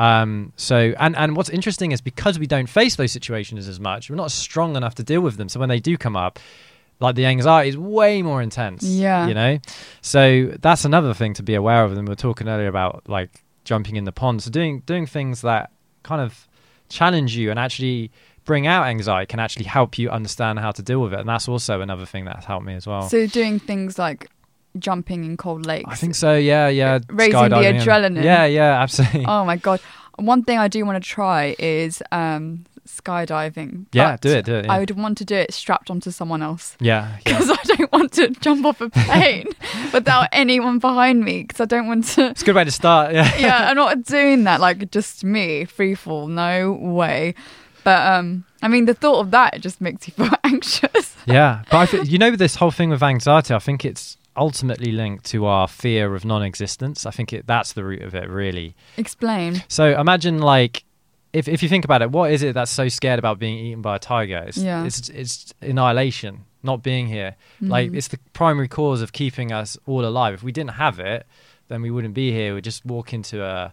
Um, 0.00 0.54
so 0.56 0.94
and 0.98 1.14
and 1.14 1.36
what's 1.36 1.50
interesting 1.50 1.92
is 1.92 2.00
because 2.00 2.38
we 2.38 2.46
don't 2.46 2.68
face 2.68 2.96
those 2.96 3.12
situations 3.12 3.68
as 3.68 3.78
much, 3.78 4.08
we're 4.08 4.16
not 4.16 4.30
strong 4.30 4.74
enough 4.74 4.94
to 4.94 5.02
deal 5.02 5.20
with 5.20 5.36
them. 5.36 5.50
So 5.50 5.60
when 5.60 5.68
they 5.68 5.78
do 5.78 5.98
come 5.98 6.16
up, 6.16 6.38
like 7.00 7.16
the 7.16 7.26
anxiety 7.26 7.68
is 7.68 7.76
way 7.76 8.22
more 8.22 8.40
intense. 8.40 8.82
Yeah. 8.82 9.26
You 9.26 9.34
know? 9.34 9.58
So 10.00 10.52
that's 10.58 10.86
another 10.86 11.12
thing 11.12 11.34
to 11.34 11.42
be 11.42 11.54
aware 11.54 11.84
of. 11.84 11.92
And 11.92 12.08
we 12.08 12.12
were 12.12 12.16
talking 12.16 12.48
earlier 12.48 12.68
about 12.68 13.10
like 13.10 13.44
jumping 13.64 13.96
in 13.96 14.04
the 14.04 14.12
pond. 14.12 14.42
So 14.42 14.50
doing 14.50 14.80
doing 14.86 15.04
things 15.04 15.42
that 15.42 15.70
kind 16.02 16.22
of 16.22 16.48
challenge 16.88 17.36
you 17.36 17.50
and 17.50 17.58
actually 17.58 18.10
bring 18.46 18.66
out 18.66 18.86
anxiety 18.86 19.26
can 19.26 19.38
actually 19.38 19.66
help 19.66 19.98
you 19.98 20.08
understand 20.08 20.60
how 20.60 20.70
to 20.72 20.82
deal 20.82 21.00
with 21.02 21.12
it. 21.12 21.20
And 21.20 21.28
that's 21.28 21.46
also 21.46 21.82
another 21.82 22.06
thing 22.06 22.24
that's 22.24 22.46
helped 22.46 22.64
me 22.64 22.72
as 22.72 22.86
well. 22.86 23.02
So 23.02 23.26
doing 23.26 23.58
things 23.58 23.98
like 23.98 24.30
jumping 24.78 25.24
in 25.24 25.36
cold 25.36 25.66
lakes. 25.66 25.88
I 25.90 25.94
think 25.94 26.14
so, 26.14 26.36
yeah, 26.36 26.68
yeah. 26.68 27.00
Raising 27.08 27.48
the 27.48 27.56
adrenaline. 27.56 28.22
Yeah, 28.22 28.44
yeah, 28.44 28.80
absolutely. 28.82 29.24
Oh 29.26 29.44
my 29.44 29.56
god! 29.56 29.80
One 30.16 30.42
thing 30.44 30.58
I 30.58 30.68
do 30.68 30.84
want 30.84 31.02
to 31.02 31.08
try 31.08 31.56
is 31.58 32.02
um, 32.12 32.66
skydiving. 32.86 33.86
yeah, 33.92 34.16
do 34.20 34.28
it, 34.30 34.44
do 34.44 34.54
it. 34.56 34.66
Yeah. 34.66 34.72
I 34.72 34.78
would 34.80 34.90
want 34.92 35.18
to 35.18 35.24
do 35.24 35.34
it 35.34 35.52
strapped 35.54 35.90
onto 35.90 36.10
someone 36.10 36.42
else 36.42 36.76
yeah, 36.80 37.16
yeah. 37.26 37.38
because 37.38 37.50
I 37.50 37.74
don't 37.76 37.92
want 37.92 38.12
to 38.14 38.28
jump 38.28 38.66
off 38.66 38.80
a 38.80 38.90
plane 39.06 39.48
without 39.92 40.28
anyone 40.32 40.78
behind 40.78 41.24
me 41.24 41.42
because 41.42 41.60
I 41.60 41.64
don't 41.64 41.86
want 41.86 42.04
to. 42.08 42.30
It's 42.30 42.42
a 42.42 42.44
good 42.44 42.56
way 42.56 42.64
to 42.64 42.70
start. 42.70 43.14
Yeah. 43.14 43.28
Yeah, 43.40 43.70
I'm 43.70 43.76
not 43.76 44.04
doing 44.04 44.44
that 44.44 44.60
like 44.60 44.90
just 44.90 45.24
me 45.24 45.64
free 45.64 45.94
fall. 45.94 46.26
No 46.26 46.72
way. 46.72 47.34
But 47.84 48.06
um, 48.06 48.44
I 48.60 48.68
mean, 48.68 48.84
the 48.84 48.92
thought 48.92 49.20
of 49.20 49.30
that 49.30 49.60
just 49.60 49.80
makes 49.80 50.06
you 50.06 50.12
feel 50.12 50.30
anxious. 50.44 51.16
yeah, 51.26 51.62
but 51.70 51.78
I 51.78 51.86
th- 51.86 52.08
you 52.08 52.18
know 52.18 52.36
this 52.36 52.56
whole 52.56 52.70
thing 52.70 52.90
with 52.90 53.02
anxiety. 53.02 53.54
I 53.54 53.58
think 53.58 53.84
it's 53.84 54.18
ultimately 54.36 54.92
linked 54.92 55.24
to 55.26 55.46
our 55.46 55.66
fear 55.68 56.14
of 56.14 56.24
non-existence. 56.24 57.04
I 57.06 57.10
think 57.10 57.32
it, 57.32 57.46
that's 57.46 57.72
the 57.72 57.84
root 57.84 58.02
of 58.02 58.14
it, 58.14 58.28
really. 58.28 58.74
Explain. 58.96 59.62
So 59.68 59.98
imagine 60.00 60.38
like. 60.38 60.84
If, 61.32 61.46
if 61.46 61.62
you 61.62 61.68
think 61.68 61.84
about 61.84 62.02
it, 62.02 62.10
what 62.10 62.32
is 62.32 62.42
it 62.42 62.54
that's 62.54 62.72
so 62.72 62.88
scared 62.88 63.20
about 63.20 63.38
being 63.38 63.56
eaten 63.56 63.82
by 63.82 63.94
a 63.94 63.98
tiger? 64.00 64.42
It's, 64.48 64.56
Yeah. 64.58 64.84
it's, 64.84 65.08
it's 65.10 65.54
annihilation, 65.62 66.40
not 66.64 66.82
being 66.82 67.06
here. 67.06 67.36
Like 67.60 67.92
Mhm. 67.92 67.96
it's 67.96 68.08
the 68.08 68.18
primary 68.32 68.66
cause 68.66 69.00
of 69.00 69.12
keeping 69.12 69.52
us 69.52 69.78
all 69.86 70.04
alive. 70.04 70.34
If 70.34 70.42
we 70.42 70.50
didn't 70.50 70.70
have 70.72 70.98
it, 70.98 71.24
then 71.68 71.82
we 71.82 71.90
wouldn't 71.92 72.14
be 72.14 72.32
here. 72.32 72.54
We'd 72.54 72.64
just 72.64 72.84
walk 72.84 73.14
into 73.14 73.44
a 73.44 73.72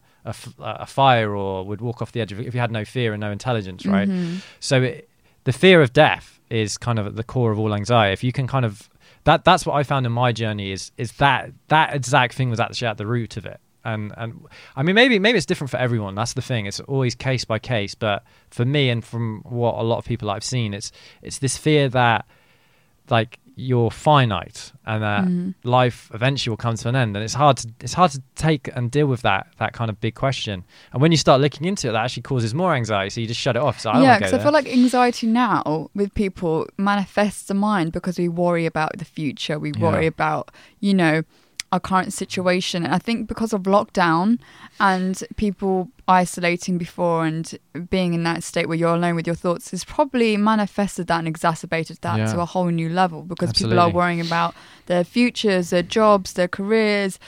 a 0.60 0.86
fire 0.86 1.34
or 1.34 1.63
would 1.65 1.80
walk 1.82 2.02
off 2.02 2.12
the 2.12 2.20
edge 2.22 2.32
of 2.34 2.39
it 2.41 2.46
if 2.46 2.54
you 2.54 2.60
had 2.60 2.70
no 2.70 2.84
fear 2.86 3.13
and 3.13 3.22
no 3.22 3.32
intelligence, 3.32 3.86
right? 3.86 4.08
Mhm. 4.10 4.41
So 4.60 4.84
it, 4.84 5.10
the 5.46 5.54
fear 5.54 5.82
of 5.82 5.93
death 5.93 6.39
is 6.52 6.78
kind 6.78 7.00
of 7.00 7.08
at 7.08 7.15
the 7.15 7.24
core 7.24 7.52
of 7.54 7.58
all 7.58 7.74
anxiety. 7.74 8.12
If 8.13 8.24
you 8.26 8.34
can 8.34 8.46
kind 8.46 8.65
of 8.65 8.88
that 9.28 9.44
that's 9.44 9.66
what 9.66 9.76
I 9.76 9.84
found 9.84 10.06
in 10.06 10.13
my 10.13 10.32
journey 10.32 10.72
is 10.72 10.92
is 10.98 11.12
that 11.13 11.52
that 11.68 11.94
exact 11.94 12.34
thing 12.34 12.50
was 12.50 12.62
actually 12.62 12.88
at 12.88 12.98
the 12.98 13.06
root 13.06 13.36
of 13.36 13.46
it. 13.46 13.60
And 13.84 14.13
and 14.16 14.48
I 14.78 14.84
mean 14.84 14.96
maybe 14.96 15.20
maybe 15.20 15.36
it's 15.38 15.46
different 15.46 15.70
for 15.70 15.76
everyone. 15.76 16.16
That's 16.16 16.32
the 16.32 16.42
thing. 16.42 16.66
It's 16.66 16.80
always 16.80 17.13
case 17.13 17.44
by 17.44 17.60
case. 17.60 17.94
But 17.94 18.24
for 18.52 18.63
me 18.63 18.90
and 18.90 19.04
from 19.04 19.42
what 19.44 19.76
a 19.76 19.84
lot 19.84 19.98
of 19.98 20.06
people 20.06 20.30
I've 20.30 20.46
seen, 20.46 20.74
it's 20.74 20.94
it's 21.22 21.40
this 21.40 21.58
fear 21.58 21.90
that 21.90 22.26
like 23.10 23.38
you're 23.60 23.89
finite 23.89 24.72
and 24.86 25.02
that 25.02 25.26
Mhm. 25.26 25.56
life 25.63 26.12
eventually 26.13 26.52
will 26.52 26.58
come 26.58 26.76
to 26.76 26.88
an 26.88 26.96
end 26.96 27.15
and 27.17 27.24
it's 27.26 27.34
hard 27.34 27.58
to 27.58 27.67
it's 27.82 27.93
hard 27.93 28.12
to 28.12 28.22
take 28.36 28.70
and 28.76 28.91
deal 28.91 29.08
with 29.08 29.24
that 29.24 29.48
that 29.58 29.74
kind 29.74 29.89
of 29.89 30.00
big 30.00 30.13
question 30.13 30.63
and 30.93 31.02
when 31.02 31.12
you 31.12 31.17
start 31.17 31.41
looking 31.41 31.65
into 31.65 31.89
it 31.89 31.91
that 31.93 32.04
actually 32.06 32.22
causes 32.22 32.54
more 32.54 32.76
anxiety 32.76 33.10
so 33.10 33.20
you 33.20 33.26
just 33.26 33.39
shut 33.39 33.56
it 33.56 33.62
off 33.63 33.80
so 33.80 33.89
I 33.89 34.02
yeah, 34.04 34.17
because 34.20 34.34
I 34.34 34.38
feel 34.38 34.52
like 34.52 34.67
anxiety 34.72 35.26
now 35.26 35.89
with 35.96 36.13
people 36.13 36.67
manifests 36.78 37.48
the 37.48 37.56
mind 37.56 37.91
because 37.93 38.20
we 38.20 38.30
worry 38.30 38.67
about 38.67 38.91
the 39.00 39.06
future. 39.06 39.58
We 39.58 39.72
worry 39.72 40.04
Yeah. 40.04 40.10
about, 40.15 40.52
you 40.80 40.93
know, 40.93 41.24
our 41.72 41.80
current 41.82 42.14
situation. 42.14 42.84
And 42.86 42.94
I 42.94 42.98
think 42.98 43.28
because 43.28 43.52
of 43.54 43.64
lockdown 43.64 44.40
and 44.80 45.22
people 45.36 45.90
isolating 46.08 46.78
before 46.78 47.26
and 47.26 47.58
being 47.90 48.14
in 48.14 48.24
that 48.24 48.42
state 48.44 48.68
where 48.70 48.78
you're 48.78 48.96
alone 48.96 49.16
with 49.16 49.28
your 49.28 49.36
thoughts 49.36 49.72
has 49.72 49.84
probably 49.84 50.38
manifested 50.38 51.08
that 51.08 51.20
and 51.20 51.28
exacerbated 51.28 51.98
that 52.02 52.18
Yeah. 52.18 52.32
to 52.34 52.40
a 52.40 52.46
whole 52.46 52.68
new 52.70 52.88
level 52.88 53.24
because 53.24 53.52
people 53.52 53.80
are 53.80 53.90
worrying 53.90 54.22
about 54.22 54.56
their 54.86 55.04
futures, 55.04 55.70
their 55.72 55.84
jobs, 55.84 56.34
their 56.34 56.48
careers, 56.48 57.20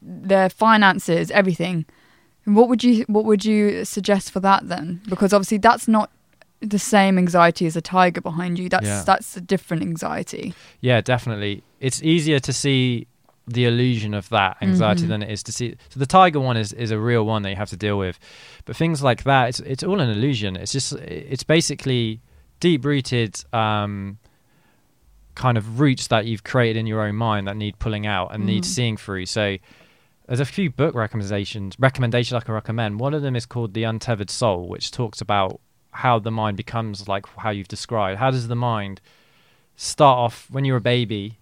their 0.00 0.48
finances, 0.48 1.30
everything. 1.30 1.84
What 2.44 2.68
would 2.68 2.82
you 2.82 3.04
what 3.08 3.24
would 3.26 3.44
you 3.44 3.84
suggest 3.84 4.30
for 4.30 4.40
that 4.40 4.68
then? 4.68 5.02
Because 5.08 5.32
obviously 5.32 5.58
that's 5.58 5.86
not 5.86 6.10
the 6.60 6.78
same 6.78 7.18
anxiety 7.18 7.66
as 7.66 7.76
a 7.76 7.80
tiger 7.80 8.20
behind 8.20 8.58
you. 8.58 8.68
That's 8.68 8.86
Yeah. 8.86 9.02
that's 9.04 9.36
a 9.36 9.40
different 9.40 9.82
anxiety. 9.82 10.54
yeah 10.80 11.00
definitely 11.00 11.62
it's 11.80 12.02
easier 12.02 12.40
to 12.40 12.52
see 12.52 13.06
the 13.52 13.64
illusion 13.64 14.14
of 14.14 14.28
that 14.28 14.56
anxiety 14.62 15.04
Mhm. 15.04 15.08
than 15.08 15.22
it 15.22 15.30
is 15.30 15.42
to 15.42 15.52
see 15.52 15.74
so 15.88 15.98
the 15.98 16.06
tiger 16.06 16.40
one 16.40 16.56
is, 16.56 16.72
is 16.72 16.90
a 16.90 16.98
real 16.98 17.24
one 17.26 17.42
that 17.42 17.50
you 17.50 17.56
have 17.56 17.70
to 17.70 17.76
deal 17.76 17.98
with 17.98 18.18
but 18.64 18.76
things 18.76 19.02
like 19.02 19.24
that 19.24 19.48
it's 19.50 19.60
it's 19.60 19.82
all 19.82 20.00
an 20.00 20.08
illusion 20.10 20.56
it's 20.56 20.72
just 20.72 20.92
it's 20.94 21.42
basically 21.42 22.20
deep 22.60 22.84
rooted 22.84 23.32
um 23.52 24.18
kind 25.34 25.56
of 25.56 25.80
roots 25.80 26.06
that 26.08 26.26
you've 26.26 26.44
created 26.44 26.78
in 26.78 26.86
your 26.86 27.00
own 27.02 27.14
mind 27.16 27.46
that 27.48 27.56
need 27.56 27.78
pulling 27.78 28.06
out 28.06 28.34
and 28.34 28.44
need 28.44 28.62
Mhm. 28.62 28.66
seeing 28.66 28.96
through 28.96 29.26
so 29.26 29.56
there's 30.26 30.40
a 30.40 30.44
few 30.44 30.70
book 30.70 30.94
recommendations 30.94 31.74
recommendations 31.78 32.34
I 32.40 32.44
can 32.44 32.54
recommend. 32.54 33.00
One 33.00 33.14
of 33.14 33.22
them 33.22 33.34
is 33.34 33.46
called 33.46 33.74
The 33.74 33.82
Untethered 33.82 34.30
Soul, 34.30 34.68
which 34.68 34.92
talks 34.92 35.20
about 35.20 35.60
how 35.90 36.20
the 36.20 36.30
mind 36.30 36.56
becomes 36.56 37.08
like 37.08 37.26
how 37.38 37.50
you've 37.50 37.66
described. 37.66 38.20
How 38.20 38.30
does 38.30 38.46
the 38.46 38.54
mind 38.54 39.00
start 39.74 40.18
off 40.18 40.46
when 40.48 40.64
you're 40.64 40.76
a 40.76 40.80
baby 40.80 41.39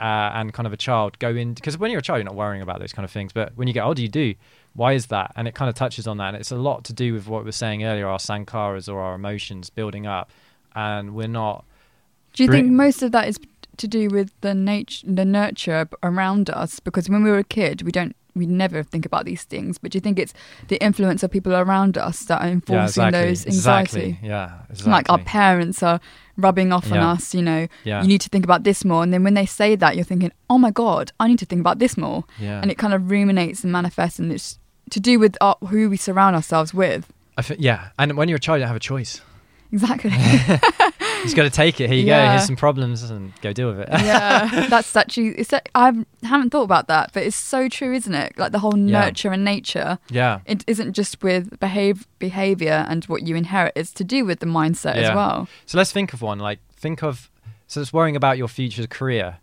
uh, 0.00 0.30
and 0.34 0.52
kind 0.52 0.66
of 0.66 0.72
a 0.72 0.76
child 0.76 1.18
go 1.18 1.30
in 1.30 1.54
because 1.54 1.78
when 1.78 1.90
you're 1.90 2.00
a 2.00 2.02
child 2.02 2.18
you're 2.18 2.24
not 2.24 2.34
worrying 2.34 2.62
about 2.62 2.80
those 2.80 2.92
kind 2.92 3.04
of 3.04 3.10
things, 3.10 3.32
but 3.32 3.52
when 3.56 3.68
you 3.68 3.74
get 3.74 3.84
older 3.84 4.02
you 4.02 4.08
do. 4.08 4.34
Why 4.76 4.94
is 4.94 5.06
that? 5.06 5.30
And 5.36 5.46
it 5.46 5.54
kind 5.54 5.68
of 5.68 5.76
touches 5.76 6.08
on 6.08 6.16
that, 6.16 6.28
and 6.34 6.36
it's 6.36 6.50
a 6.50 6.56
lot 6.56 6.82
to 6.86 6.92
do 6.92 7.14
with 7.14 7.28
what 7.28 7.42
we 7.42 7.44
were 7.44 7.52
saying 7.52 7.84
earlier, 7.84 8.08
our 8.08 8.18
sankaras 8.18 8.92
or 8.92 9.00
our 9.00 9.14
emotions 9.14 9.70
building 9.70 10.04
up, 10.04 10.32
and 10.74 11.14
we're 11.14 11.28
not. 11.28 11.64
Do 12.32 12.42
you 12.42 12.48
Bring- 12.48 12.64
think 12.64 12.72
most 12.72 13.00
of 13.00 13.12
that 13.12 13.28
is 13.28 13.38
to 13.76 13.86
do 13.86 14.08
with 14.08 14.32
the 14.40 14.52
nature, 14.52 15.06
the 15.08 15.24
nurture 15.24 15.88
around 16.02 16.50
us? 16.50 16.80
Because 16.80 17.08
when 17.08 17.22
we 17.22 17.30
were 17.30 17.38
a 17.38 17.44
kid, 17.44 17.82
we 17.82 17.92
don't, 17.92 18.16
we 18.34 18.46
never 18.46 18.82
think 18.82 19.06
about 19.06 19.24
these 19.24 19.44
things. 19.44 19.78
But 19.78 19.92
do 19.92 19.96
you 19.96 20.00
think 20.00 20.18
it's 20.18 20.34
the 20.68 20.82
influence 20.82 21.22
of 21.22 21.30
people 21.30 21.54
around 21.54 21.96
us 21.96 22.24
that 22.24 22.42
are 22.42 22.48
enforcing 22.48 23.02
yeah, 23.02 23.08
exactly, 23.08 23.28
those 23.28 23.46
anxiety? 23.46 24.00
Exactly. 24.00 24.28
Yeah, 24.28 24.52
exactly. 24.70 24.92
Like 24.92 25.10
our 25.10 25.18
parents 25.18 25.82
are 25.82 26.00
rubbing 26.36 26.72
off 26.72 26.90
on 26.90 26.98
us, 26.98 27.34
you 27.34 27.42
know, 27.42 27.68
yeah, 27.84 28.02
you 28.02 28.08
need 28.08 28.20
to 28.22 28.28
think 28.28 28.44
about 28.44 28.64
this 28.64 28.84
more. 28.84 29.02
And 29.02 29.12
then 29.12 29.22
when 29.22 29.34
they 29.34 29.46
say 29.46 29.76
that, 29.76 29.94
you're 29.94 30.04
thinking, 30.04 30.32
oh 30.50 30.58
my 30.58 30.70
God, 30.70 31.12
I 31.20 31.28
need 31.28 31.38
to 31.38 31.46
think 31.46 31.60
about 31.60 31.78
this 31.78 31.96
more. 31.96 32.24
yeah. 32.38 32.60
And 32.60 32.70
it 32.70 32.78
kind 32.78 32.92
of 32.92 33.10
ruminates 33.10 33.62
and 33.62 33.72
manifests, 33.72 34.18
and 34.18 34.32
it's 34.32 34.58
to 34.90 35.00
do 35.00 35.18
with 35.18 35.36
our, 35.40 35.56
who 35.68 35.88
we 35.88 35.96
surround 35.96 36.36
ourselves 36.36 36.74
with. 36.74 37.12
I 37.36 37.42
yeah, 37.58 37.90
and 37.98 38.16
when 38.16 38.28
you're 38.28 38.36
a 38.36 38.40
child, 38.40 38.60
you 38.60 38.66
have 38.66 38.76
a 38.76 38.80
choice. 38.80 39.20
Exactly. 39.72 40.10
Just 41.24 41.36
got 41.36 41.42
to 41.42 41.50
take 41.50 41.80
it. 41.80 41.88
Here 41.90 41.98
you 41.98 42.06
go. 42.06 42.28
Here's 42.30 42.46
some 42.46 42.54
problems, 42.56 43.02
and 43.10 43.32
go 43.40 43.52
deal 43.52 43.68
with 43.70 43.80
it. 43.80 43.88
yeah, 43.90 44.66
that's 44.70 44.94
actually. 44.94 45.28
It's. 45.30 45.52
I 45.74 45.92
haven't 46.22 46.50
thought 46.50 46.62
about 46.62 46.86
that, 46.88 47.10
but 47.12 47.22
it's 47.24 47.36
so 47.36 47.68
true, 47.68 47.92
isn't 47.94 48.14
it? 48.14 48.38
Like 48.38 48.52
the 48.52 48.58
whole 48.60 48.76
Yeah. 48.78 49.00
nurture 49.00 49.32
and 49.32 49.44
nature. 49.44 49.98
yeah, 50.10 50.40
It 50.46 50.64
isn't 50.66 50.92
just 50.92 51.22
with 51.22 51.58
behave 51.60 52.06
behavior 52.18 52.84
and 52.88 53.04
what 53.06 53.26
you 53.26 53.34
inherit. 53.36 53.72
It's 53.74 53.92
to 53.94 54.04
do 54.04 54.24
with 54.24 54.40
the 54.40 54.46
mindset 54.46 54.94
as 54.96 55.14
well. 55.14 55.48
So 55.66 55.78
let's 55.78 55.92
think 55.92 56.12
of 56.12 56.22
one. 56.22 56.38
Like 56.38 56.60
think 56.76 57.02
of 57.02 57.30
so 57.66 57.80
it's 57.80 57.92
worrying 57.92 58.16
about 58.16 58.38
your 58.38 58.48
future 58.48 58.86
career. 58.86 59.38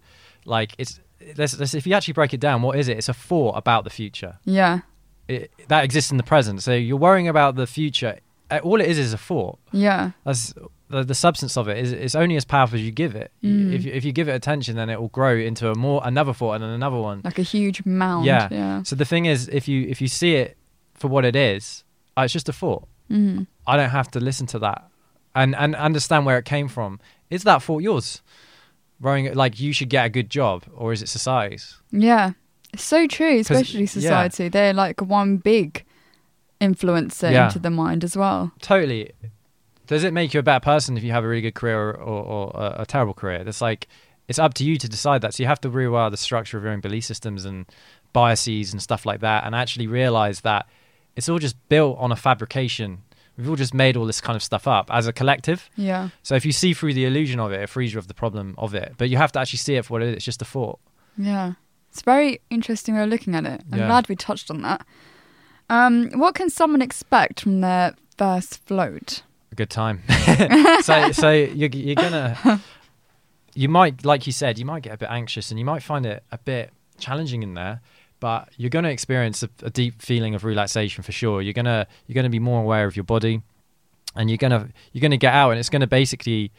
Like 0.46 0.76
it's 0.78 1.00
let's, 1.38 1.58
let's 1.60 1.74
if 1.74 1.86
you 1.88 1.94
actually 1.96 2.14
break 2.14 2.34
it 2.34 2.40
down, 2.40 2.62
what 2.62 2.78
is 2.78 2.88
it? 2.88 2.98
It's 2.98 3.10
a 3.10 3.14
thought 3.14 3.58
about 3.58 3.84
the 3.84 3.90
future. 3.90 4.38
Yeah, 4.46 4.82
It, 5.28 5.52
that 5.68 5.84
exists 5.84 6.12
in 6.12 6.18
the 6.18 6.24
present. 6.24 6.62
So 6.62 6.74
you're 6.74 6.98
worrying 6.98 7.28
about 7.28 7.56
the 7.56 7.66
future. 7.68 8.20
Uh, 8.50 8.60
All 8.64 8.82
it 8.82 8.88
is 8.88 8.98
is 8.98 9.14
a 9.14 9.18
thought. 9.18 9.58
yeah, 9.72 10.12
That's 10.26 10.54
the, 10.92 11.04
the 11.04 11.16
substance 11.16 11.58
of 11.58 11.68
it 11.68 11.78
is 11.78 11.92
it's 11.92 12.16
only 12.16 12.36
as 12.36 12.46
powerful 12.46 12.78
as 12.78 12.84
you 12.84 12.92
give 12.92 13.16
it. 13.16 13.32
Mm. 13.44 13.74
If 13.74 13.86
you, 13.86 13.92
if 13.92 14.06
you 14.06 14.12
give 14.12 14.28
it 14.30 14.34
attention, 14.34 14.76
then 14.76 14.90
it 14.90 15.00
will 15.00 15.10
grow 15.10 15.36
into 15.36 15.70
a 15.72 15.76
more 15.76 16.02
another 16.04 16.34
thought 16.34 16.54
and 16.54 16.64
then 16.64 16.72
another 16.72 16.98
one. 16.98 17.22
like 17.24 17.40
a 17.40 17.44
huge 17.44 17.86
mound. 17.86 18.26
Yeah. 18.26 18.48
yeah. 18.52 18.84
So 18.84 18.96
the 18.96 19.06
thing 19.06 19.26
is, 19.26 19.48
if 19.50 19.68
you 19.68 19.88
if 19.88 20.02
you 20.02 20.08
see 20.08 20.36
it 20.36 20.58
for 20.94 21.08
what 21.08 21.26
it 21.26 21.36
is, 21.36 21.84
uh, 22.18 22.22
it's 22.22 22.34
just 22.34 22.50
a 22.50 22.54
thought. 22.54 22.88
Mm. 23.10 23.48
I 23.66 23.78
don't 23.78 23.90
have 23.90 24.10
to 24.12 24.20
listen 24.20 24.48
to 24.48 24.60
that 24.60 24.88
and 25.36 25.56
and 25.56 25.76
understand 25.76 26.26
where 26.26 26.38
it 26.38 26.46
came 26.46 26.68
from. 26.68 27.00
Is 27.30 27.44
that 27.44 27.64
thought 27.64 27.82
yours? 27.82 28.22
Worrying 29.00 29.34
like 29.34 29.60
you 29.60 29.74
should 29.74 29.90
get 29.90 30.06
a 30.06 30.10
good 30.10 30.30
job, 30.30 30.64
or 30.76 30.94
is 30.94 31.02
it 31.02 31.08
society's? 31.10 31.80
Yeah, 31.92 32.34
it's 32.72 32.84
so 32.84 33.08
true. 33.08 33.40
Especially 33.40 33.82
yeah. 33.82 33.88
society, 33.88 34.48
they're 34.50 34.74
like 34.74 35.02
one 35.02 35.38
big 35.38 35.84
influencer 36.60 37.32
Yeah. 37.32 37.48
into 37.48 37.60
the 37.60 37.72
mind 37.72 38.04
as 38.04 38.16
well. 38.16 38.52
Totally. 38.62 39.12
Does 39.92 40.06
it 40.06 40.14
make 40.14 40.34
you 40.34 40.40
a 40.40 40.44
bad 40.44 40.64
person 40.64 40.96
if 40.96 41.04
you 41.04 41.12
have 41.12 41.26
a 41.26 41.28
really 41.28 41.42
good 41.42 41.54
career 41.56 41.78
or, 41.90 41.94
or, 41.94 42.24
or 42.24 42.52
a, 42.56 42.82
a 42.84 42.86
terrible 42.86 43.14
career? 43.14 43.44
It's 43.46 43.60
like 43.62 43.88
it's 44.30 44.40
up 44.40 44.54
to 44.56 44.64
you 44.64 44.78
to 44.78 44.88
decide 44.88 45.22
that. 45.22 45.34
So 45.34 45.44
you 45.44 45.48
have 45.48 45.60
to 45.62 45.70
rewire 45.70 46.10
the 46.10 46.16
structure 46.18 46.58
of 46.58 46.64
your 46.64 46.72
own 46.72 46.80
belief 46.80 47.04
systems 47.04 47.44
and 47.44 47.66
biases 48.14 48.72
and 48.72 48.82
stuff 48.82 49.06
like 49.06 49.20
that, 49.20 49.46
and 49.46 49.54
actually 49.54 49.88
realize 49.88 50.42
that 50.42 50.66
it's 51.18 51.28
all 51.28 51.40
just 51.40 51.58
built 51.68 51.98
on 52.00 52.10
a 52.12 52.16
fabrication. 52.16 53.00
We've 53.38 53.50
all 53.50 53.56
just 53.58 53.74
made 53.74 53.98
all 53.98 54.06
this 54.06 54.22
kind 54.22 54.36
of 54.38 54.44
stuff 54.44 54.66
up 54.68 54.90
as 54.92 55.08
a 55.08 55.14
collective. 55.14 55.70
Yeah, 55.76 56.10
So 56.24 56.36
if 56.36 56.46
you 56.46 56.52
see 56.54 56.74
through 56.74 56.94
the 56.94 57.06
illusion 57.06 57.40
of 57.40 57.52
it, 57.52 57.60
it 57.62 57.68
frees 57.70 57.92
you 57.94 58.00
of 58.00 58.08
the 58.08 58.14
problem 58.14 58.56
of 58.58 58.74
it. 58.76 58.94
But 58.98 59.10
you 59.10 59.18
have 59.18 59.32
to 59.34 59.40
actually 59.40 59.58
see 59.58 59.76
it 59.76 59.86
for 59.86 59.94
what 59.96 60.04
it 60.04 60.10
is. 60.10 60.16
It's 60.18 60.26
just 60.26 60.42
a 60.42 60.46
thought. 60.46 60.80
yeah. 61.18 61.54
It's 61.92 62.00
a 62.00 62.06
very 62.06 62.40
interesting 62.50 62.96
way 62.96 63.04
of 63.04 63.10
looking 63.10 63.36
at 63.36 63.46
it. 63.46 63.62
I'm 63.74 63.80
Yeah. 63.80 63.88
glad 63.88 64.08
we 64.08 64.16
touched 64.16 64.50
on 64.50 64.62
that. 64.62 64.86
Um, 65.70 66.10
what 66.12 66.36
can 66.36 66.50
someone 66.50 66.82
expect 66.82 67.42
from 67.42 67.60
their 67.60 67.96
first 68.18 68.66
float? 68.66 69.24
A 69.52 69.56
good 69.56 69.70
time. 69.70 70.02
so 70.82 71.12
so 71.12 71.32
you're, 71.32 71.70
you're 71.70 71.96
gonna. 71.96 72.62
you 73.54 73.68
might, 73.68 74.06
like 74.06 74.26
you 74.26 74.32
said, 74.34 74.58
you 74.58 74.66
might 74.66 74.84
get 74.84 74.94
a 74.94 74.98
bit 74.98 75.10
anxious 75.10 75.52
and 75.52 75.60
you 75.60 75.66
might 75.66 75.84
find 75.84 76.06
it 76.06 76.24
a 76.32 76.38
bit 76.38 76.72
challenging 77.00 77.44
in 77.44 77.54
there. 77.54 77.82
But 78.22 78.50
you're 78.56 78.70
going 78.70 78.84
to 78.86 78.92
experience 78.92 79.42
a, 79.42 79.50
a 79.64 79.70
deep 79.72 80.00
feeling 80.02 80.36
of 80.36 80.44
relaxation 80.44 81.04
for 81.04 81.12
sure. 81.12 81.42
You're 81.42 81.54
gonna 81.54 81.88
you're 82.08 82.14
gonna 82.16 82.30
be 82.30 82.40
more 82.40 82.62
aware 82.62 82.86
of 82.86 82.96
your 82.96 83.04
body, 83.04 83.42
and 84.16 84.30
you're 84.30 84.38
gonna 84.38 84.70
you're 84.94 85.02
gonna 85.02 85.18
get 85.18 85.34
out, 85.34 85.50
and 85.52 85.60
it's 85.60 85.70
gonna 85.70 85.88
basically 85.88 86.52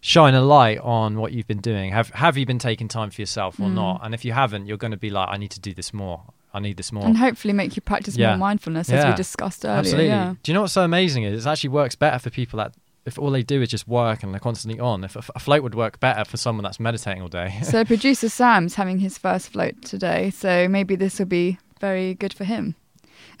shine 0.00 0.34
a 0.34 0.40
light 0.42 0.78
on 0.78 1.18
what 1.18 1.32
you've 1.32 1.46
been 1.48 1.60
doing. 1.60 1.90
Have 1.92 2.10
have 2.10 2.36
you 2.38 2.46
been 2.46 2.58
taking 2.60 2.88
time 2.88 3.10
for 3.10 3.20
yourself 3.20 3.58
or 3.60 3.68
Mm. 3.68 3.74
not? 3.74 4.00
And 4.04 4.14
if 4.14 4.24
you 4.24 4.32
haven't, 4.32 4.66
you're 4.66 4.76
going 4.78 4.90
to 4.92 4.96
be 4.96 5.10
like, 5.10 5.28
I 5.28 5.36
need 5.36 5.50
to 5.52 5.60
do 5.60 5.74
this 5.74 5.92
more. 5.92 6.22
I 6.54 6.60
need 6.60 6.76
this 6.76 6.92
more. 6.92 7.04
And 7.06 7.16
hopefully 7.16 7.54
make 7.54 7.76
you 7.76 7.82
practice 7.82 8.16
Yeah. 8.16 8.30
more 8.30 8.38
mindfulness, 8.38 8.90
as 8.90 9.04
we 9.06 9.14
discussed 9.14 9.64
earlier. 9.64 9.78
Absolutely. 9.78 10.06
Yeah. 10.08 10.34
Do 10.42 10.52
you 10.52 10.54
know 10.54 10.60
what's 10.62 10.72
so 10.74 10.82
amazing 10.84 11.22
is 11.24 11.46
it 11.46 11.48
actually 11.48 11.70
works 11.70 11.94
better 11.94 12.18
for 12.18 12.30
people 12.30 12.58
that 12.58 12.74
if 13.04 13.18
all 13.18 13.30
they 13.30 13.42
do 13.42 13.60
is 13.62 13.68
just 13.68 13.88
work 13.88 14.22
and 14.22 14.32
they're 14.32 14.38
constantly 14.38 14.78
on. 14.78 15.02
If 15.02 15.16
a, 15.16 15.22
float 15.40 15.62
would 15.64 15.74
work 15.74 15.98
better 15.98 16.24
for 16.24 16.36
someone 16.36 16.62
that's 16.62 16.78
meditating 16.78 17.20
all 17.22 17.28
day. 17.28 17.58
so 17.64 17.84
producer 17.84 18.28
Sam's 18.28 18.74
having 18.76 18.98
his 19.00 19.18
first 19.18 19.48
float 19.48 19.82
today, 19.82 20.30
so 20.30 20.68
maybe 20.68 20.94
this 20.94 21.18
will 21.18 21.26
be 21.26 21.58
very 21.80 22.14
good 22.14 22.32
for 22.32 22.44
him. 22.44 22.76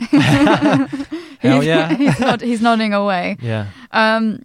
Hell 0.00 0.88
He's- 1.60 1.64
yeah. 1.64 1.94
he's, 1.96 2.18
nod- 2.20 2.40
he's 2.40 2.60
nodding 2.62 2.92
away. 2.92 3.36
yeah. 3.40 3.68
Um, 3.92 4.42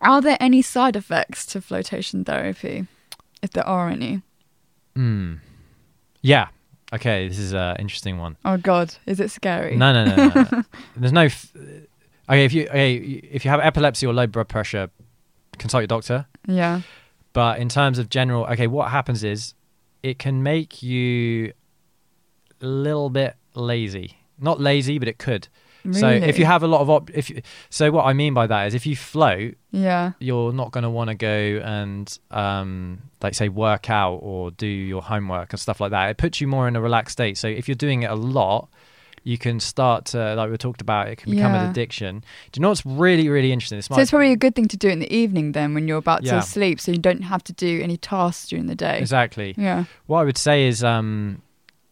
are 0.00 0.20
there 0.20 0.36
any 0.40 0.62
side 0.62 0.94
effects 0.96 1.46
to 1.46 1.60
flotation 1.60 2.24
therapy, 2.24 2.86
if 3.42 3.50
there 3.50 3.66
are 3.66 3.88
any? 3.88 4.22
Hmm. 4.94 5.34
Yeah. 6.22 6.48
Okay. 6.96 7.28
This 7.28 7.38
is 7.38 7.52
an 7.52 7.76
interesting 7.78 8.18
one. 8.18 8.36
Oh 8.44 8.56
God, 8.56 8.94
is 9.06 9.20
it 9.20 9.30
scary? 9.30 9.76
No, 9.76 9.92
no, 9.92 10.04
no, 10.04 10.16
no. 10.28 10.46
no. 10.52 10.62
There's 10.96 11.12
no. 11.12 11.22
F- 11.22 11.52
okay, 12.28 12.44
if 12.44 12.52
you 12.52 12.66
okay, 12.68 12.94
if 12.96 13.44
you 13.44 13.50
have 13.50 13.60
epilepsy 13.60 14.06
or 14.06 14.12
low 14.12 14.26
blood 14.26 14.48
pressure, 14.48 14.90
consult 15.58 15.82
your 15.82 15.88
doctor. 15.88 16.26
Yeah. 16.46 16.82
But 17.32 17.58
in 17.58 17.68
terms 17.68 17.98
of 17.98 18.08
general, 18.08 18.46
okay, 18.46 18.66
what 18.66 18.90
happens 18.90 19.22
is 19.22 19.54
it 20.02 20.18
can 20.18 20.42
make 20.42 20.82
you 20.82 21.52
a 22.60 22.66
little 22.66 23.10
bit 23.10 23.36
lazy. 23.54 24.18
Not 24.38 24.60
lazy, 24.60 24.98
but 24.98 25.08
it 25.08 25.18
could. 25.18 25.48
So 25.92 26.08
if 26.08 26.38
you 26.38 26.44
have 26.44 26.62
a 26.62 26.66
lot 26.66 26.80
of 26.80 26.90
op- 26.90 27.10
if 27.10 27.30
you, 27.30 27.42
so, 27.70 27.90
what 27.90 28.04
I 28.06 28.12
mean 28.12 28.34
by 28.34 28.46
that 28.46 28.66
is 28.66 28.74
if 28.74 28.86
you 28.86 28.96
float, 28.96 29.54
Yeah. 29.70 30.12
you're 30.18 30.52
not 30.52 30.70
going 30.72 30.84
to 30.84 30.90
want 30.90 31.08
to 31.10 31.14
go 31.14 31.60
and 31.64 32.18
um, 32.30 33.02
like 33.22 33.34
say 33.34 33.48
work 33.48 33.90
out 33.90 34.16
or 34.22 34.50
do 34.50 34.66
your 34.66 35.02
homework 35.02 35.52
and 35.52 35.60
stuff 35.60 35.80
like 35.80 35.90
that. 35.90 36.10
It 36.10 36.16
puts 36.16 36.40
you 36.40 36.46
more 36.48 36.66
in 36.68 36.76
a 36.76 36.80
relaxed 36.80 37.12
state. 37.14 37.36
So 37.38 37.48
if 37.48 37.68
you're 37.68 37.74
doing 37.74 38.02
it 38.02 38.10
a 38.10 38.14
lot, 38.14 38.68
you 39.24 39.36
can 39.38 39.58
start 39.58 40.04
to 40.06 40.36
like 40.36 40.48
we 40.50 40.56
talked 40.56 40.80
about. 40.80 41.08
It 41.08 41.16
can 41.16 41.32
become 41.32 41.52
Yeah. 41.52 41.64
an 41.64 41.70
addiction. 41.70 42.20
Do 42.52 42.58
you 42.58 42.62
know 42.62 42.68
what's 42.68 42.86
really 42.86 43.28
really 43.28 43.50
interesting? 43.50 43.76
This 43.78 43.86
So 43.86 43.94
might 43.96 44.02
it's 44.02 44.10
probably 44.12 44.30
a 44.30 44.36
good 44.36 44.54
thing 44.54 44.68
to 44.68 44.76
do 44.76 44.88
in 44.88 45.00
the 45.00 45.12
evening 45.12 45.50
then, 45.50 45.74
when 45.74 45.88
you're 45.88 45.98
about 45.98 46.22
Yeah. 46.22 46.36
to 46.36 46.42
sleep, 46.42 46.78
so 46.80 46.92
you 46.92 46.98
don't 46.98 47.22
have 47.22 47.42
to 47.44 47.52
do 47.52 47.80
any 47.82 47.96
tasks 47.96 48.46
during 48.48 48.66
the 48.66 48.76
day. 48.76 48.98
exactly. 49.00 49.54
Yeah. 49.58 49.84
What 50.06 50.20
I 50.20 50.24
would 50.24 50.38
say 50.38 50.68
is 50.68 50.84
um, 50.84 51.42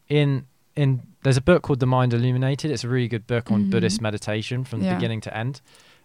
in 0.09 0.47
in 0.77 1.03
there's 1.25 1.37
a 1.37 1.41
book 1.43 1.63
called 1.63 1.81
The 1.81 1.87
Mind 1.87 2.15
Illuminated. 2.15 2.71
It's 2.71 2.85
a 2.85 2.89
really 2.89 3.09
good 3.09 3.27
book 3.27 3.51
on 3.51 3.65
Mhm. 3.65 3.71
Buddhist 3.71 4.01
meditation 4.01 4.63
from 4.63 4.83
Yeah. 4.83 4.95
beginning 4.95 5.21
to 5.23 5.37
end. 5.37 5.61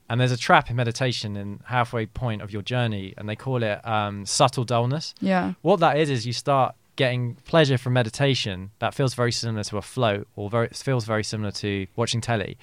And 0.09 0.19
there's 0.19 0.31
a 0.31 0.37
trap 0.37 0.71
in 0.71 0.75
meditation 0.75 1.35
in 1.37 1.59
halfway 1.65 2.07
point 2.07 2.41
of 2.41 2.51
your 2.51 2.63
journey, 2.63 3.13
and 3.17 3.29
they 3.29 3.35
call 3.35 3.61
it 3.61 3.87
um, 3.87 4.25
subtle 4.25 4.63
dullness. 4.63 5.13
Yeah. 5.21 5.53
What 5.61 5.79
that 5.81 5.97
is 5.99 6.09
is 6.09 6.25
you 6.25 6.33
start 6.33 6.73
getting 6.95 7.35
pleasure 7.45 7.77
from 7.77 7.93
meditation 7.93 8.71
that 8.79 8.93
feels 8.95 9.13
very 9.13 9.31
similar 9.31 9.63
to 9.65 9.77
a 9.77 9.81
float, 9.83 10.27
or 10.35 10.49
very 10.49 10.69
feels 10.69 11.05
very 11.05 11.23
similar 11.23 11.51
to 11.51 11.85
watching 11.95 12.21
telly, 12.21 12.57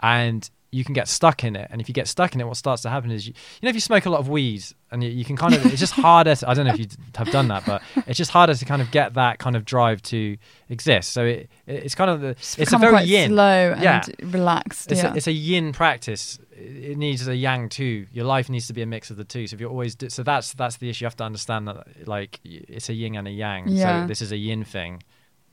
and 0.00 0.48
you 0.72 0.84
can 0.84 0.92
get 0.94 1.08
stuck 1.08 1.44
in 1.44 1.56
it. 1.56 1.68
And 1.70 1.80
if 1.80 1.88
you 1.88 1.94
get 1.94 2.08
stuck 2.08 2.34
in 2.34 2.40
it, 2.40 2.46
what 2.46 2.56
starts 2.56 2.82
to 2.82 2.90
happen 2.90 3.10
is 3.10 3.26
you, 3.26 3.32
you 3.60 3.66
know 3.66 3.70
if 3.70 3.74
you 3.76 3.80
smoke 3.80 4.04
a 4.06 4.10
lot 4.10 4.18
of 4.20 4.28
weed 4.28 4.64
and 4.90 5.02
you, 5.02 5.10
you 5.10 5.24
can 5.24 5.36
kind 5.36 5.54
of 5.54 5.64
it's 5.66 5.78
just 5.80 5.92
harder. 5.94 6.34
To, 6.34 6.48
I 6.50 6.54
don't 6.54 6.66
know 6.66 6.72
if 6.74 6.78
you 6.80 6.86
have 7.16 7.30
done 7.30 7.48
that, 7.48 7.64
but 7.64 7.82
it's 8.06 8.18
just 8.18 8.30
harder 8.30 8.54
to 8.54 8.64
kind 8.64 8.82
of 8.82 8.90
get 8.90 9.14
that 9.14 9.38
kind 9.38 9.56
of 9.56 9.64
drive 9.64 10.02
to 10.02 10.36
exist. 10.68 11.12
So 11.12 11.24
it, 11.24 11.50
it's 11.66 11.94
kind 11.94 12.10
of 12.10 12.20
the 12.20 12.34
Just 12.34 12.58
it's 12.58 12.72
a 12.72 12.78
very 12.78 13.04
yin. 13.04 13.30
slow 13.30 13.72
and 13.72 13.82
Yeah. 13.82 14.02
relaxed. 14.22 14.90
It's, 14.92 15.02
yeah. 15.02 15.12
a, 15.12 15.16
it's 15.16 15.26
a 15.28 15.32
yin 15.32 15.72
practice. 15.72 16.38
It 16.52 16.96
needs 16.98 17.26
a 17.28 17.36
yang 17.36 17.68
too. 17.68 18.06
Your 18.12 18.24
life 18.24 18.48
needs 18.48 18.66
to 18.66 18.72
be 18.72 18.82
a 18.82 18.86
mix 18.86 19.10
of 19.10 19.16
the 19.16 19.24
two. 19.24 19.46
So 19.46 19.54
if 19.54 19.60
you're 19.60 19.70
always 19.70 19.94
do, 19.94 20.08
so 20.08 20.22
that's 20.22 20.52
that's 20.54 20.78
the 20.78 20.88
issue. 20.90 21.04
You 21.04 21.06
have 21.06 21.16
to 21.18 21.24
understand 21.24 21.68
that 21.68 22.06
like 22.08 22.40
it's 22.44 22.88
a 22.88 22.94
yin 22.94 23.14
and 23.16 23.28
a 23.28 23.30
yang. 23.30 23.68
Yeah. 23.68 24.02
So 24.02 24.08
this 24.08 24.20
is 24.22 24.32
a 24.32 24.36
yin 24.36 24.64
thing. 24.64 25.02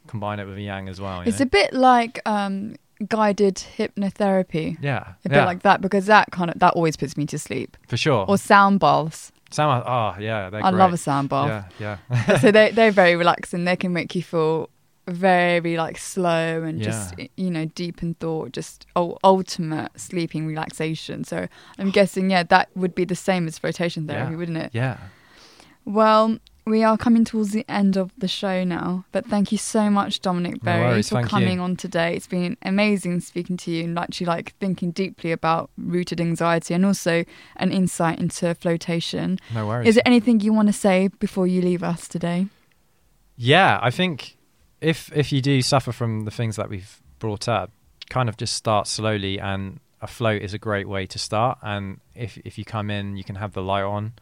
Combine 0.07 0.39
it 0.39 0.45
with 0.45 0.57
a 0.57 0.61
yang 0.61 0.89
as 0.89 0.99
well. 0.99 1.19
you 1.23 1.29
it's 1.29 1.39
know? 1.39 1.43
a 1.43 1.47
bit 1.47 1.73
like 1.73 2.19
um, 2.25 2.75
guided 3.07 3.55
hypnotherapy. 3.77 4.77
yeah, 4.81 5.13
A 5.25 5.29
bit 5.29 5.35
yeah, 5.37 5.45
like 5.45 5.61
that 5.63 5.81
because 5.81 6.05
that 6.07 6.31
kind 6.31 6.49
of 6.51 6.59
that 6.59 6.73
always 6.73 6.95
puts 6.97 7.15
me 7.17 7.25
to 7.27 7.37
sleep. 7.39 7.77
for 7.87 7.97
sure. 7.97 8.25
Or 8.27 8.37
sound 8.37 8.79
baths. 8.79 9.31
Sound, 9.51 9.83
oh 9.85 10.15
yeah, 10.19 10.47
I 10.47 10.49
great. 10.49 10.73
love 10.73 10.93
a 10.93 10.97
sound 10.97 11.29
bath. 11.29 11.71
Yeah, 11.79 11.97
yeah. 12.09 12.37
so 12.39 12.51
they 12.57 12.71
they're 12.71 12.91
very 12.91 13.15
relaxing. 13.15 13.65
They 13.65 13.75
can 13.75 13.93
make 13.93 14.15
you 14.15 14.23
feel 14.23 14.69
very 15.07 15.75
like 15.77 15.97
slow 15.97 16.63
and 16.63 16.79
Yeah. 16.79 16.85
just 16.85 17.15
you 17.37 17.51
know 17.51 17.65
deep 17.65 18.01
in 18.01 18.13
thought, 18.15 18.51
just 18.53 18.85
ul- 18.95 19.19
ultimate 19.23 19.91
sleeping 19.99 20.47
relaxation. 20.47 21.23
So 21.23 21.47
I'm 21.77 21.91
guessing 21.91 22.31
yeah 22.31 22.43
that 22.43 22.69
would 22.75 22.95
be 22.95 23.05
the 23.05 23.15
same 23.15 23.47
as 23.47 23.59
flotation 23.59 24.07
therapy, 24.07 24.31
Yeah. 24.31 24.37
wouldn't 24.37 24.57
it? 24.57 24.71
yeah. 24.73 24.97
Well, 25.85 26.37
we 26.65 26.83
are 26.83 26.97
coming 26.97 27.25
towards 27.25 27.51
the 27.51 27.65
end 27.69 27.97
of 27.97 28.11
the 28.17 28.27
show 28.27 28.63
now, 28.63 29.05
but 29.11 29.25
thank 29.25 29.51
you 29.51 29.57
so 29.57 29.89
much, 29.89 30.21
Dominic 30.21 30.63
No 30.63 30.65
Berry, 30.71 30.87
worries, 30.87 31.09
for 31.09 31.15
thank 31.15 31.25
you. 31.25 31.29
coming 31.29 31.59
on 31.59 31.75
today. 31.75 32.15
It's 32.15 32.27
been 32.27 32.57
amazing 32.61 33.19
speaking 33.19 33.57
to 33.57 33.71
you 33.71 33.83
and 33.83 33.99
actually 33.99 34.27
like 34.27 34.55
thinking 34.59 34.91
deeply 34.91 35.31
about 35.31 35.69
rooted 35.77 36.21
anxiety 36.21 36.73
and 36.73 36.85
also 36.85 37.25
an 37.57 37.71
insight 37.71 38.19
into 38.19 38.53
flotation. 38.55 39.39
No 39.53 39.67
worries. 39.67 39.89
Is 39.89 39.95
there 39.95 40.07
anything 40.07 40.39
you 40.39 40.53
want 40.53 40.67
to 40.69 40.73
say 40.73 41.09
before 41.19 41.47
you 41.47 41.61
leave 41.61 41.83
us 41.83 42.07
today? 42.07 42.47
Yeah, 43.35 43.79
I 43.81 43.91
think 43.91 44.37
if 44.79 45.11
if 45.15 45.31
you 45.31 45.41
do 45.41 45.61
suffer 45.61 45.91
from 45.91 46.25
the 46.25 46.31
things 46.31 46.55
that 46.55 46.69
we've 46.69 47.01
brought 47.19 47.47
up, 47.47 47.71
kind 48.09 48.29
of 48.29 48.37
just 48.37 48.53
start 48.53 48.87
slowly 48.87 49.39
and 49.39 49.79
a 50.01 50.07
float 50.07 50.41
is 50.41 50.53
a 50.53 50.57
great 50.57 50.87
way 50.87 51.05
to 51.07 51.17
start. 51.17 51.57
And 51.61 51.99
if 52.15 52.37
if 52.45 52.57
you 52.57 52.65
come 52.65 52.89
in, 52.89 53.17
you 53.17 53.23
can 53.23 53.35
have 53.35 53.53
the 53.53 53.61
light 53.63 53.83
on, 53.83 54.13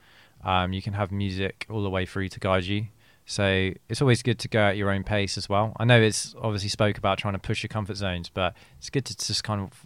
um, 0.44 0.74
you 0.74 0.82
can 0.82 0.94
have 0.94 1.12
music 1.12 1.66
all 1.70 1.84
the 1.84 1.90
way 1.90 2.06
through 2.06 2.30
to 2.30 2.40
guide 2.40 2.66
you. 2.66 2.88
So 3.26 3.72
it's 3.88 4.02
always 4.02 4.24
good 4.24 4.40
to 4.40 4.48
go 4.48 4.60
at 4.60 4.78
your 4.78 4.90
own 4.90 5.04
pace 5.04 5.38
as 5.38 5.48
well. 5.48 5.74
I 5.80 5.86
know 5.86 6.02
it's 6.02 6.36
obviously 6.42 6.70
spoke 6.70 6.98
about 6.98 7.18
trying 7.18 7.34
to 7.34 7.40
push 7.40 7.64
your 7.64 7.70
comfort 7.70 7.96
zones, 7.96 8.30
but 8.30 8.56
it's 8.78 8.90
good 8.90 9.06
to 9.06 9.16
just 9.16 9.44
kind 9.44 9.62
of 9.62 9.86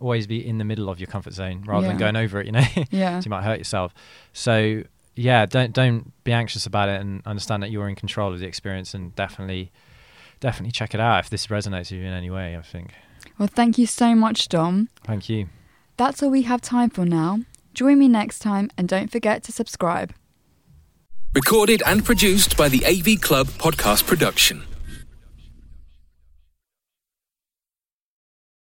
always 0.00 0.26
be 0.26 0.46
in 0.46 0.58
the 0.58 0.64
middle 0.64 0.88
of 0.88 1.00
your 1.00 1.06
comfort 1.06 1.32
zone 1.32 1.64
rather 1.66 1.86
than 1.86 1.96
going 1.98 2.16
over 2.16 2.40
it. 2.40 2.46
You 2.46 2.52
know. 2.52 2.64
Yeah. 2.90 3.20
so 3.20 3.26
you 3.26 3.30
might 3.30 3.42
hurt 3.44 3.58
yourself. 3.58 3.92
So 4.32 4.84
yeah, 5.16 5.46
don't 5.46 5.72
don't 5.72 6.12
be 6.24 6.32
anxious 6.32 6.66
about 6.66 6.88
it 6.88 7.00
and 7.00 7.22
understand 7.26 7.62
that 7.62 7.70
you're 7.70 7.88
in 7.88 7.94
control 7.94 8.32
of 8.32 8.38
the 8.38 8.46
experience 8.46 8.94
and 8.94 9.14
definitely 9.16 9.72
definitely 10.40 10.72
check 10.72 10.94
it 10.94 11.00
out 11.00 11.24
if 11.24 11.30
this 11.30 11.48
resonates 11.48 11.90
with 11.90 12.00
you 12.00 12.04
in 12.06 12.12
any 12.12 12.30
way, 12.30 12.56
I 12.56 12.62
think. 12.62 12.92
Well, 13.38 13.48
thank 13.48 13.76
you 13.78 13.86
so 13.86 14.14
much, 14.14 14.48
Dom. 14.48 14.88
Thank 15.04 15.28
you. 15.28 15.48
That's 15.96 16.22
all 16.22 16.30
we 16.30 16.42
have 16.42 16.60
time 16.60 16.90
for 16.90 17.04
now. 17.04 17.40
Join 17.76 17.98
me 17.98 18.08
next 18.08 18.38
time 18.38 18.70
and 18.78 18.88
don't 18.88 19.12
forget 19.12 19.42
to 19.42 19.52
subscribe. 19.52 20.14
Recorded 21.34 21.82
and 21.84 22.02
produced 22.02 22.56
by 22.56 22.70
the 22.70 22.82
AV 22.86 23.20
Club 23.20 23.48
Podcast 23.48 24.06
Production. 24.06 24.62